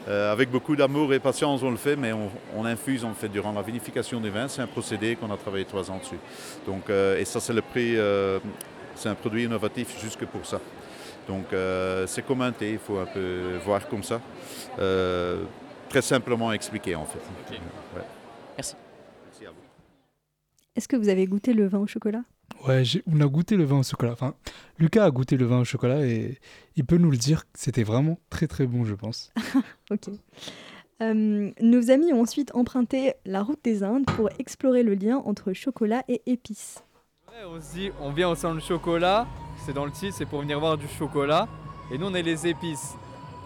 Euh, 0.08 0.32
avec 0.32 0.50
beaucoup 0.50 0.76
d'amour 0.76 1.14
et 1.14 1.20
patience, 1.20 1.62
on 1.64 1.72
le 1.72 1.78
fait, 1.78 1.96
mais 1.96 2.12
on, 2.14 2.30
on 2.56 2.66
infuse, 2.66 3.04
on 3.04 3.10
le 3.10 3.16
fait 3.16 3.30
durant 3.30 3.52
la 3.54 3.62
vinification 3.62 4.20
des 4.20 4.30
vins. 4.32 4.48
C'est 4.48 4.62
un 4.62 4.68
procédé 4.68 5.16
qu'on 5.16 5.32
a 5.32 5.38
travaillé 5.38 5.66
trois 5.66 5.90
ans 5.92 5.98
dessus. 6.00 6.20
Donc, 6.66 6.90
euh, 6.90 7.18
et 7.20 7.26
ça, 7.26 7.40
c'est 7.40 7.54
le 7.54 7.62
prix. 7.62 7.96
euh, 7.98 8.40
c'est 8.96 9.10
un 9.10 9.16
produit 9.16 9.44
innovatif 9.44 10.00
jusque 10.02 10.26
pour 10.26 10.44
ça. 10.46 10.60
Donc, 11.28 11.54
euh, 11.54 12.08
c'est 12.08 12.26
comme 12.26 12.42
un 12.42 12.52
thé, 12.52 12.72
il 12.72 12.80
faut 12.80 12.98
un 12.98 13.06
peu 13.06 13.58
voir 13.64 13.88
comme 13.88 14.02
ça. 14.02 14.20
Euh, 14.80 15.44
très 15.90 16.02
simplement 16.02 16.52
expliqué, 16.52 16.96
en 16.96 17.06
fait. 17.06 17.20
Ouais. 17.52 18.02
Merci. 18.58 18.76
Est-ce 20.78 20.88
que 20.88 20.96
vous 20.96 21.10
avez 21.10 21.26
goûté 21.26 21.54
le 21.54 21.68
vin 21.68 21.80
au 21.80 21.88
chocolat? 21.88 22.22
Ouais, 22.68 22.84
on 23.12 23.20
a 23.20 23.26
goûté 23.26 23.58
le 23.58 23.64
vin 23.64 23.80
au 23.80 23.84
chocolat. 23.84 24.12
Enfin, 24.12 24.36
Lucas 24.78 25.04
a 25.04 25.10
goûté 25.10 25.36
le 25.36 25.46
vin 25.46 25.62
au 25.62 25.64
chocolat 25.64 26.06
et 26.06 26.38
il 26.76 26.86
peut 26.86 26.98
nous 26.98 27.10
le 27.10 27.18
dire. 27.18 27.46
C'était 27.56 27.82
vraiment 27.82 28.20
très 28.30 28.46
très 28.46 28.68
bon, 28.68 28.86
je 28.86 28.94
pense. 28.94 29.34
Ok. 29.92 30.10
Euh, 31.02 31.52
nos 31.62 31.92
amis 31.92 32.14
ont 32.14 32.22
ensuite 32.22 32.54
emprunté 32.56 33.14
la 33.26 33.44
route 33.44 33.60
des 33.64 33.84
Indes 33.84 34.06
pour 34.06 34.30
explorer 34.40 34.84
le 34.84 34.94
lien 34.94 35.18
entre 35.18 35.54
chocolat 35.54 36.04
et 36.08 36.22
épices. 36.26 36.84
Ouais, 37.28 37.46
on 37.48 37.60
se 37.62 37.74
dit, 37.74 37.92
on 38.02 38.12
vient 38.12 38.30
au 38.30 38.36
salon 38.36 38.56
du 38.56 38.62
chocolat, 38.62 39.28
c'est 39.66 39.74
dans 39.74 39.86
le 39.86 39.92
titre, 39.92 40.16
c'est 40.18 40.26
pour 40.26 40.42
venir 40.42 40.60
voir 40.60 40.78
du 40.78 40.88
chocolat. 40.88 41.48
Et 41.92 41.98
nous, 41.98 42.08
on 42.08 42.14
est 42.14 42.24
les 42.24 42.48
épices. 42.48 42.94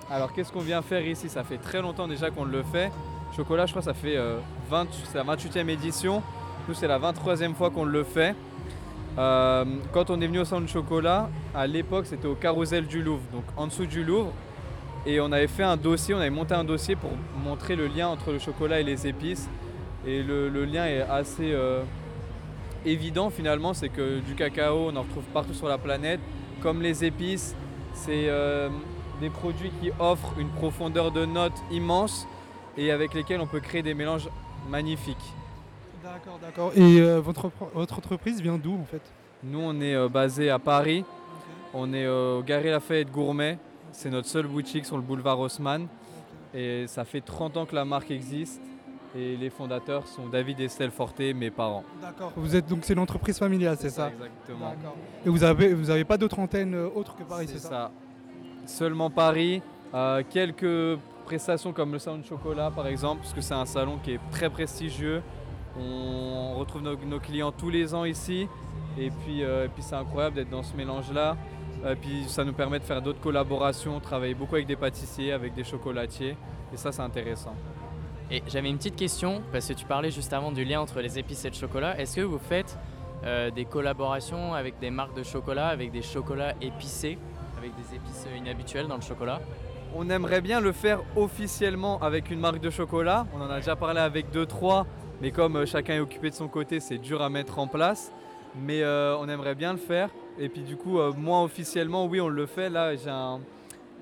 Alors, 0.09 0.34
qu'est-ce 0.34 0.51
qu'on 0.51 0.61
vient 0.61 0.82
faire 0.82 1.05
ici? 1.05 1.29
Ça 1.29 1.43
fait 1.43 1.57
très 1.57 1.82
longtemps 1.82 2.07
déjà 2.07 2.29
qu'on 2.29 2.45
le 2.45 2.63
fait. 2.63 2.89
Chocolat, 3.36 3.65
je 3.65 3.71
crois, 3.71 3.82
ça 3.82 3.93
fait 3.93 4.17
euh, 4.17 4.39
20, 4.69 4.88
c'est 5.11 5.17
la 5.17 5.23
28e 5.23 5.69
édition. 5.69 6.21
Nous, 6.68 6.76
c'est 6.76 6.88
la 6.88 6.99
23e 6.99 7.55
fois 7.55 7.72
qu'on 7.72 7.86
le 7.86 8.03
fait. 8.03 8.36
Euh, 9.18 9.66
quand 9.91 10.09
on 10.09 10.22
est 10.22 10.28
venu 10.28 10.39
au 10.39 10.59
du 10.62 10.68
chocolat, 10.68 11.30
à 11.55 11.66
l'époque, 11.66 12.05
c'était 12.05 12.28
au 12.28 12.36
Carousel 12.36 12.86
du 12.86 13.01
Louvre, 13.01 13.24
donc 13.34 13.43
en 13.57 13.68
dessous 13.68 13.88
du 13.88 14.03
Louvre. 14.03 14.32
Et 15.05 15.20
on 15.20 15.32
avait 15.32 15.47
fait 15.47 15.64
un 15.64 15.76
dossier, 15.76 16.14
on 16.14 16.20
avait 16.20 16.30
monté 16.30 16.53
un 16.53 16.64
dossier 16.64 16.95
pour 16.95 17.09
montrer 17.43 17.76
le 17.76 17.88
lien 17.88 18.07
entre 18.07 18.32
le 18.32 18.39
chocolat 18.39 18.80
et 18.80 18.84
les 18.84 19.07
épices. 19.07 19.49
Et 20.05 20.22
le, 20.22 20.49
le 20.49 20.66
lien 20.66 20.86
est 20.86 21.01
assez 21.01 21.51
euh, 21.51 21.82
évident 22.86 23.32
finalement, 23.32 23.74
c'est 23.74 23.89
que 23.89 24.20
du 24.20 24.36
cacao, 24.36 24.89
on 24.91 24.95
en 24.95 25.01
retrouve 25.01 25.24
partout 25.34 25.53
sur 25.53 25.68
la 25.68 25.80
planète. 25.80 26.20
Comme 26.62 26.84
les 26.84 27.03
épices, 27.03 27.55
c'est 27.93 28.30
euh, 28.30 28.70
des 29.20 29.32
produits 29.32 29.72
qui 29.82 29.91
offrent 29.99 30.34
une 30.38 30.49
profondeur 30.49 31.12
de 31.12 31.26
notes 31.26 31.59
immense 31.72 32.28
et 32.78 32.91
avec 32.91 33.16
lesquels 33.16 33.41
on 33.41 33.47
peut 33.47 33.59
créer 33.59 33.82
des 33.82 33.95
mélanges 33.95 34.30
magnifiques. 34.70 35.34
D'accord, 36.24 36.39
d'accord. 36.41 36.72
Et 36.76 36.99
euh, 37.01 37.19
votre, 37.19 37.51
votre 37.74 37.97
entreprise 37.97 38.41
vient 38.41 38.57
d'où 38.57 38.74
en 38.76 38.86
fait? 38.86 39.01
Nous, 39.43 39.59
on 39.59 39.80
est 39.82 39.95
euh, 39.95 40.07
basé 40.07 40.49
à 40.49 40.59
Paris. 40.59 41.03
On 41.74 41.93
est 41.93 42.05
euh, 42.05 42.39
au 42.39 42.43
Galerie 42.43 42.69
Lafayette 42.69 43.11
Gourmet. 43.11 43.57
C'est 43.91 44.09
notre 44.09 44.28
seule 44.28 44.47
boutique 44.47 44.86
sur 44.86 44.97
le 44.97 45.01
boulevard 45.01 45.39
Haussmann. 45.39 45.88
Et 46.53 46.86
ça 46.88 47.05
fait 47.05 47.22
30 47.22 47.57
ans 47.57 47.65
que 47.65 47.76
la 47.76 47.86
marque 47.86 48.11
existe. 48.11 48.61
Et 49.15 49.36
les 49.36 49.49
fondateurs 49.49 50.07
sont 50.07 50.28
David 50.28 50.59
et 50.61 50.65
Estelle 50.65 50.91
Forté, 50.91 51.34
mes 51.34 51.51
parents. 51.51 51.84
D'accord. 52.01 52.32
Vous 52.38 52.55
êtes 52.55 52.67
donc 52.67 52.80
c'est 52.84 52.95
l'entreprise 52.95 53.38
familiale, 53.38 53.76
c'est 53.78 53.89
ça? 53.89 54.09
Exactement. 54.09 54.69
D'accord. 54.69 54.95
Et 55.26 55.30
vous 55.30 55.43
avez 55.43 55.74
vous 55.74 55.89
avez 55.89 56.05
pas 56.05 56.17
d'autres 56.17 56.39
antennes 56.39 56.76
euh, 56.76 56.88
autres 56.95 57.15
que 57.17 57.24
Paris, 57.24 57.45
C'est 57.47 57.55
c'est 57.55 57.67
ça, 57.67 57.69
ça. 57.69 57.91
Seulement 58.65 59.09
Paris. 59.09 59.61
Euh, 59.93 60.24
quelques 60.30 60.97
prestations 61.26 61.74
comme 61.74 61.91
le 61.91 61.99
salon 61.99 62.19
de 62.19 62.26
chocolat 62.26 62.72
par 62.74 62.88
exemple, 62.88 63.22
parce 63.22 63.34
que 63.34 63.41
c'est 63.41 63.53
un 63.53 63.65
salon 63.65 63.99
qui 64.01 64.13
est 64.13 64.19
très 64.32 64.49
prestigieux. 64.49 65.22
On 65.80 66.55
retrouve 66.55 66.82
nos, 66.82 66.95
nos 66.97 67.19
clients 67.19 67.51
tous 67.51 67.69
les 67.69 67.93
ans 67.93 68.05
ici. 68.05 68.47
Et 68.97 69.09
puis, 69.09 69.43
euh, 69.43 69.65
et 69.65 69.69
puis 69.69 69.82
c'est 69.84 69.95
incroyable 69.95 70.36
d'être 70.36 70.49
dans 70.49 70.63
ce 70.63 70.76
mélange-là. 70.76 71.38
Et 71.89 71.95
puis 71.95 72.26
ça 72.28 72.43
nous 72.43 72.53
permet 72.53 72.80
de 72.80 72.84
faire 72.84 73.01
d'autres 73.01 73.22
collaborations, 73.22 73.99
travailler 73.99 74.36
beaucoup 74.36 74.55
avec 74.55 74.67
des 74.67 74.76
pâtissiers, 74.76 75.32
avec 75.32 75.53
des 75.53 75.63
chocolatiers. 75.63 76.36
Et 76.74 76.78
ça 76.78 76.91
c'est 76.91 77.01
intéressant. 77.01 77.55
Et 78.30 78.43
j'avais 78.47 78.69
une 78.69 78.78
petite 78.78 78.95
question, 78.95 79.41
parce 79.51 79.67
que 79.67 79.74
tu 79.74 79.86
parlais 79.86 80.11
juste 80.11 80.32
avant 80.32 80.51
du 80.51 80.63
lien 80.63 80.80
entre 80.80 81.01
les 81.01 81.19
épices 81.19 81.43
et 81.43 81.49
le 81.49 81.55
chocolat. 81.55 81.99
Est-ce 81.99 82.17
que 82.17 82.22
vous 82.22 82.39
faites 82.39 82.78
euh, 83.26 83.51
des 83.51 83.65
collaborations 83.65 84.53
avec 84.53 84.80
des 84.80 84.89
marques 84.89 85.15
de 85.17 85.24
chocolat, 85.24 85.67
avec 85.67 85.91
des 85.91 86.01
chocolats 86.01 86.53
épicés, 86.61 87.17
avec 87.57 87.72
des 87.76 87.95
épices 87.95 88.26
inhabituelles 88.38 88.88
dans 88.88 88.95
le 88.95 89.01
chocolat? 89.01 89.41
On 89.95 90.09
aimerait 90.09 90.39
bien 90.39 90.61
le 90.61 90.72
faire 90.72 91.01
officiellement 91.17 91.99
avec 92.01 92.30
une 92.32 92.39
marque 92.39 92.61
de 92.61 92.69
chocolat. 92.69 93.26
On 93.36 93.41
en 93.41 93.49
a 93.49 93.57
déjà 93.57 93.76
parlé 93.76 93.99
avec 93.99 94.32
deux, 94.32 94.45
trois, 94.45 94.86
mais 95.22 95.32
comme 95.32 95.55
euh, 95.55 95.65
chacun 95.65 95.95
est 95.95 95.99
occupé 95.99 96.30
de 96.30 96.36
son 96.36 96.47
côté, 96.47 96.80
c'est 96.80 96.97
dur 96.97 97.22
à 97.22 97.30
mettre 97.30 97.59
en 97.59 97.67
place. 97.67 98.11
Mais 98.55 98.82
euh, 98.82 99.15
on 99.17 99.30
aimerait 99.30 99.55
bien 99.55 99.72
le 99.72 99.80
faire. 99.80 100.09
Et 100.38 100.49
puis 100.49 100.61
du 100.61 100.76
coup, 100.76 100.99
euh, 100.99 101.13
moi 101.15 101.41
officiellement, 101.43 102.05
oui, 102.05 102.19
on 102.19 102.28
le 102.28 102.45
fait. 102.45 102.69
Là, 102.69 102.95
j'ai 102.95 103.09
un, 103.09 103.39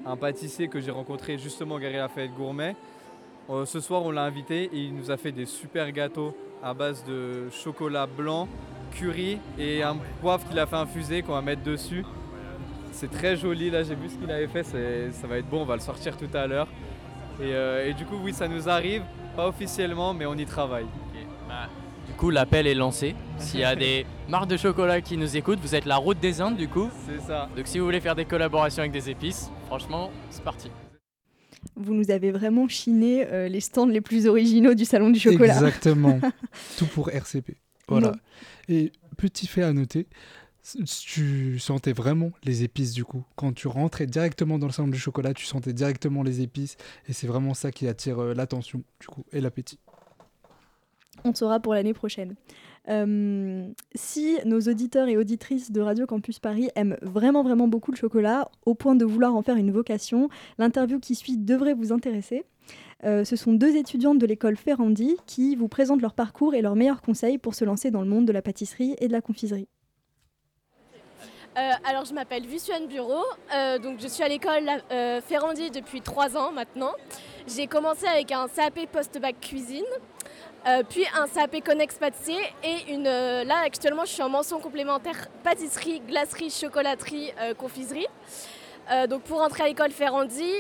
un 0.06 0.16
pâtissier 0.16 0.68
que 0.68 0.80
j'ai 0.80 0.92
rencontré 0.92 1.38
justement 1.38 1.76
au 1.76 1.80
Galerie 1.80 1.98
Lafayette 1.98 2.34
Gourmet. 2.34 2.76
Euh, 3.50 3.66
ce 3.66 3.80
soir, 3.80 4.04
on 4.04 4.12
l'a 4.12 4.24
invité 4.24 4.70
il 4.74 4.96
nous 4.96 5.12
a 5.12 5.18
fait 5.18 5.32
des 5.32 5.46
super 5.46 5.92
gâteaux 5.92 6.36
à 6.64 6.74
base 6.74 7.04
de 7.06 7.50
chocolat 7.52 8.06
blanc, 8.06 8.48
curry 8.92 9.40
et 9.58 9.82
un 9.82 9.98
poivre 10.22 10.48
qu'il 10.48 10.60
a 10.60 10.66
fait 10.66 10.76
infuser 10.76 11.22
qu'on 11.22 11.34
va 11.34 11.42
mettre 11.42 11.64
dessus. 11.64 12.06
C'est 12.92 13.10
très 13.10 13.38
joli, 13.38 13.70
là 13.70 13.84
j'ai 13.84 13.96
vu 13.96 14.10
ce 14.10 14.16
qu'il 14.16 14.30
avait 14.30 14.48
fait, 14.48 14.64
ça 14.64 15.28
va 15.28 15.38
être 15.38 15.50
bon, 15.50 15.62
on 15.62 15.66
va 15.66 15.76
le 15.76 15.82
sortir 15.82 16.18
tout 16.18 16.30
à 16.34 16.48
l'heure. 16.48 16.68
Et 17.42 17.94
du 17.94 18.06
coup 18.06 18.18
oui 18.22 18.34
ça 18.34 18.48
nous 18.48 18.68
arrive, 18.68 19.04
pas 19.38 19.48
officiellement 19.48 20.14
mais 20.14 20.26
on 20.26 20.36
y 20.36 20.46
travaille. 20.46 20.88
Bah, 21.50 21.68
Du 22.08 22.14
coup, 22.14 22.30
l'appel 22.30 22.68
est 22.68 22.76
lancé. 22.76 23.16
S'il 23.40 23.62
y 23.62 23.64
a 23.64 23.76
des 23.76 24.06
marques 24.30 24.50
de 24.50 24.56
chocolat 24.56 25.02
qui 25.02 25.18
nous 25.18 25.36
écoutent, 25.36 25.60
vous 25.60 25.74
êtes 25.74 25.86
la 25.86 25.98
route 25.98 26.20
des 26.20 26.42
Indes 26.42 26.58
du 26.58 26.68
coup. 26.68 26.90
C'est 27.08 27.20
ça. 27.26 27.50
Donc 27.58 27.66
si 27.66 27.80
vous 27.80 27.86
voulez 27.86 28.00
faire 28.00 28.16
des 28.16 28.26
collaborations 28.26 28.82
avec 28.82 28.92
des 28.92 29.10
épices, 29.10 29.50
franchement, 29.66 30.12
c'est 30.30 30.44
parti. 30.44 30.70
Vous 31.76 31.96
nous 31.96 32.12
avez 32.12 32.32
vraiment 32.32 32.68
chiné 32.68 33.26
euh, 33.26 33.48
les 33.48 33.62
stands 33.62 33.88
les 33.88 34.00
plus 34.00 34.28
originaux 34.28 34.76
du 34.76 34.86
salon 34.86 35.10
du 35.10 35.20
chocolat. 35.20 35.56
Exactement. 35.56 36.20
Tout 36.78 36.86
pour 36.86 37.10
RCP. 37.10 37.58
Voilà. 37.88 38.12
Non. 38.12 38.18
Et 38.68 38.92
petit 39.18 39.48
fait 39.48 39.64
à 39.64 39.74
noter, 39.74 40.06
tu 40.88 41.58
sentais 41.58 41.94
vraiment 41.94 42.32
les 42.44 42.64
épices 42.64 42.94
du 42.94 43.04
coup. 43.04 43.26
Quand 43.36 43.54
tu 43.54 43.68
rentrais 43.68 44.06
directement 44.06 44.60
dans 44.60 44.68
le 44.68 44.72
salon 44.72 44.90
du 44.90 45.00
chocolat, 45.00 45.34
tu 45.34 45.46
sentais 45.46 45.74
directement 45.74 46.22
les 46.22 46.42
épices. 46.42 46.78
Et 47.08 47.14
c'est 47.14 47.28
vraiment 47.28 47.56
ça 47.56 47.72
qui 47.72 47.88
attire 47.88 48.20
euh, 48.20 48.34
l'attention 48.36 48.84
du 49.00 49.08
coup 49.08 49.26
et 49.34 49.42
l'appétit. 49.42 49.80
On 51.26 51.34
saura 51.34 51.60
pour 51.60 51.74
l'année 51.74 51.94
prochaine. 51.94 52.36
Euh, 52.90 53.68
si 53.94 54.38
nos 54.46 54.60
auditeurs 54.62 55.08
et 55.08 55.18
auditrices 55.18 55.72
de 55.72 55.82
Radio 55.82 56.08
Campus 56.08 56.40
Paris 56.40 56.70
aiment 56.76 56.98
vraiment 57.02 57.44
vraiment 57.44 57.68
beaucoup 57.68 57.92
le 57.92 57.98
chocolat, 57.98 58.50
au 58.66 58.74
point 58.74 58.96
de 58.96 59.06
vouloir 59.06 59.36
en 59.36 59.42
faire 59.42 59.58
une 59.58 59.72
vocation, 59.72 60.30
l'interview 60.58 61.00
qui 61.00 61.16
suit 61.16 61.38
devrait 61.38 61.74
vous 61.74 61.92
intéresser. 61.92 62.46
Euh, 63.04 63.24
ce 63.24 63.36
sont 63.36 63.54
deux 63.54 63.76
étudiantes 63.76 64.18
de 64.18 64.26
l'école 64.26 64.58
Ferrandi 64.58 65.18
qui 65.26 65.56
vous 65.56 65.68
présentent 65.68 66.02
leur 66.02 66.14
parcours 66.14 66.54
et 66.54 66.62
leurs 66.62 66.76
meilleurs 66.76 67.02
conseils 67.02 67.38
pour 67.38 67.56
se 67.56 67.64
lancer 67.64 67.92
dans 67.92 68.02
le 68.02 68.10
monde 68.10 68.26
de 68.26 68.32
la 68.32 68.42
pâtisserie 68.42 68.96
et 69.00 69.08
de 69.08 69.14
la 69.14 69.22
confiserie. 69.22 69.68
Euh, 71.58 71.72
alors, 71.84 72.06
je 72.06 72.14
m'appelle 72.14 72.46
Viviane 72.46 72.88
Bureau. 72.88 73.24
donc, 73.84 74.00
je 74.00 74.08
suis 74.08 74.24
à 74.24 74.28
l'école 74.28 74.70
Ferrandi 75.26 75.72
depuis 75.72 76.02
trois 76.02 76.38
ans 76.38 76.52
maintenant. 76.52 76.94
J'ai 77.48 77.68
commencé 77.68 78.06
avec 78.06 78.32
un 78.32 78.48
CAP 78.48 78.86
post-bac 78.92 79.40
cuisine. 79.40 79.84
Euh, 80.68 80.84
puis 80.88 81.06
un 81.16 81.28
CAP 81.28 81.64
Connex 81.64 81.96
pâtissier 81.96 82.40
et 82.64 82.92
une, 82.92 83.08
euh, 83.08 83.46
là 83.46 83.60
actuellement 83.66 84.04
je 84.04 84.12
suis 84.12 84.22
en 84.22 84.28
mention 84.28 84.60
complémentaire 84.60 85.30
pâtisserie, 85.42 86.02
glacerie, 86.06 86.50
chocolaterie, 86.50 87.32
euh, 87.40 87.54
confiserie. 87.54 88.08
Donc 89.08 89.22
pour 89.22 89.40
entrer 89.40 89.62
à 89.62 89.68
l'école 89.68 89.92
Ferrandi, 89.92 90.52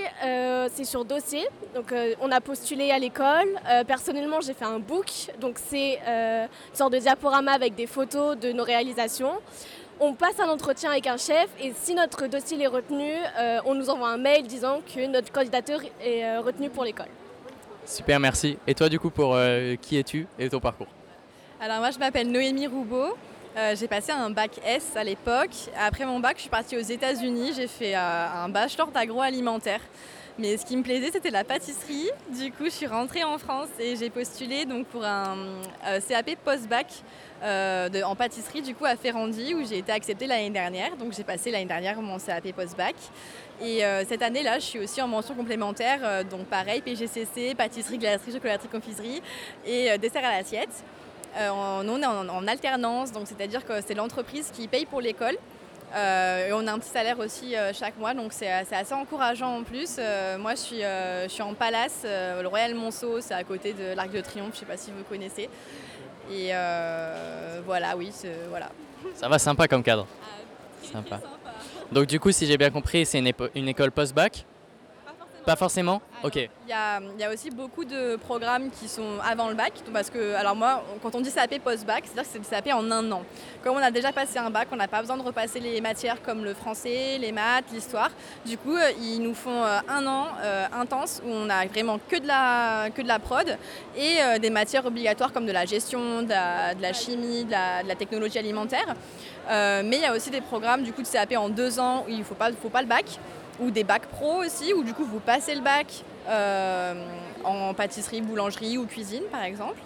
c'est 0.76 0.84
sur 0.84 1.04
dossier. 1.04 1.48
Donc 1.74 1.92
on 2.22 2.32
a 2.32 2.40
postulé 2.40 2.92
à 2.92 3.00
l'école. 3.00 3.48
Personnellement, 3.88 4.40
j'ai 4.40 4.54
fait 4.54 4.66
un 4.66 4.78
book. 4.78 5.08
Donc 5.42 5.56
c'est 5.58 5.98
une 5.98 6.76
sorte 6.76 6.94
de 6.94 7.00
diaporama 7.00 7.54
avec 7.54 7.74
des 7.74 7.88
photos 7.88 8.38
de 8.38 8.52
nos 8.52 8.64
réalisations. 8.64 9.34
On 10.00 10.14
passe 10.14 10.40
un 10.40 10.48
entretien 10.48 10.92
avec 10.92 11.08
un 11.08 11.18
chef 11.18 11.48
et 11.60 11.74
si 11.76 11.96
notre 11.96 12.28
dossier 12.28 12.62
est 12.62 12.68
retenu, 12.68 13.12
on 13.66 13.74
nous 13.74 13.90
envoie 13.90 14.10
un 14.10 14.18
mail 14.18 14.46
disant 14.46 14.82
que 14.82 15.08
notre 15.08 15.32
candidature 15.32 15.82
est 16.00 16.38
retenue 16.38 16.70
pour 16.70 16.84
l'école. 16.84 17.10
Super, 17.90 18.20
merci. 18.20 18.56
Et 18.68 18.76
toi, 18.76 18.88
du 18.88 19.00
coup, 19.00 19.10
pour 19.10 19.34
euh, 19.34 19.76
qui 19.76 19.98
es-tu 19.98 20.28
et 20.38 20.48
ton 20.48 20.60
parcours 20.60 20.86
Alors 21.60 21.80
moi 21.80 21.90
je 21.90 21.98
m'appelle 21.98 22.32
Noémie 22.32 22.68
Roubaud. 22.68 23.18
Euh, 23.58 23.76
j'ai 23.76 23.88
passé 23.88 24.12
un 24.12 24.30
bac 24.30 24.52
S 24.64 24.96
à 24.96 25.04
l'époque. 25.04 25.50
Après 25.76 26.06
mon 26.06 26.20
bac, 26.20 26.36
je 26.36 26.42
suis 26.42 26.52
partie 26.52 26.78
aux 26.78 26.82
États-Unis. 26.82 27.54
J'ai 27.56 27.66
fait 27.66 27.96
euh, 27.96 28.28
un 28.46 28.48
bachelor 28.48 28.92
d'agroalimentaire. 28.92 29.82
Mais 30.38 30.56
ce 30.56 30.68
qui 30.68 30.78
me 30.78 30.84
plaisait, 30.84 31.10
c'était 31.12 31.32
la 31.32 31.44
pâtisserie. 31.44 32.12
Du 32.40 32.52
coup, 32.52 32.66
je 32.66 32.70
suis 32.70 32.86
rentrée 32.86 33.24
en 33.24 33.40
France 33.40 33.70
et 33.80 33.96
j'ai 33.96 34.12
postulé 34.12 34.66
donc 34.66 34.86
pour 34.86 35.04
un 35.04 35.36
CAP 36.08 36.36
post-bac 36.46 36.86
en 37.42 38.16
pâtisserie 38.16 38.62
du 38.62 38.76
coup 38.76 38.86
à 38.86 38.96
Ferrandi 38.96 39.56
où 39.56 39.66
j'ai 39.68 39.80
été 39.80 39.92
acceptée 39.92 40.28
l'année 40.28 40.52
dernière. 40.52 40.96
Donc 40.96 41.14
j'ai 41.14 41.24
passé 41.24 41.50
l'année 41.50 41.66
dernière 41.66 42.00
mon 42.02 42.20
CAP 42.20 42.54
post-bac. 42.54 42.96
Et 43.62 43.84
euh, 43.84 44.04
cette 44.08 44.22
année-là, 44.22 44.60
je 44.60 44.66
suis 44.66 44.80
aussi 44.80 45.02
en 45.02 45.08
mention 45.08 45.36
complémentaire. 45.36 46.00
euh, 46.04 46.24
donc 46.24 46.46
pareil, 46.46 46.82
PGCC, 46.82 47.56
pâtisserie, 47.56 47.98
glacerie, 47.98 48.32
chocolaterie, 48.32 48.70
confiserie 48.70 49.22
et 49.66 49.92
euh, 49.92 49.98
dessert 49.98 50.24
à 50.24 50.32
l'assiette. 50.32 50.84
On, 51.38 52.02
est 52.02 52.06
en, 52.06 52.28
en 52.28 52.48
alternance, 52.48 53.12
donc 53.12 53.28
c'est-à-dire 53.28 53.64
que 53.64 53.82
c'est 53.86 53.94
l'entreprise 53.94 54.50
qui 54.52 54.68
paye 54.68 54.86
pour 54.86 55.00
l'école. 55.00 55.38
Et 55.96 56.52
on 56.54 56.66
a 56.68 56.72
un 56.72 56.80
petit 56.80 56.90
salaire 56.90 57.20
aussi 57.20 57.54
chaque 57.74 57.98
mois, 57.98 58.16
donc 58.16 58.34
c'est 58.34 58.52
assez 58.52 58.94
encourageant 58.96 59.58
en 59.60 59.64
plus. 59.64 60.00
Moi, 60.40 60.56
je 60.56 60.60
suis, 60.60 60.80
je 60.82 61.28
suis 61.30 61.44
en 61.44 61.54
Palace, 61.54 62.02
le 62.04 62.48
Royal 62.48 62.74
Monceau, 62.74 63.22
c'est 63.22 63.36
à 63.36 63.44
côté 63.44 63.74
de 63.74 63.94
l'Arc 63.96 64.10
de 64.10 64.22
Triomphe, 64.22 64.54
je 64.54 64.56
ne 64.56 64.60
sais 64.62 64.66
pas 64.66 64.78
si 64.78 64.90
vous 64.92 65.04
connaissez. 65.04 65.50
Et 66.32 66.52
voilà, 67.64 67.96
oui, 67.96 68.12
voilà. 68.50 68.70
Ça 69.14 69.30
va, 69.30 69.38
sympa 69.38 69.68
comme 69.68 69.84
cadre. 69.84 70.08
Sympa. 70.82 71.20
Donc, 71.92 72.06
du 72.06 72.20
coup, 72.20 72.32
si 72.32 72.46
j'ai 72.46 72.58
bien 72.58 72.70
compris, 72.70 73.06
c'est 73.06 73.20
une, 73.20 73.68
école 73.68 73.92
post-bac 73.92 74.46
Pas 75.46 75.56
forcément 75.56 76.02
Ok. 76.24 76.36
Il 76.36 76.50
y 76.70 76.74
a, 76.74 77.00
il 77.00 77.20
y 77.20 77.24
a 77.24 77.32
aussi 77.32 77.50
beaucoup 77.50 77.86
de 77.86 78.18
programmes 78.18 78.70
qui 78.70 78.88
sont 78.90 79.20
avant 79.26 79.48
le 79.48 79.56
bac. 79.56 79.72
Parce 79.94 80.10
que, 80.10 80.36
alors 80.36 80.56
moi, 80.56 80.84
quand 81.02 81.16
on 81.16 81.22
dit 81.22 81.32
CAP 81.32 81.60
post-bac, 81.60 82.04
c'est-à-dire 82.06 82.24
que 82.24 82.30
c'est 82.30 82.40
le 82.40 82.44
CAP 82.62 82.74
en 82.74 82.92
un 82.92 83.10
an. 83.12 83.24
Comme 83.64 83.76
on 83.78 83.82
a 83.82 83.90
déjà 83.90 84.12
passé 84.12 84.38
un 84.38 84.50
bac, 84.50 84.68
on 84.72 84.76
n'a 84.76 84.88
pas 84.88 85.00
besoin 85.00 85.16
de 85.18 85.22
repasser 85.24 85.60
les 85.60 85.80
matières 85.82 86.22
comme 86.22 86.44
le 86.44 86.54
français, 86.54 87.18
les 87.20 87.32
maths, 87.32 87.66
l'histoire. 87.72 88.10
Du 88.46 88.58
coup, 88.58 88.76
euh, 88.76 88.92
ils 89.02 89.20
nous 89.20 89.34
font 89.34 89.64
euh, 89.64 89.80
un 89.88 90.06
an 90.06 90.28
euh, 90.42 90.66
intense 90.78 91.22
où 91.26 91.30
on 91.32 91.50
a 91.50 91.66
vraiment 91.68 92.00
que 92.10 92.18
de 92.18 92.28
la, 92.28 92.90
que 92.90 93.02
de 93.02 93.08
la 93.08 93.20
prod 93.20 93.58
et 93.96 94.18
euh, 94.22 94.40
des 94.40 94.50
matières 94.50 94.86
obligatoires 94.86 95.32
comme 95.32 95.46
de 95.46 95.52
la 95.54 95.66
gestion, 95.66 96.22
de 96.24 96.30
la, 96.30 96.76
de 96.76 96.82
la 96.82 96.94
chimie, 96.94 97.46
de 97.46 97.52
la, 97.52 97.84
de 97.84 97.88
la 97.88 97.96
technologie 97.96 98.40
alimentaire. 98.40 98.96
Euh, 99.50 99.82
mais 99.86 99.98
il 99.98 100.02
y 100.02 100.06
a 100.06 100.14
aussi 100.14 100.30
des 100.30 100.42
programmes 100.42 100.84
du 100.84 100.92
coup 100.94 101.02
de 101.02 101.08
CAP 101.08 101.34
en 101.38 101.50
deux 101.50 101.80
ans 101.80 102.04
où 102.08 102.10
il 102.10 102.20
ne 102.20 102.24
faut 102.24 102.36
pas, 102.36 102.52
faut 102.52 102.70
pas 102.70 102.82
le 102.82 102.88
bac 102.88 103.06
ou 103.60 103.72
des 103.72 103.84
bacs 103.84 104.08
pro 104.08 104.44
aussi, 104.44 104.74
où 104.74 104.84
du 104.84 104.94
coup 104.94 105.04
vous 105.04 105.20
passez 105.20 105.56
le 105.56 105.62
bac 105.62 106.04
euh, 106.28 106.94
en 107.44 107.74
pâtisserie, 107.74 108.22
boulangerie 108.22 108.78
ou 108.78 108.86
cuisine 108.86 109.24
par 109.32 109.44
exemple? 109.44 109.80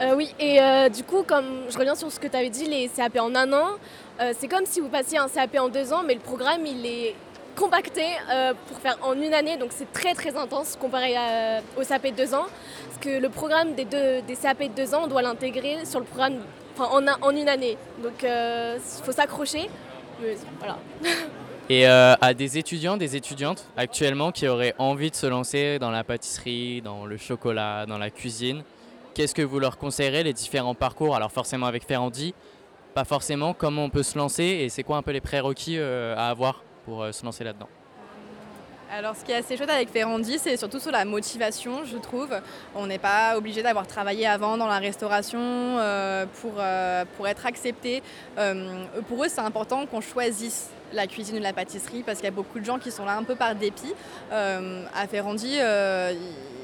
Euh, 0.00 0.14
oui, 0.14 0.32
et 0.38 0.60
euh, 0.60 0.88
du 0.88 1.02
coup, 1.02 1.24
comme 1.24 1.64
je 1.68 1.76
reviens 1.76 1.96
sur 1.96 2.12
ce 2.12 2.20
que 2.20 2.28
tu 2.28 2.36
avais 2.36 2.50
dit, 2.50 2.66
les 2.66 2.88
CAP 2.88 3.18
en 3.18 3.34
un 3.34 3.52
an, 3.52 3.68
c'est 4.38 4.48
comme 4.48 4.66
si 4.66 4.80
vous 4.80 4.88
passiez 4.88 5.18
un 5.18 5.28
CAP 5.28 5.58
en 5.58 5.68
deux 5.68 5.92
ans, 5.92 6.02
mais 6.06 6.14
le 6.14 6.20
programme, 6.20 6.66
il 6.66 6.84
est 6.86 7.14
compacté 7.56 8.04
pour 8.68 8.78
faire 8.78 8.96
en 9.02 9.14
une 9.14 9.34
année, 9.34 9.56
donc 9.56 9.70
c'est 9.72 9.90
très 9.92 10.14
très 10.14 10.36
intense 10.36 10.76
comparé 10.78 11.14
au 11.76 11.82
CAP 11.82 12.06
de 12.08 12.10
deux 12.10 12.34
ans. 12.34 12.46
Parce 12.86 12.98
que 13.00 13.18
le 13.18 13.28
programme 13.28 13.74
des, 13.74 13.86
deux, 13.86 14.20
des 14.22 14.36
CAP 14.36 14.62
de 14.62 14.68
deux 14.68 14.94
ans, 14.94 15.02
on 15.04 15.08
doit 15.08 15.22
l'intégrer 15.22 15.84
sur 15.84 15.98
le 16.00 16.06
programme 16.06 16.38
en, 16.78 17.00
en 17.20 17.30
une 17.30 17.48
année. 17.48 17.76
Donc 18.02 18.22
il 18.22 19.04
faut 19.04 19.12
s'accrocher. 19.12 19.68
Voilà. 20.60 20.78
Et 21.70 21.86
euh, 21.86 22.16
à 22.20 22.34
des 22.34 22.58
étudiants, 22.58 22.96
des 22.96 23.14
étudiantes 23.14 23.64
actuellement 23.76 24.32
qui 24.32 24.48
auraient 24.48 24.74
envie 24.78 25.08
de 25.08 25.14
se 25.14 25.26
lancer 25.26 25.78
dans 25.78 25.92
la 25.92 26.02
pâtisserie, 26.02 26.82
dans 26.82 27.06
le 27.06 27.16
chocolat, 27.16 27.86
dans 27.86 27.96
la 27.96 28.10
cuisine, 28.10 28.64
qu'est-ce 29.14 29.36
que 29.36 29.42
vous 29.42 29.60
leur 29.60 29.78
conseillerez, 29.78 30.24
les 30.24 30.32
différents 30.32 30.74
parcours? 30.74 31.14
Alors 31.14 31.30
forcément 31.30 31.66
avec 31.66 31.86
Ferrandi, 31.86 32.34
pas 32.92 33.04
forcément, 33.04 33.54
comment 33.54 33.84
on 33.84 33.88
peut 33.88 34.02
se 34.02 34.18
lancer 34.18 34.42
et 34.42 34.68
c'est 34.68 34.82
quoi 34.82 34.96
un 34.96 35.02
peu 35.02 35.12
les 35.12 35.20
prérequis 35.20 35.78
euh, 35.78 36.16
à 36.16 36.30
avoir 36.30 36.64
pour 36.84 37.04
euh, 37.04 37.12
se 37.12 37.24
lancer 37.24 37.44
là-dedans? 37.44 37.68
Alors 38.92 39.14
ce 39.14 39.24
qui 39.24 39.30
est 39.30 39.36
assez 39.36 39.56
chouette 39.56 39.70
avec 39.70 39.90
Ferrandi, 39.90 40.40
c'est 40.40 40.56
surtout 40.56 40.80
sur 40.80 40.90
la 40.90 41.04
motivation, 41.04 41.84
je 41.84 41.98
trouve. 41.98 42.30
On 42.74 42.88
n'est 42.88 42.98
pas 42.98 43.36
obligé 43.36 43.62
d'avoir 43.62 43.86
travaillé 43.86 44.26
avant 44.26 44.56
dans 44.56 44.66
la 44.66 44.80
restauration 44.80 45.78
pour, 46.40 46.54
pour 47.16 47.28
être 47.28 47.46
accepté. 47.46 48.02
Pour 49.06 49.22
eux, 49.22 49.28
c'est 49.28 49.40
important 49.42 49.86
qu'on 49.86 50.00
choisisse 50.00 50.70
la 50.92 51.06
cuisine 51.06 51.38
ou 51.38 51.40
la 51.40 51.52
pâtisserie 51.52 52.02
parce 52.02 52.18
qu'il 52.18 52.26
y 52.26 52.28
a 52.28 52.34
beaucoup 52.34 52.58
de 52.58 52.64
gens 52.64 52.78
qui 52.78 52.90
sont 52.90 53.04
là 53.04 53.16
un 53.16 53.22
peu 53.22 53.34
par 53.34 53.54
dépit. 53.54 53.94
Euh, 54.32 54.84
à 54.94 55.06
Ferrandi, 55.06 55.56
euh, 55.58 56.14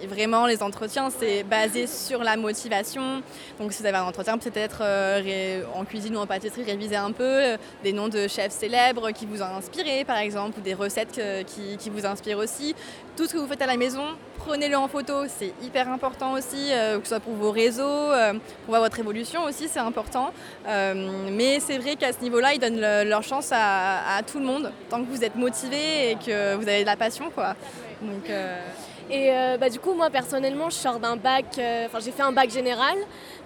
vraiment 0.08 0.46
les 0.46 0.62
entretiens, 0.62 1.10
c'est 1.10 1.42
basé 1.42 1.86
sur 1.86 2.22
la 2.22 2.36
motivation. 2.36 3.22
Donc 3.58 3.72
si 3.72 3.82
vous 3.82 3.88
avez 3.88 3.98
un 3.98 4.04
entretien, 4.04 4.38
peut-être 4.38 4.80
euh, 4.82 5.62
en 5.74 5.84
cuisine 5.84 6.16
ou 6.16 6.20
en 6.20 6.26
pâtisserie, 6.26 6.64
réviser 6.64 6.96
un 6.96 7.12
peu 7.12 7.56
des 7.82 7.92
noms 7.92 8.08
de 8.08 8.28
chefs 8.28 8.52
célèbres 8.52 9.10
qui 9.10 9.26
vous 9.26 9.42
ont 9.42 9.56
inspiré 9.56 10.04
par 10.04 10.18
exemple, 10.18 10.58
ou 10.58 10.62
des 10.62 10.74
recettes 10.74 11.20
qui 11.46 11.90
vous 11.90 12.06
inspirent 12.06 12.38
aussi. 12.38 12.74
Tout 13.16 13.26
ce 13.26 13.32
que 13.32 13.38
vous 13.38 13.46
faites 13.46 13.62
à 13.62 13.66
la 13.66 13.76
maison, 13.76 14.04
prenez-le 14.46 14.76
en 14.76 14.86
photo, 14.86 15.24
c'est 15.26 15.52
hyper 15.60 15.88
important 15.88 16.32
aussi, 16.34 16.70
euh, 16.70 16.98
que 16.98 17.02
ce 17.04 17.08
soit 17.10 17.20
pour 17.20 17.34
vos 17.34 17.50
réseaux, 17.50 17.82
euh, 17.84 18.32
pour 18.32 18.68
voir 18.68 18.80
votre 18.80 18.98
évolution 19.00 19.42
aussi, 19.42 19.66
c'est 19.68 19.80
important. 19.80 20.30
Euh, 20.68 21.28
mais 21.32 21.58
c'est 21.58 21.78
vrai 21.78 21.96
qu'à 21.96 22.12
ce 22.12 22.20
niveau-là, 22.20 22.54
ils 22.54 22.60
donnent 22.60 22.80
le- 22.80 23.08
leur 23.08 23.24
chance 23.24 23.50
à, 23.52 24.20
tout 24.30 24.38
le 24.38 24.44
monde, 24.44 24.70
tant 24.88 25.02
que 25.02 25.10
vous 25.10 25.24
êtes 25.24 25.34
motivé 25.34 26.12
et 26.12 26.14
que 26.14 26.54
vous 26.54 26.68
avez 26.68 26.82
de 26.82 26.86
la 26.86 26.96
passion. 26.96 27.30
Quoi. 27.34 27.54
Donc, 28.00 28.30
euh, 28.30 28.60
Et 29.08 29.30
bah, 29.60 29.68
du 29.68 29.78
coup, 29.78 29.94
moi 29.94 30.10
personnellement, 30.10 30.68
je 30.68 30.74
sors 30.74 30.98
d'un 30.98 31.14
bac, 31.16 31.46
enfin 31.86 32.00
j'ai 32.04 32.10
fait 32.10 32.24
un 32.24 32.32
bac 32.32 32.50
général. 32.50 32.96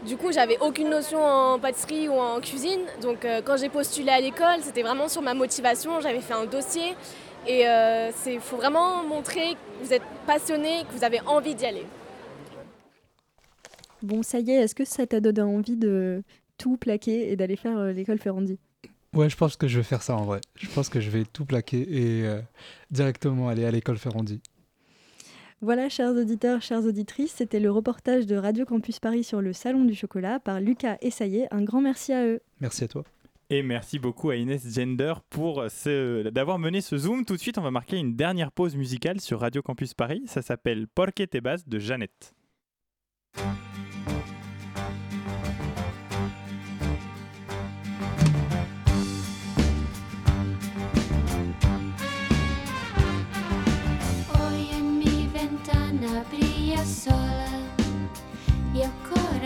Du 0.06 0.16
coup, 0.16 0.32
j'avais 0.32 0.56
aucune 0.60 0.88
notion 0.88 1.22
en 1.22 1.58
pâtisserie 1.58 2.08
ou 2.08 2.14
en 2.18 2.40
cuisine. 2.40 2.80
Donc 3.02 3.26
quand 3.44 3.58
j'ai 3.58 3.68
postulé 3.68 4.10
à 4.10 4.20
l'école, 4.20 4.60
c'était 4.62 4.82
vraiment 4.82 5.08
sur 5.08 5.20
ma 5.20 5.34
motivation. 5.34 6.00
J'avais 6.00 6.20
fait 6.20 6.32
un 6.32 6.46
dossier. 6.46 6.96
Et 7.46 7.64
il 8.26 8.40
faut 8.40 8.56
vraiment 8.56 9.02
montrer 9.04 9.54
que 9.54 9.84
vous 9.84 9.92
êtes 9.92 10.02
passionné, 10.26 10.84
que 10.88 10.96
vous 10.96 11.04
avez 11.04 11.20
envie 11.20 11.54
d'y 11.54 11.66
aller. 11.66 11.86
Bon, 14.02 14.22
ça 14.22 14.40
y 14.40 14.50
est, 14.50 14.54
est-ce 14.54 14.74
que 14.74 14.84
ça 14.84 15.06
t'a 15.06 15.20
donné 15.20 15.42
envie 15.42 15.76
de 15.76 16.22
tout 16.56 16.76
plaquer 16.78 17.30
et 17.30 17.36
d'aller 17.36 17.56
faire 17.56 17.78
euh, 17.78 17.92
l'école 17.92 18.18
Ferrandi? 18.18 18.58
Ouais, 19.12 19.28
je 19.28 19.36
pense 19.36 19.56
que 19.56 19.68
je 19.68 19.78
vais 19.78 19.84
faire 19.84 20.02
ça 20.02 20.16
en 20.16 20.24
vrai. 20.24 20.40
Je 20.54 20.68
pense 20.68 20.88
que 20.88 21.00
je 21.00 21.10
vais 21.10 21.24
tout 21.24 21.44
plaquer 21.44 21.80
et 21.80 22.26
euh, 22.26 22.40
directement 22.90 23.48
aller 23.48 23.64
à 23.64 23.70
l'école 23.70 23.98
Ferrandi. 23.98 24.40
Voilà, 25.60 25.90
chers 25.90 26.12
auditeurs, 26.12 26.62
chères 26.62 26.84
auditrices, 26.84 27.34
c'était 27.36 27.60
le 27.60 27.70
reportage 27.70 28.24
de 28.24 28.36
Radio 28.36 28.64
Campus 28.64 28.98
Paris 29.00 29.24
sur 29.24 29.42
le 29.42 29.52
Salon 29.52 29.84
du 29.84 29.94
Chocolat 29.94 30.40
par 30.40 30.60
Lucas 30.60 30.96
Essaillé. 31.02 31.46
Un 31.50 31.62
grand 31.62 31.82
merci 31.82 32.14
à 32.14 32.24
eux. 32.24 32.40
Merci 32.60 32.84
à 32.84 32.88
toi. 32.88 33.04
Et 33.52 33.64
merci 33.64 33.98
beaucoup 33.98 34.30
à 34.30 34.36
Inès 34.36 34.64
Gender 34.72 35.14
pour 35.28 35.64
ce- 35.68 36.28
d'avoir 36.30 36.60
mené 36.60 36.80
ce 36.80 36.96
zoom. 36.96 37.24
Tout 37.24 37.34
de 37.34 37.40
suite, 37.40 37.58
on 37.58 37.62
va 37.62 37.72
marquer 37.72 37.96
une 37.96 38.14
dernière 38.14 38.52
pause 38.52 38.76
musicale 38.76 39.20
sur 39.20 39.40
Radio 39.40 39.60
Campus 39.60 39.92
Paris. 39.92 40.22
Ça 40.26 40.40
s'appelle 40.40 40.86
Porque 40.86 41.28
te 41.28 41.38
de 41.68 41.78
Jeannette. 41.80 42.32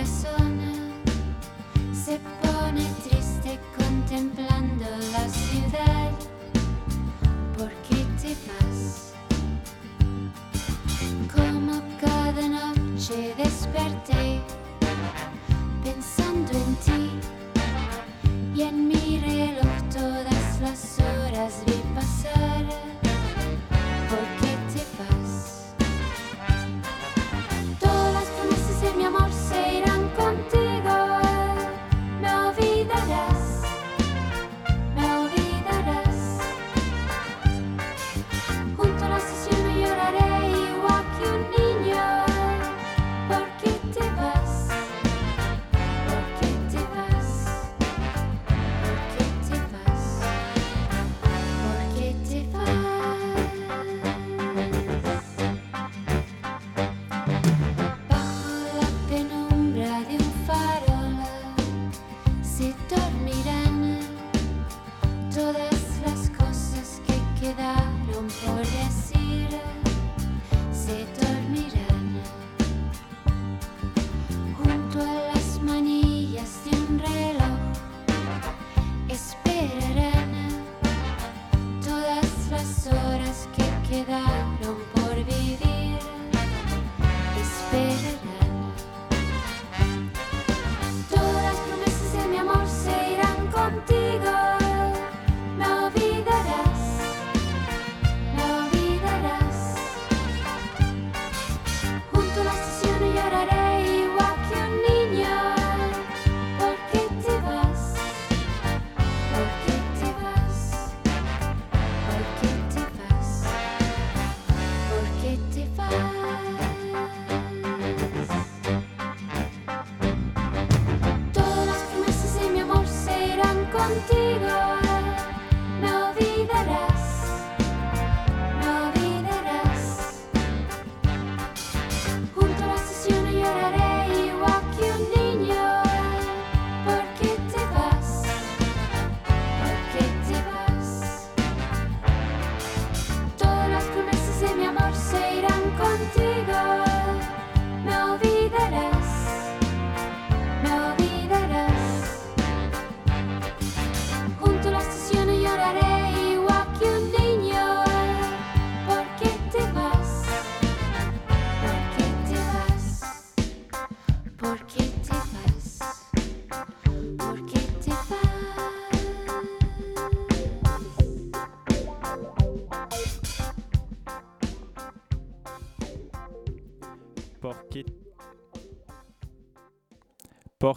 Sola 0.05 0.73
se 1.93 2.44
contemplando 4.15 4.85
la 5.13 5.29
ciudad. 5.29 6.11
¿Por 7.59 7.71
qué 7.89 8.05
te 8.21 8.37
vas? 8.47 9.13
Como 11.35 11.83
cada 12.01 12.49
noche 12.49 13.35
desperté 13.37 14.41
pensando 15.83 16.53
en 16.53 16.75
ti 16.77 17.11
y 18.55 18.63
en 18.63 18.89
mi 18.89 19.19
reloj 19.19 19.75
todas 19.93 20.61
las 20.61 20.99
horas 21.01 21.63
vi 21.67 21.83
pasar. 21.95 22.54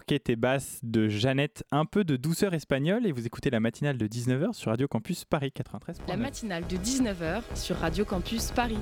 Porquet 0.07 0.31
et 0.31 0.37
basse 0.37 0.79
de 0.83 1.09
Jeannette, 1.09 1.65
un 1.69 1.83
peu 1.83 2.05
de 2.05 2.15
douceur 2.15 2.53
espagnole 2.53 3.05
et 3.05 3.11
vous 3.11 3.25
écoutez 3.25 3.49
la 3.49 3.59
matinale 3.59 3.97
de 3.97 4.07
19h 4.07 4.53
sur 4.53 4.69
Radio 4.71 4.87
Campus 4.87 5.25
Paris 5.25 5.51
93. 5.51 5.97
La 6.07 6.15
matinale 6.15 6.65
de 6.65 6.77
19h 6.77 7.41
sur 7.55 7.75
Radio 7.75 8.05
Campus 8.05 8.51
Paris. 8.51 8.77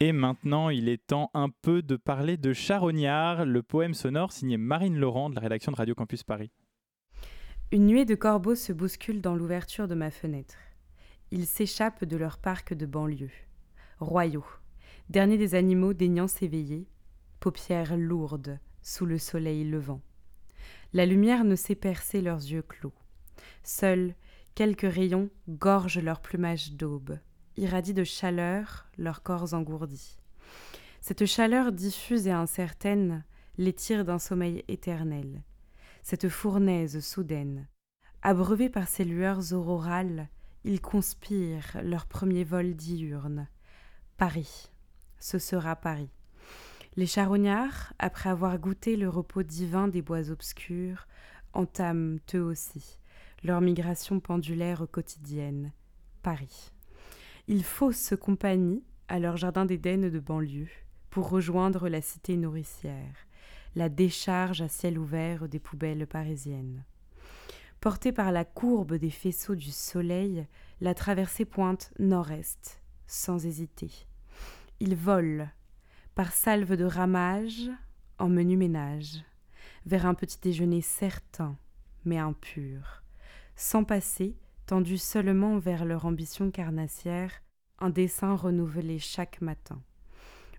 Et 0.00 0.12
maintenant, 0.12 0.68
il 0.68 0.90
est 0.90 1.06
temps 1.06 1.30
un 1.32 1.48
peu 1.48 1.80
de 1.80 1.96
parler 1.96 2.36
de 2.36 2.52
Charognard, 2.52 3.46
le 3.46 3.62
poème 3.62 3.94
sonore 3.94 4.32
signé 4.32 4.58
Marine 4.58 4.98
Laurent 4.98 5.30
de 5.30 5.36
la 5.36 5.40
rédaction 5.40 5.72
de 5.72 5.76
Radio 5.78 5.94
Campus 5.94 6.22
Paris. 6.22 6.50
Une 7.70 7.86
nuée 7.86 8.04
de 8.04 8.14
corbeaux 8.14 8.56
se 8.56 8.74
bouscule 8.74 9.22
dans 9.22 9.36
l'ouverture 9.36 9.88
de 9.88 9.94
ma 9.94 10.10
fenêtre. 10.10 10.56
Ils 11.30 11.46
s'échappent 11.46 12.04
de 12.04 12.18
leur 12.18 12.36
parc 12.36 12.74
de 12.74 12.84
banlieue. 12.84 13.32
Royaux, 14.00 14.44
derniers 15.08 15.38
des 15.38 15.54
animaux 15.54 15.94
daignant 15.94 16.28
s'éveiller, 16.28 16.88
paupières 17.40 17.96
lourdes 17.96 18.60
sous 18.82 19.06
le 19.06 19.18
soleil 19.18 19.64
levant. 19.64 20.00
La 20.92 21.06
lumière 21.06 21.44
ne 21.44 21.56
sait 21.56 21.74
percer 21.74 22.20
leurs 22.20 22.40
yeux 22.40 22.62
clos. 22.62 22.92
Seuls 23.62 24.14
quelques 24.54 24.92
rayons 24.92 25.30
gorgent 25.48 26.00
leur 26.00 26.20
plumage 26.20 26.72
d'aube, 26.72 27.18
irradient 27.56 27.94
de 27.94 28.04
chaleur 28.04 28.86
leurs 28.98 29.22
corps 29.22 29.54
engourdis. 29.54 30.18
Cette 31.00 31.26
chaleur 31.26 31.72
diffuse 31.72 32.26
et 32.26 32.32
incertaine 32.32 33.24
les 33.58 33.72
tire 33.72 34.04
d'un 34.04 34.18
sommeil 34.18 34.64
éternel. 34.68 35.42
Cette 36.02 36.28
fournaise 36.28 37.00
soudaine, 37.00 37.68
abreuvés 38.22 38.68
par 38.68 38.88
ces 38.88 39.04
lueurs 39.04 39.52
aurorales, 39.52 40.28
ils 40.64 40.80
conspirent 40.80 41.80
leur 41.82 42.06
premier 42.06 42.44
vol 42.44 42.74
diurne. 42.74 43.48
Paris, 44.16 44.70
ce 45.18 45.38
sera 45.38 45.76
Paris. 45.76 46.10
Les 46.96 47.06
charognards, 47.06 47.94
après 47.98 48.28
avoir 48.28 48.58
goûté 48.58 48.96
le 48.96 49.08
repos 49.08 49.42
divin 49.42 49.88
des 49.88 50.02
bois 50.02 50.30
obscurs, 50.30 51.06
entament 51.54 52.18
eux 52.34 52.42
aussi 52.42 52.98
leur 53.44 53.60
migration 53.60 54.20
pendulaire 54.20 54.86
quotidienne. 54.90 55.72
Paris. 56.22 56.70
Ils 57.48 57.64
faussent 57.64 58.14
compagnie 58.20 58.84
à 59.08 59.18
leur 59.18 59.36
jardin 59.36 59.64
d'Éden 59.64 60.08
de 60.10 60.20
banlieue 60.20 60.70
pour 61.10 61.28
rejoindre 61.28 61.88
la 61.88 62.00
cité 62.00 62.36
nourricière, 62.36 63.26
la 63.74 63.88
décharge 63.88 64.62
à 64.62 64.68
ciel 64.68 64.98
ouvert 64.98 65.48
des 65.48 65.58
poubelles 65.58 66.06
parisiennes. 66.06 66.84
Portée 67.80 68.12
par 68.12 68.30
la 68.30 68.44
courbe 68.44 68.94
des 68.94 69.10
faisceaux 69.10 69.56
du 69.56 69.72
soleil, 69.72 70.46
la 70.80 70.94
traversée 70.94 71.44
pointe 71.44 71.92
nord-est, 71.98 72.80
sans 73.08 73.44
hésiter. 73.44 73.90
Ils 74.78 74.94
volent, 74.94 75.48
par 76.14 76.32
salve 76.32 76.76
de 76.76 76.84
ramage, 76.84 77.70
en 78.18 78.28
menu 78.28 78.56
ménage, 78.56 79.24
vers 79.86 80.06
un 80.06 80.14
petit 80.14 80.38
déjeuner 80.40 80.82
certain, 80.82 81.56
mais 82.04 82.18
impur, 82.18 83.02
sans 83.56 83.84
passer, 83.84 84.36
tendu 84.66 84.98
seulement 84.98 85.58
vers 85.58 85.84
leur 85.84 86.04
ambition 86.04 86.50
carnassière, 86.50 87.42
un 87.78 87.90
dessin 87.90 88.34
renouvelé 88.34 88.98
chaque 88.98 89.40
matin. 89.40 89.82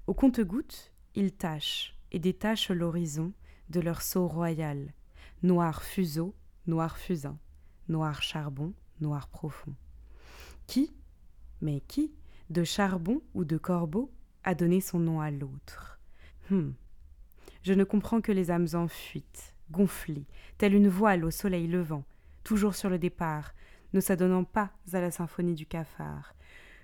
Au 0.08 0.14
compte-gouttes, 0.14 0.92
ils 1.16 1.32
tâchent 1.32 1.96
et 2.12 2.20
détachent 2.20 2.72
l'horizon 2.72 3.32
de 3.70 3.80
leur 3.80 4.02
sceau 4.02 4.28
royal, 4.28 4.94
noir 5.44 5.84
fuseau, 5.84 6.36
noir 6.66 6.98
fusain, 6.98 7.38
noir 7.88 8.22
charbon, 8.24 8.74
noir 9.00 9.28
profond. 9.28 9.76
Qui, 10.68 10.94
mais 11.62 11.82
qui, 11.82 12.12
de 12.50 12.64
charbon 12.64 13.22
ou 13.34 13.46
de 13.46 13.58
corbeau, 13.58 14.12
a 14.44 14.56
donné 14.56 14.82
son 14.82 15.00
nom 15.00 15.22
à 15.22 15.32
l'autre 15.32 15.94
Hum. 16.52 16.74
Je 17.64 17.74
ne 17.74 17.84
comprends 17.84 18.22
que 18.22 18.32
les 18.32 18.52
âmes 18.52 18.68
en 18.74 18.88
fuite, 18.88 19.56
gonflées, 19.72 20.28
telle 20.58 20.74
une 20.74 20.90
voile 20.90 21.24
au 21.24 21.32
soleil 21.32 21.68
levant, 21.68 22.04
toujours 22.44 22.76
sur 22.76 22.90
le 22.90 23.00
départ, 23.00 23.54
ne 23.94 24.02
s'adonnant 24.02 24.44
pas 24.44 24.72
à 24.92 25.00
la 25.00 25.12
symphonie 25.12 25.56
du 25.56 25.66
cafard. 25.66 26.36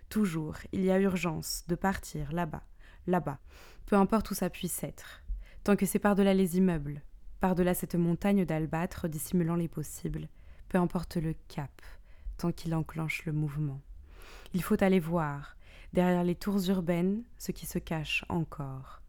Toujours, 0.10 0.56
il 0.72 0.84
y 0.84 0.92
a 0.92 1.00
urgence 1.00 1.66
de 1.68 1.76
partir 1.76 2.32
là-bas, 2.32 2.64
là-bas, 3.08 3.40
peu 3.86 3.96
importe 3.96 4.32
où 4.32 4.34
ça 4.34 4.50
puisse 4.50 4.84
être, 4.84 5.22
tant 5.64 5.76
que 5.76 5.86
c'est 5.86 6.00
par-delà 6.00 6.34
les 6.34 6.58
immeubles, 6.58 7.02
par-delà 7.40 7.74
cette 7.74 7.96
montagne 7.96 8.46
d'albâtre 8.46 9.08
dissimulant 9.08 9.56
les 9.56 9.68
possibles, 9.68 10.30
peu 10.70 10.78
importe 10.78 11.18
le 11.18 11.36
cap, 11.48 11.82
tant 12.38 12.52
qu'il 12.52 12.74
enclenche 12.74 13.26
le 13.26 13.34
mouvement. 13.34 13.82
Il 14.54 14.64
faut 14.64 14.82
aller 14.82 15.00
voir, 15.00 15.58
derrière 15.94 16.24
les 16.24 16.36
tours 16.36 16.70
urbaines, 16.70 17.24
ce 17.38 17.52
qui 17.52 17.66
se 17.66 17.80
cache 17.80 18.24
encore. 18.30 19.02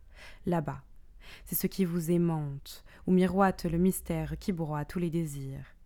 Là-bas, 0.46 0.82
c'est 1.44 1.54
ce 1.54 1.66
qui 1.66 1.84
vous 1.84 2.10
aimante, 2.10 2.84
où 3.06 3.12
miroite 3.12 3.64
le 3.64 3.78
mystère 3.78 4.38
qui 4.38 4.52
broie 4.52 4.84
tous 4.84 4.98
les 4.98 5.10
désirs, 5.10 5.76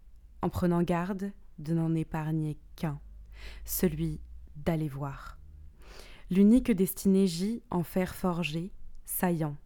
en 0.42 0.49
prenant 0.49 0.82
garde 0.82 1.32
de 1.59 1.74
n'en 1.74 1.95
épargner 1.95 2.59
qu'un, 2.76 3.01
celui 3.64 4.20
d'aller 4.57 4.88
voir. 4.88 5.38
L'unique 6.30 6.70
destinée 6.70 7.26
gît 7.26 7.62
en 7.70 7.82
fer 7.82 8.14
forgé, 8.14 8.72
saillant, 9.05 9.57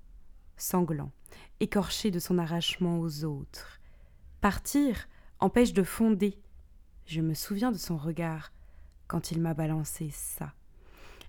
sanglant, 0.56 1.12
écorché 1.60 2.10
de 2.10 2.18
son 2.18 2.38
arrachement 2.38 2.98
aux 3.00 3.24
autres. 3.24 3.80
Partir 4.40 5.08
empêche 5.40 5.72
de 5.72 5.82
fonder. 5.82 6.38
Je 7.06 7.20
me 7.20 7.34
souviens 7.34 7.72
de 7.72 7.78
son 7.78 7.96
regard 7.96 8.52
quand 9.06 9.30
il 9.30 9.40
m'a 9.40 9.54
balancé 9.54 10.10
ça. 10.10 10.52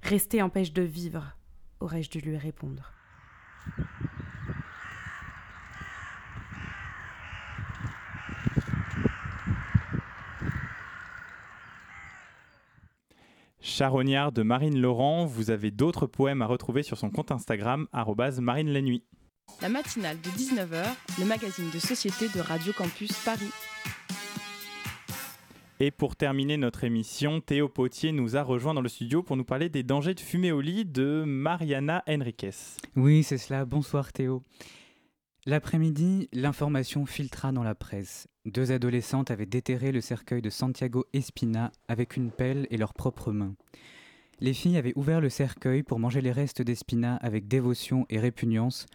Rester 0.01 0.41
empêche 0.41 0.73
de 0.73 0.81
vivre, 0.81 1.35
aurais-je 1.79 2.09
dû 2.09 2.19
lui 2.19 2.37
répondre. 2.37 2.93
Charognard 13.61 14.31
de 14.31 14.41
Marine 14.43 14.79
Laurent, 14.79 15.25
vous 15.25 15.51
avez 15.51 15.71
d'autres 15.71 16.05
poèmes 16.05 16.41
à 16.41 16.45
retrouver 16.45 16.83
sur 16.83 16.97
son 16.97 17.09
compte 17.09 17.31
Instagram, 17.31 17.87
arrobase 17.93 18.39
marine 18.41 18.69
la 18.69 18.81
nuit. 18.81 19.03
La 19.61 19.69
matinale 19.69 20.17
de 20.21 20.29
19h, 20.29 20.85
le 21.19 21.25
magazine 21.25 21.69
de 21.73 21.79
société 21.79 22.27
de 22.29 22.41
Radio 22.41 22.73
Campus 22.73 23.13
Paris. 23.23 23.51
Et 25.81 25.91
pour 25.91 26.17
terminer 26.17 26.57
notre 26.57 26.83
émission, 26.83 27.39
Théo 27.39 27.69
Potier 27.69 28.11
nous 28.11 28.35
a 28.35 28.43
rejoint 28.43 28.73
dans 28.73 28.81
le 28.81 28.89
studio 28.89 29.23
pour 29.23 29.37
nous 29.37 29.45
parler 29.45 29.69
des 29.69 29.81
dangers 29.81 30.13
de 30.13 30.19
fumer 30.19 30.51
au 30.51 30.59
lit 30.59 30.83
de 30.83 31.23
Mariana 31.25 32.03
Henriquez. 32.05 32.51
Oui, 32.97 33.23
c'est 33.23 33.37
cela. 33.37 33.63
Bonsoir 33.63 34.11
Théo. 34.11 34.43
L'après-midi, 35.45 36.27
l'information 36.33 37.05
filtra 37.05 37.53
dans 37.53 37.63
la 37.63 37.75
presse. 37.75 38.27
Deux 38.43 38.73
adolescentes 38.73 39.31
avaient 39.31 39.45
déterré 39.45 39.93
le 39.93 40.01
cercueil 40.01 40.41
de 40.41 40.49
Santiago 40.49 41.05
Espina 41.13 41.71
avec 41.87 42.17
une 42.17 42.31
pelle 42.31 42.67
et 42.71 42.77
leurs 42.77 42.93
propres 42.93 43.31
mains. 43.31 43.55
Les 44.41 44.53
filles 44.53 44.75
avaient 44.75 44.97
ouvert 44.97 45.21
le 45.21 45.29
cercueil 45.29 45.83
pour 45.83 45.99
manger 45.99 46.19
les 46.19 46.33
restes 46.33 46.61
d'Espina 46.61 47.15
avec 47.15 47.47
dévotion 47.47 48.05
et 48.09 48.19
répugnance. 48.19 48.85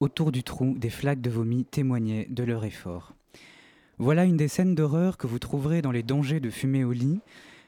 Autour 0.00 0.32
du 0.32 0.42
trou, 0.42 0.74
des 0.78 0.88
flaques 0.88 1.20
de 1.20 1.28
vomi 1.28 1.66
témoignaient 1.66 2.28
de 2.30 2.44
leur 2.44 2.64
effort. 2.64 3.14
Voilà 4.00 4.24
une 4.24 4.38
des 4.38 4.48
scènes 4.48 4.74
d'horreur 4.74 5.18
que 5.18 5.26
vous 5.26 5.38
trouverez 5.38 5.82
dans 5.82 5.90
Les 5.90 6.02
dangers 6.02 6.40
de 6.40 6.48
fumer 6.48 6.84
au 6.84 6.92
lit, 6.92 7.20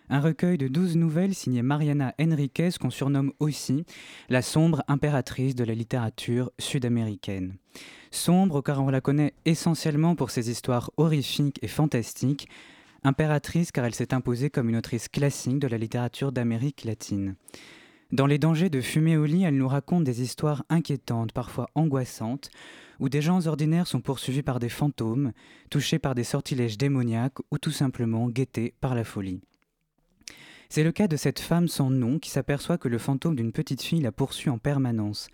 un 0.09 0.19
recueil 0.19 0.57
de 0.57 0.67
douze 0.67 0.97
nouvelles 0.97 1.35
signé 1.35 1.61
Mariana 1.61 2.15
Henriquez 2.19 2.71
qu'on 2.81 2.89
surnomme 2.89 3.35
aussi 3.39 3.85
la 4.31 4.41
sombre 4.41 4.83
impératrice 4.89 5.55
de 5.55 5.63
la 5.63 5.75
littérature 5.75 6.51
sud-américaine. 6.59 7.57
Sombre 8.11 8.63
car 8.63 8.83
on 8.83 8.89
la 8.89 9.03
connaît 9.03 9.35
essentiellement 9.45 10.17
pour 10.17 10.31
ses 10.31 10.49
histoires 10.49 10.91
horrifiques 10.97 11.59
et 11.61 11.69
fantastiques, 11.69 12.49
impératrice 13.05 13.71
car 13.71 13.85
elle 13.85 13.95
s'est 13.95 14.15
imposée 14.15 14.49
comme 14.49 14.71
une 14.71 14.77
autrice 14.77 15.09
classique 15.09 15.59
de 15.59 15.69
la 15.69 15.77
littérature 15.77 16.33
d'Amérique 16.33 16.85
latine. 16.85 17.35
Dans 18.11 18.27
Les 18.27 18.39
dangers 18.39 18.69
de 18.69 18.83
fumer 18.83 19.17
au 19.19 19.25
lit, 19.25 19.45
elle 19.45 19.57
nous 19.57 19.69
raconte 19.69 20.05
des 20.05 20.21
histoires 20.21 20.65
inquiétantes, 20.69 21.33
parfois 21.33 21.71
angoissantes, 21.75 22.51
où 23.03 23.09
des 23.09 23.21
gens 23.21 23.49
ordinaires 23.49 23.89
sont 23.89 24.01
poursuivis 24.01 24.45
par 24.45 24.61
des 24.61 24.69
fantômes, 24.69 25.33
touchés 25.71 25.99
par 25.99 26.15
des 26.15 26.23
sortilèges 26.23 26.79
démoniaques 26.79 27.41
ou 27.51 27.59
tout 27.59 27.73
simplement 27.73 28.29
guettés 28.29 28.75
par 28.81 28.95
la 28.95 29.03
folie. 29.03 29.41
C'est 30.69 30.85
le 30.85 30.93
cas 30.93 31.09
de 31.09 31.17
cette 31.17 31.41
femme 31.41 31.67
sans 31.67 31.91
nom 31.91 32.21
qui 32.21 32.31
s'aperçoit 32.31 32.79
que 32.79 32.87
le 32.87 32.99
fantôme 32.99 33.35
d'une 33.35 33.51
petite 33.51 33.83
fille 33.83 34.03
la 34.03 34.13
poursuit 34.13 34.51
en 34.51 34.59
permanence. 34.59 35.27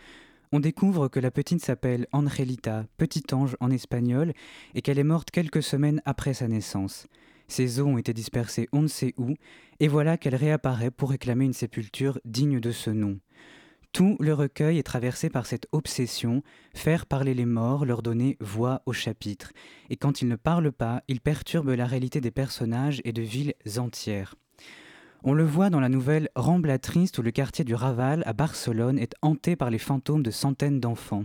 On 0.50 0.60
découvre 0.60 1.08
que 1.08 1.20
la 1.20 1.30
petite 1.30 1.62
s'appelle 1.62 2.06
Angelita, 2.10 2.86
petit 2.96 3.34
ange 3.34 3.54
en 3.60 3.70
espagnol, 3.70 4.32
et 4.74 4.80
qu'elle 4.80 4.98
est 4.98 5.04
morte 5.04 5.30
quelques 5.30 5.62
semaines 5.62 6.00
après 6.06 6.32
sa 6.32 6.48
naissance. 6.48 7.06
Ses 7.48 7.80
os 7.80 7.86
ont 7.86 7.98
été 7.98 8.14
dispersés 8.14 8.70
on 8.72 8.80
ne 8.80 8.88
sait 8.88 9.12
où, 9.18 9.34
et 9.78 9.88
voilà 9.88 10.16
qu'elle 10.16 10.36
réapparaît 10.36 10.90
pour 10.90 11.10
réclamer 11.10 11.44
une 11.44 11.52
sépulture 11.52 12.18
digne 12.24 12.60
de 12.60 12.72
ce 12.72 12.88
nom. 12.88 13.18
Tout 13.92 14.16
le 14.20 14.34
recueil 14.34 14.78
est 14.78 14.84
traversé 14.84 15.30
par 15.30 15.46
cette 15.46 15.66
obsession, 15.72 16.42
faire 16.74 17.06
parler 17.06 17.34
les 17.34 17.46
morts, 17.46 17.84
leur 17.84 18.02
donner 18.02 18.36
voix 18.40 18.82
au 18.86 18.92
chapitre. 18.92 19.52
Et 19.90 19.96
quand 19.96 20.22
ils 20.22 20.28
ne 20.28 20.36
parlent 20.36 20.72
pas, 20.72 21.02
ils 21.08 21.20
perturbent 21.20 21.70
la 21.70 21.86
réalité 21.86 22.20
des 22.20 22.30
personnages 22.30 23.00
et 23.04 23.12
de 23.12 23.22
villes 23.22 23.54
entières. 23.76 24.34
On 25.24 25.32
le 25.34 25.44
voit 25.44 25.70
dans 25.70 25.80
la 25.80 25.88
nouvelle 25.88 26.28
Rambla 26.36 26.78
Triste 26.78 27.18
où 27.18 27.22
le 27.22 27.32
quartier 27.32 27.64
du 27.64 27.74
Raval 27.74 28.22
à 28.24 28.32
Barcelone 28.32 28.98
est 28.98 29.14
hanté 29.20 29.56
par 29.56 29.70
les 29.70 29.78
fantômes 29.78 30.22
de 30.22 30.30
centaines 30.30 30.78
d'enfants. 30.78 31.24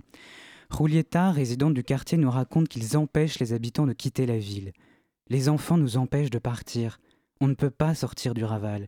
Julieta, 0.75 1.31
résidente 1.31 1.75
du 1.75 1.83
quartier, 1.83 2.17
nous 2.17 2.31
raconte 2.31 2.69
qu'ils 2.69 2.97
empêchent 2.97 3.37
les 3.37 3.53
habitants 3.53 3.85
de 3.85 3.93
quitter 3.93 4.25
la 4.25 4.39
ville. 4.39 4.73
Les 5.29 5.47
enfants 5.47 5.77
nous 5.77 5.97
empêchent 5.97 6.31
de 6.31 6.39
partir. 6.39 6.99
On 7.39 7.47
ne 7.47 7.53
peut 7.53 7.69
pas 7.69 7.93
sortir 7.93 8.33
du 8.33 8.43
Raval. 8.43 8.87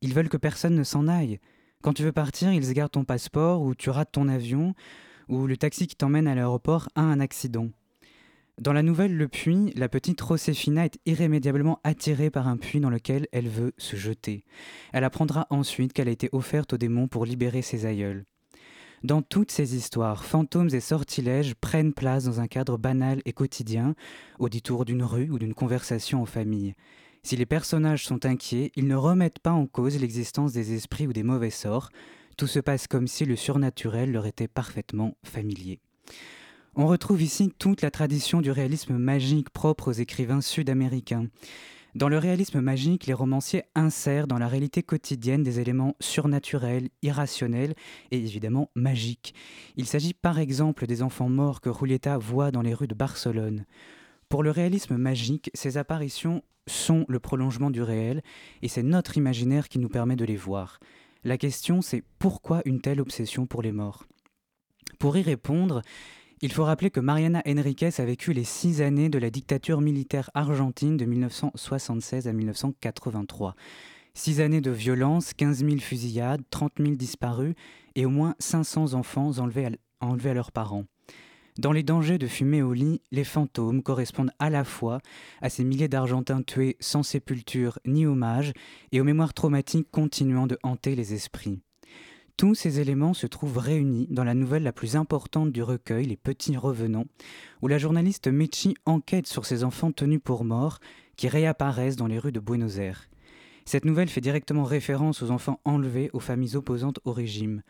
Ils 0.00 0.14
veulent 0.14 0.30
que 0.30 0.38
personne 0.38 0.74
ne 0.74 0.84
s'en 0.84 1.08
aille. 1.08 1.40
Quand 1.82 1.92
tu 1.92 2.02
veux 2.02 2.12
partir, 2.12 2.52
ils 2.52 2.72
gardent 2.72 2.92
ton 2.92 3.04
passeport 3.04 3.62
ou 3.62 3.74
tu 3.74 3.90
rates 3.90 4.12
ton 4.12 4.28
avion 4.28 4.74
ou 5.28 5.46
le 5.46 5.56
taxi 5.56 5.86
qui 5.86 5.94
t'emmène 5.94 6.26
à 6.26 6.34
l'aéroport 6.34 6.88
a 6.94 7.02
un 7.02 7.20
accident. 7.20 7.68
Dans 8.60 8.72
la 8.72 8.82
nouvelle 8.82 9.16
Le 9.16 9.28
Puits, 9.28 9.72
la 9.76 9.88
petite 9.88 10.20
Josefina 10.26 10.84
est 10.84 10.98
irrémédiablement 11.06 11.78
attirée 11.84 12.30
par 12.30 12.48
un 12.48 12.56
puits 12.56 12.80
dans 12.80 12.90
lequel 12.90 13.28
elle 13.30 13.48
veut 13.48 13.72
se 13.78 13.94
jeter. 13.94 14.44
Elle 14.92 15.04
apprendra 15.04 15.46
ensuite 15.50 15.92
qu'elle 15.92 16.08
a 16.08 16.12
été 16.12 16.28
offerte 16.32 16.72
aux 16.72 16.78
démons 16.78 17.06
pour 17.06 17.24
libérer 17.24 17.62
ses 17.62 17.86
aïeuls. 17.86 18.24
Dans 19.04 19.22
toutes 19.22 19.52
ces 19.52 19.76
histoires, 19.76 20.24
fantômes 20.24 20.70
et 20.72 20.80
sortilèges 20.80 21.54
prennent 21.54 21.92
place 21.92 22.24
dans 22.24 22.40
un 22.40 22.48
cadre 22.48 22.78
banal 22.78 23.22
et 23.26 23.32
quotidien, 23.32 23.94
au 24.40 24.48
détour 24.48 24.84
d'une 24.84 25.04
rue 25.04 25.30
ou 25.30 25.38
d'une 25.38 25.54
conversation 25.54 26.20
en 26.20 26.26
famille. 26.26 26.74
Si 27.22 27.36
les 27.36 27.46
personnages 27.46 28.04
sont 28.04 28.24
inquiets, 28.26 28.72
ils 28.76 28.86
ne 28.86 28.94
remettent 28.94 29.40
pas 29.40 29.52
en 29.52 29.66
cause 29.66 30.00
l'existence 30.00 30.52
des 30.52 30.74
esprits 30.74 31.06
ou 31.06 31.12
des 31.12 31.22
mauvais 31.22 31.50
sorts. 31.50 31.90
Tout 32.36 32.46
se 32.46 32.60
passe 32.60 32.86
comme 32.86 33.08
si 33.08 33.24
le 33.24 33.36
surnaturel 33.36 34.12
leur 34.12 34.26
était 34.26 34.48
parfaitement 34.48 35.16
familier. 35.24 35.80
On 36.76 36.86
retrouve 36.86 37.22
ici 37.22 37.52
toute 37.58 37.82
la 37.82 37.90
tradition 37.90 38.40
du 38.40 38.50
réalisme 38.50 38.96
magique 38.96 39.50
propre 39.50 39.88
aux 39.88 39.92
écrivains 39.92 40.40
sud-américains. 40.40 41.26
Dans 41.94 42.08
le 42.08 42.18
réalisme 42.18 42.60
magique, 42.60 43.06
les 43.06 43.14
romanciers 43.14 43.64
insèrent 43.74 44.28
dans 44.28 44.38
la 44.38 44.46
réalité 44.46 44.84
quotidienne 44.84 45.42
des 45.42 45.58
éléments 45.58 45.96
surnaturels, 45.98 46.90
irrationnels 47.02 47.74
et 48.12 48.18
évidemment 48.18 48.70
magiques. 48.76 49.34
Il 49.76 49.86
s'agit 49.86 50.14
par 50.14 50.38
exemple 50.38 50.86
des 50.86 51.02
enfants 51.02 51.28
morts 51.28 51.60
que 51.60 51.72
Julieta 51.72 52.16
voit 52.18 52.52
dans 52.52 52.62
les 52.62 52.74
rues 52.74 52.86
de 52.86 52.94
Barcelone. 52.94 53.64
Pour 54.28 54.44
le 54.44 54.52
réalisme 54.52 54.96
magique, 54.96 55.50
ces 55.54 55.78
apparitions 55.78 56.44
sont 56.68 57.04
le 57.08 57.18
prolongement 57.18 57.70
du 57.70 57.82
réel 57.82 58.22
et 58.62 58.68
c'est 58.68 58.82
notre 58.82 59.16
imaginaire 59.16 59.68
qui 59.68 59.78
nous 59.78 59.88
permet 59.88 60.16
de 60.16 60.24
les 60.24 60.36
voir. 60.36 60.78
La 61.24 61.38
question 61.38 61.82
c'est 61.82 62.04
pourquoi 62.18 62.62
une 62.64 62.80
telle 62.80 63.00
obsession 63.00 63.46
pour 63.46 63.62
les 63.62 63.72
morts? 63.72 64.04
Pour 64.98 65.16
y 65.16 65.22
répondre, 65.22 65.82
il 66.40 66.52
faut 66.52 66.64
rappeler 66.64 66.90
que 66.90 67.00
Mariana 67.00 67.42
Henriquez 67.46 67.90
a 67.98 68.04
vécu 68.04 68.32
les 68.32 68.44
six 68.44 68.80
années 68.80 69.08
de 69.08 69.18
la 69.18 69.30
dictature 69.30 69.80
militaire 69.80 70.30
argentine 70.34 70.96
de 70.96 71.04
1976 71.04 72.28
à 72.28 72.32
1983. 72.32 73.56
Six 74.14 74.40
années 74.40 74.60
de 74.60 74.70
violence, 74.70 75.32
15 75.34 75.64
000 75.64 75.78
fusillades, 75.78 76.42
30 76.50 76.74
000 76.78 76.90
disparus 76.92 77.54
et 77.94 78.06
au 78.06 78.10
moins 78.10 78.34
500 78.38 78.94
enfants 78.94 79.38
enlevés 79.38 80.30
à 80.30 80.34
leurs 80.34 80.52
parents. 80.52 80.84
Dans 81.58 81.72
les 81.72 81.82
dangers 81.82 82.18
de 82.18 82.28
fumer 82.28 82.62
au 82.62 82.72
lit, 82.72 83.02
les 83.10 83.24
fantômes 83.24 83.82
correspondent 83.82 84.30
à 84.38 84.48
la 84.48 84.62
fois 84.62 85.00
à 85.42 85.50
ces 85.50 85.64
milliers 85.64 85.88
d'Argentins 85.88 86.42
tués 86.42 86.76
sans 86.78 87.02
sépulture 87.02 87.80
ni 87.84 88.06
hommage 88.06 88.52
et 88.92 89.00
aux 89.00 89.04
mémoires 89.04 89.34
traumatiques 89.34 89.90
continuant 89.90 90.46
de 90.46 90.56
hanter 90.62 90.94
les 90.94 91.14
esprits. 91.14 91.60
Tous 92.36 92.54
ces 92.54 92.78
éléments 92.78 93.12
se 93.12 93.26
trouvent 93.26 93.58
réunis 93.58 94.06
dans 94.08 94.22
la 94.22 94.34
nouvelle 94.34 94.62
la 94.62 94.72
plus 94.72 94.94
importante 94.94 95.50
du 95.50 95.60
recueil, 95.60 96.06
Les 96.06 96.16
Petits 96.16 96.56
Revenants, 96.56 97.06
où 97.60 97.66
la 97.66 97.78
journaliste 97.78 98.28
Mechi 98.28 98.76
enquête 98.86 99.26
sur 99.26 99.44
ces 99.44 99.64
enfants 99.64 99.90
tenus 99.90 100.20
pour 100.22 100.44
morts 100.44 100.78
qui 101.16 101.26
réapparaissent 101.26 101.96
dans 101.96 102.06
les 102.06 102.20
rues 102.20 102.30
de 102.30 102.38
Buenos 102.38 102.78
Aires. 102.78 103.08
Cette 103.64 103.84
nouvelle 103.84 104.08
fait 104.08 104.20
directement 104.20 104.62
référence 104.62 105.24
aux 105.24 105.32
enfants 105.32 105.60
enlevés 105.64 106.08
aux 106.12 106.20
familles 106.20 106.54
opposantes 106.54 107.00
au 107.04 107.12
régime. 107.12 107.62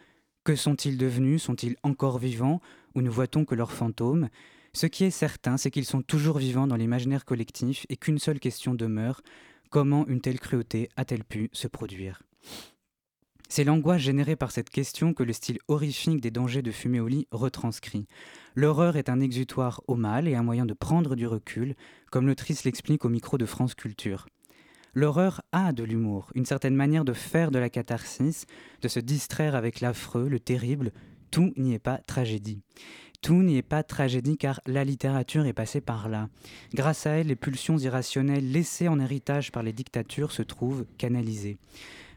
Que 0.49 0.57
sont-ils 0.57 0.96
devenus? 0.96 1.42
Sont-ils 1.42 1.76
encore 1.82 2.18
vivants? 2.18 2.62
Ou 2.94 3.03
ne 3.03 3.11
voit-on 3.11 3.44
que 3.44 3.55
leurs 3.55 3.70
fantômes? 3.70 4.30
Ce 4.72 4.86
qui 4.86 5.05
est 5.05 5.11
certain, 5.11 5.59
c'est 5.59 5.70
qu'ils 5.70 5.84
sont 5.84 6.01
toujours 6.01 6.38
vivants 6.38 6.66
dans 6.66 6.76
l'imaginaire 6.76 7.26
collectif 7.26 7.84
et 7.90 7.99
qu'une 7.99 8.18
seule 8.18 8.40
question 8.40 8.72
demeure. 8.72 9.20
Comment 9.68 10.07
une 10.07 10.22
telle 10.22 10.40
cruauté 10.40 10.88
a-t-elle 10.96 11.24
pu 11.24 11.51
se 11.53 11.68
produire? 11.68 12.22
C'est 13.51 13.64
l'angoisse 13.64 14.01
générée 14.01 14.36
par 14.36 14.51
cette 14.51 14.70
question 14.70 15.12
que 15.12 15.22
le 15.22 15.34
style 15.34 15.59
horrifique 15.68 16.22
des 16.22 16.30
dangers 16.30 16.62
de 16.62 16.70
fumer 16.70 17.01
au 17.01 17.09
lit 17.09 17.28
retranscrit. 17.30 18.07
L'horreur 18.55 18.96
est 18.96 19.11
un 19.11 19.20
exutoire 19.20 19.82
au 19.86 19.96
mal 19.96 20.26
et 20.26 20.34
un 20.34 20.42
moyen 20.42 20.64
de 20.64 20.72
prendre 20.72 21.14
du 21.14 21.26
recul, 21.26 21.74
comme 22.11 22.26
l'autrice 22.26 22.64
l'explique 22.64 23.05
au 23.05 23.11
micro 23.11 23.36
de 23.36 23.44
France 23.44 23.74
Culture. 23.74 24.26
L'horreur 24.95 25.43
a 25.53 25.72
de 25.72 25.84
l'humour, 25.84 26.30
une 26.34 26.47
certaine 26.47 26.74
manière 26.74 27.05
de 27.05 27.12
faire 27.12 27.51
de 27.51 27.59
la 27.59 27.70
catharsis, 27.70 28.47
de 28.82 28.89
se 28.89 29.01
distraire 29.01 29.55
avec 29.55 29.80
l'affreux, 29.80 30.28
le 30.28 30.41
terrible. 30.41 30.93
Tout 31.30 31.53
n'y 31.57 31.74
est 31.74 31.78
pas 31.78 31.99
tragédie. 31.99 32.62
Tout 33.20 33.43
n'y 33.43 33.57
est 33.57 33.62
pas 33.62 33.82
tragédie 33.82 34.39
car 34.39 34.61
la 34.66 34.84
littérature 34.84 35.47
est 35.47 35.53
passée 35.53 35.80
par 35.80 36.09
là. 36.09 36.28
Grâce 36.72 37.07
à 37.07 37.11
elle, 37.11 37.26
les 37.26 37.36
pulsions 37.36 37.76
irrationnelles 37.76 38.51
laissées 38.51 38.89
en 38.89 39.01
héritage 39.01 39.51
par 39.51 39.62
les 39.62 39.72
dictatures 39.72 40.32
se 40.32 40.43
trouvent 40.43 40.86
canalisées. 40.99 41.59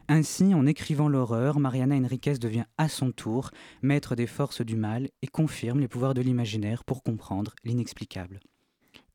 Ainsi, 0.08 0.54
en 0.54 0.66
écrivant 0.66 1.08
l'horreur, 1.08 1.58
Mariana 1.58 1.96
Enriquez 1.96 2.34
devient 2.34 2.64
à 2.78 2.88
son 2.88 3.12
tour 3.12 3.50
maître 3.82 4.14
des 4.14 4.26
forces 4.26 4.62
du 4.62 4.76
mal 4.76 5.08
et 5.22 5.26
confirme 5.26 5.80
les 5.80 5.88
pouvoirs 5.88 6.14
de 6.14 6.20
l'imaginaire 6.20 6.84
pour 6.84 7.02
comprendre 7.02 7.54
l'inexplicable. 7.64 8.40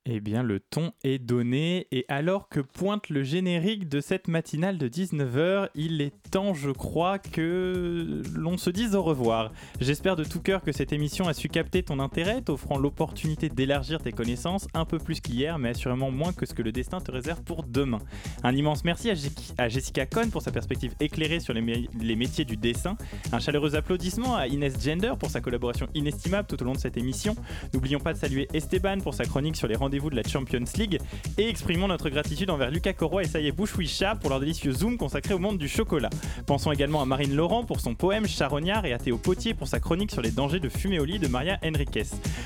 Eh 0.09 0.21
bien, 0.21 0.41
le 0.41 0.61
ton 0.61 0.93
est 1.03 1.19
donné, 1.19 1.85
et 1.91 2.05
alors 2.07 2.47
que 2.47 2.61
pointe 2.61 3.09
le 3.09 3.23
générique 3.23 3.89
de 3.89 3.99
cette 3.99 4.29
matinale 4.29 4.77
de 4.77 4.87
19h, 4.87 5.67
il 5.75 5.99
est 6.01 6.13
temps, 6.31 6.53
je 6.53 6.71
crois, 6.71 7.19
que 7.19 8.21
l'on 8.33 8.55
se 8.57 8.69
dise 8.69 8.95
au 8.95 9.03
revoir. 9.03 9.51
J'espère 9.81 10.15
de 10.15 10.23
tout 10.23 10.39
cœur 10.39 10.61
que 10.61 10.71
cette 10.71 10.93
émission 10.93 11.27
a 11.27 11.33
su 11.33 11.49
capter 11.49 11.83
ton 11.83 11.99
intérêt, 11.99 12.41
t'offrant 12.41 12.77
l'opportunité 12.77 13.49
d'élargir 13.49 14.01
tes 14.01 14.13
connaissances 14.13 14.69
un 14.73 14.85
peu 14.85 14.97
plus 14.97 15.19
qu'hier, 15.19 15.59
mais 15.59 15.69
assurément 15.71 16.09
moins 16.09 16.31
que 16.31 16.45
ce 16.45 16.53
que 16.53 16.61
le 16.61 16.71
destin 16.71 17.01
te 17.01 17.11
réserve 17.11 17.41
pour 17.43 17.63
demain. 17.63 17.99
Un 18.43 18.55
immense 18.55 18.85
merci 18.85 19.09
à, 19.09 19.13
Je- 19.13 19.27
à 19.57 19.67
Jessica 19.67 20.05
Cohn 20.05 20.29
pour 20.31 20.41
sa 20.41 20.51
perspective 20.53 20.93
éclairée 21.01 21.41
sur 21.41 21.53
les, 21.53 21.89
les 21.99 22.15
métiers 22.15 22.45
du 22.45 22.55
dessin. 22.55 22.95
Un 23.33 23.39
chaleureux 23.39 23.75
applaudissement 23.75 24.37
à 24.37 24.47
Inès 24.47 24.81
Gender 24.81 25.11
pour 25.19 25.29
sa 25.31 25.41
collaboration 25.41 25.87
inestimable 25.95 26.47
tout 26.47 26.61
au 26.61 26.65
long 26.65 26.71
de 26.73 26.79
cette 26.79 26.95
émission. 26.95 27.35
N'oublions 27.73 27.99
pas 27.99 28.13
de 28.13 28.17
saluer 28.17 28.47
Esteban 28.53 28.99
pour 29.03 29.13
sa 29.13 29.25
chronique 29.25 29.57
sur 29.57 29.67
les 29.67 29.75
rendez-vous 29.75 29.96
de 29.97 30.15
la 30.15 30.23
Champions 30.23 30.63
League 30.77 30.99
et 31.37 31.49
exprimons 31.49 31.87
notre 31.87 32.09
gratitude 32.09 32.49
envers 32.49 32.69
Lucas 32.69 32.93
Coroy 32.93 33.23
et 33.23 33.27
Saïe 33.27 33.51
Bouchouicha 33.51 34.15
pour 34.15 34.29
leur 34.29 34.39
délicieux 34.39 34.71
zoom 34.71 34.97
consacré 34.97 35.33
au 35.33 35.39
monde 35.39 35.57
du 35.57 35.67
chocolat. 35.67 36.09
Pensons 36.45 36.71
également 36.71 37.01
à 37.01 37.05
Marine 37.05 37.35
Laurent 37.35 37.63
pour 37.63 37.79
son 37.79 37.95
poème 37.95 38.27
Charognard 38.27 38.85
et 38.85 38.93
à 38.93 38.99
Théo 38.99 39.17
Potier 39.17 39.53
pour 39.53 39.67
sa 39.67 39.79
chronique 39.79 40.11
sur 40.11 40.21
les 40.21 40.31
dangers 40.31 40.59
de 40.59 40.69
fumer 40.69 40.99
au 40.99 41.05
lit 41.05 41.19
de 41.19 41.27
Maria 41.27 41.57
Henriquez. 41.63 42.03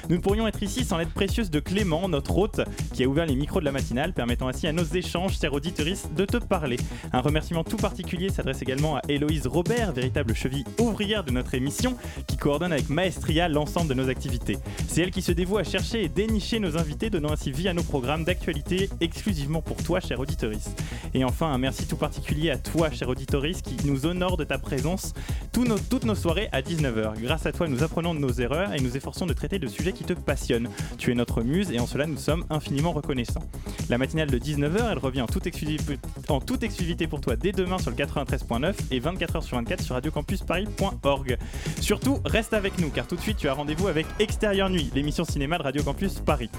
Nous 0.09 0.15
ne 0.15 0.21
pourrions 0.21 0.47
être 0.47 0.63
ici 0.63 0.85
sans 0.85 0.97
l'aide 0.97 1.09
précieuse 1.09 1.49
de 1.49 1.59
Clément, 1.59 2.07
notre 2.07 2.37
hôte, 2.37 2.61
qui 2.93 3.03
a 3.03 3.07
ouvert 3.07 3.25
les 3.25 3.35
micros 3.35 3.59
de 3.59 3.65
la 3.65 3.71
matinale, 3.71 4.13
permettant 4.13 4.47
ainsi 4.47 4.67
à 4.67 4.73
nos 4.73 4.83
échanges, 4.83 5.37
chers 5.39 5.53
auditeuristes, 5.53 6.13
de 6.15 6.25
te 6.25 6.37
parler. 6.37 6.77
Un 7.11 7.21
remerciement 7.21 7.63
tout 7.63 7.77
particulier 7.77 8.29
s'adresse 8.29 8.61
également 8.61 8.97
à 8.97 9.01
Héloïse 9.09 9.47
Robert, 9.47 9.91
véritable 9.91 10.35
cheville 10.35 10.63
ouvrière 10.79 11.23
de 11.23 11.31
notre 11.31 11.55
émission, 11.55 11.97
qui 12.27 12.37
coordonne 12.37 12.71
avec 12.71 12.89
maestria 12.89 13.49
l'ensemble 13.49 13.89
de 13.89 13.93
nos 13.93 14.09
activités. 14.09 14.57
C'est 14.87 15.01
elle 15.01 15.11
qui 15.11 15.21
se 15.21 15.31
dévoue 15.31 15.57
à 15.57 15.63
chercher 15.63 16.03
et 16.03 16.09
dénicher 16.09 16.59
nos 16.59 16.77
invités, 16.77 17.09
donnant 17.09 17.31
ainsi 17.31 17.40
vie 17.49 17.67
à 17.67 17.73
nos 17.73 17.81
programmes 17.81 18.23
d'actualité 18.23 18.89
exclusivement 18.99 19.61
pour 19.63 19.77
toi, 19.77 19.99
cher 19.99 20.19
auditoriste. 20.19 20.79
Et 21.15 21.23
enfin, 21.23 21.47
un 21.51 21.57
merci 21.57 21.87
tout 21.87 21.95
particulier 21.95 22.51
à 22.51 22.57
toi, 22.57 22.91
cher 22.91 23.09
auditoriste, 23.09 23.65
qui 23.65 23.87
nous 23.87 24.05
honore 24.05 24.37
de 24.37 24.43
ta 24.43 24.59
présence 24.59 25.13
tous 25.51 25.63
nos- 25.65 25.79
toutes 25.79 26.03
nos 26.05 26.13
soirées 26.15 26.49
à 26.51 26.61
19h. 26.61 27.13
Grâce 27.21 27.45
à 27.45 27.51
toi, 27.51 27.67
nous 27.67 27.81
apprenons 27.81 28.13
de 28.13 28.19
nos 28.19 28.31
erreurs 28.33 28.73
et 28.73 28.79
nous 28.81 28.95
efforçons 28.95 29.25
de 29.25 29.33
traiter 29.33 29.57
de 29.57 29.67
sujets 29.67 29.93
qui 29.93 30.03
te 30.03 30.13
passionnent. 30.13 30.69
Tu 30.99 31.11
es 31.11 31.15
notre 31.15 31.41
muse 31.41 31.71
et 31.71 31.79
en 31.79 31.87
cela, 31.87 32.05
nous 32.05 32.17
sommes 32.17 32.45
infiniment 32.49 32.91
reconnaissants. 32.91 33.43
La 33.89 33.97
matinale 33.97 34.29
de 34.29 34.37
19h, 34.37 34.91
elle 34.91 34.97
revient 34.99 35.21
en 35.21 35.27
toute, 35.27 35.47
exclusivité, 35.47 37.07
pour 37.07 37.21
toi 37.21 37.35
dès 37.35 37.51
demain 37.53 37.77
sur 37.79 37.89
le 37.89 37.95
93.9 37.95 38.75
et 38.91 38.99
24h 38.99 39.41
sur 39.41 39.57
24 39.57 39.81
sur 39.81 39.95
radiocampusparis.org. 39.95 41.37
Surtout, 41.79 42.19
reste 42.25 42.53
avec 42.53 42.79
nous 42.79 42.89
car 42.89 43.07
tout 43.07 43.15
de 43.15 43.21
suite, 43.21 43.37
tu 43.37 43.47
as 43.47 43.53
rendez-vous 43.53 43.87
avec 43.87 44.05
Extérieur 44.19 44.69
Nuit, 44.69 44.89
l'émission 44.93 45.23
cinéma 45.23 45.57
de 45.57 45.63
Radio 45.63 45.83
Campus 45.83 46.15
Paris. 46.19 46.49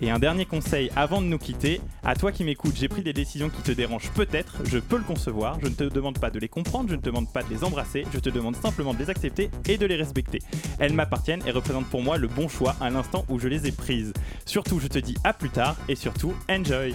Et 0.00 0.10
dernier 0.18 0.44
conseil 0.44 0.90
avant 0.96 1.20
de 1.22 1.26
nous 1.26 1.38
quitter, 1.38 1.80
à 2.04 2.14
toi 2.14 2.32
qui 2.32 2.44
m'écoutes, 2.44 2.76
j'ai 2.76 2.88
pris 2.88 3.02
des 3.02 3.12
décisions 3.12 3.50
qui 3.50 3.62
te 3.62 3.72
dérangent 3.72 4.10
peut-être, 4.14 4.56
je 4.64 4.78
peux 4.78 4.96
le 4.96 5.04
concevoir, 5.04 5.58
je 5.60 5.66
ne 5.68 5.74
te 5.74 5.84
demande 5.84 6.18
pas 6.18 6.30
de 6.30 6.38
les 6.38 6.48
comprendre, 6.48 6.88
je 6.88 6.94
ne 6.94 7.00
te 7.00 7.06
demande 7.06 7.32
pas 7.32 7.42
de 7.42 7.50
les 7.50 7.64
embrasser, 7.64 8.04
je 8.12 8.18
te 8.18 8.30
demande 8.30 8.56
simplement 8.56 8.94
de 8.94 8.98
les 8.98 9.10
accepter 9.10 9.50
et 9.68 9.78
de 9.78 9.86
les 9.86 9.96
respecter. 9.96 10.40
Elles 10.78 10.92
m'appartiennent 10.92 11.42
et 11.46 11.50
représentent 11.50 11.88
pour 11.88 12.02
moi 12.02 12.16
le 12.16 12.28
bon 12.28 12.48
choix 12.48 12.76
à 12.80 12.90
l'instant 12.90 13.24
où 13.28 13.38
je 13.38 13.48
les 13.48 13.66
ai 13.66 13.72
prises. 13.72 14.12
Surtout, 14.44 14.80
je 14.80 14.88
te 14.88 14.98
dis 14.98 15.16
à 15.24 15.32
plus 15.32 15.50
tard 15.50 15.76
et 15.88 15.94
surtout, 15.94 16.34
enjoy 16.48 16.94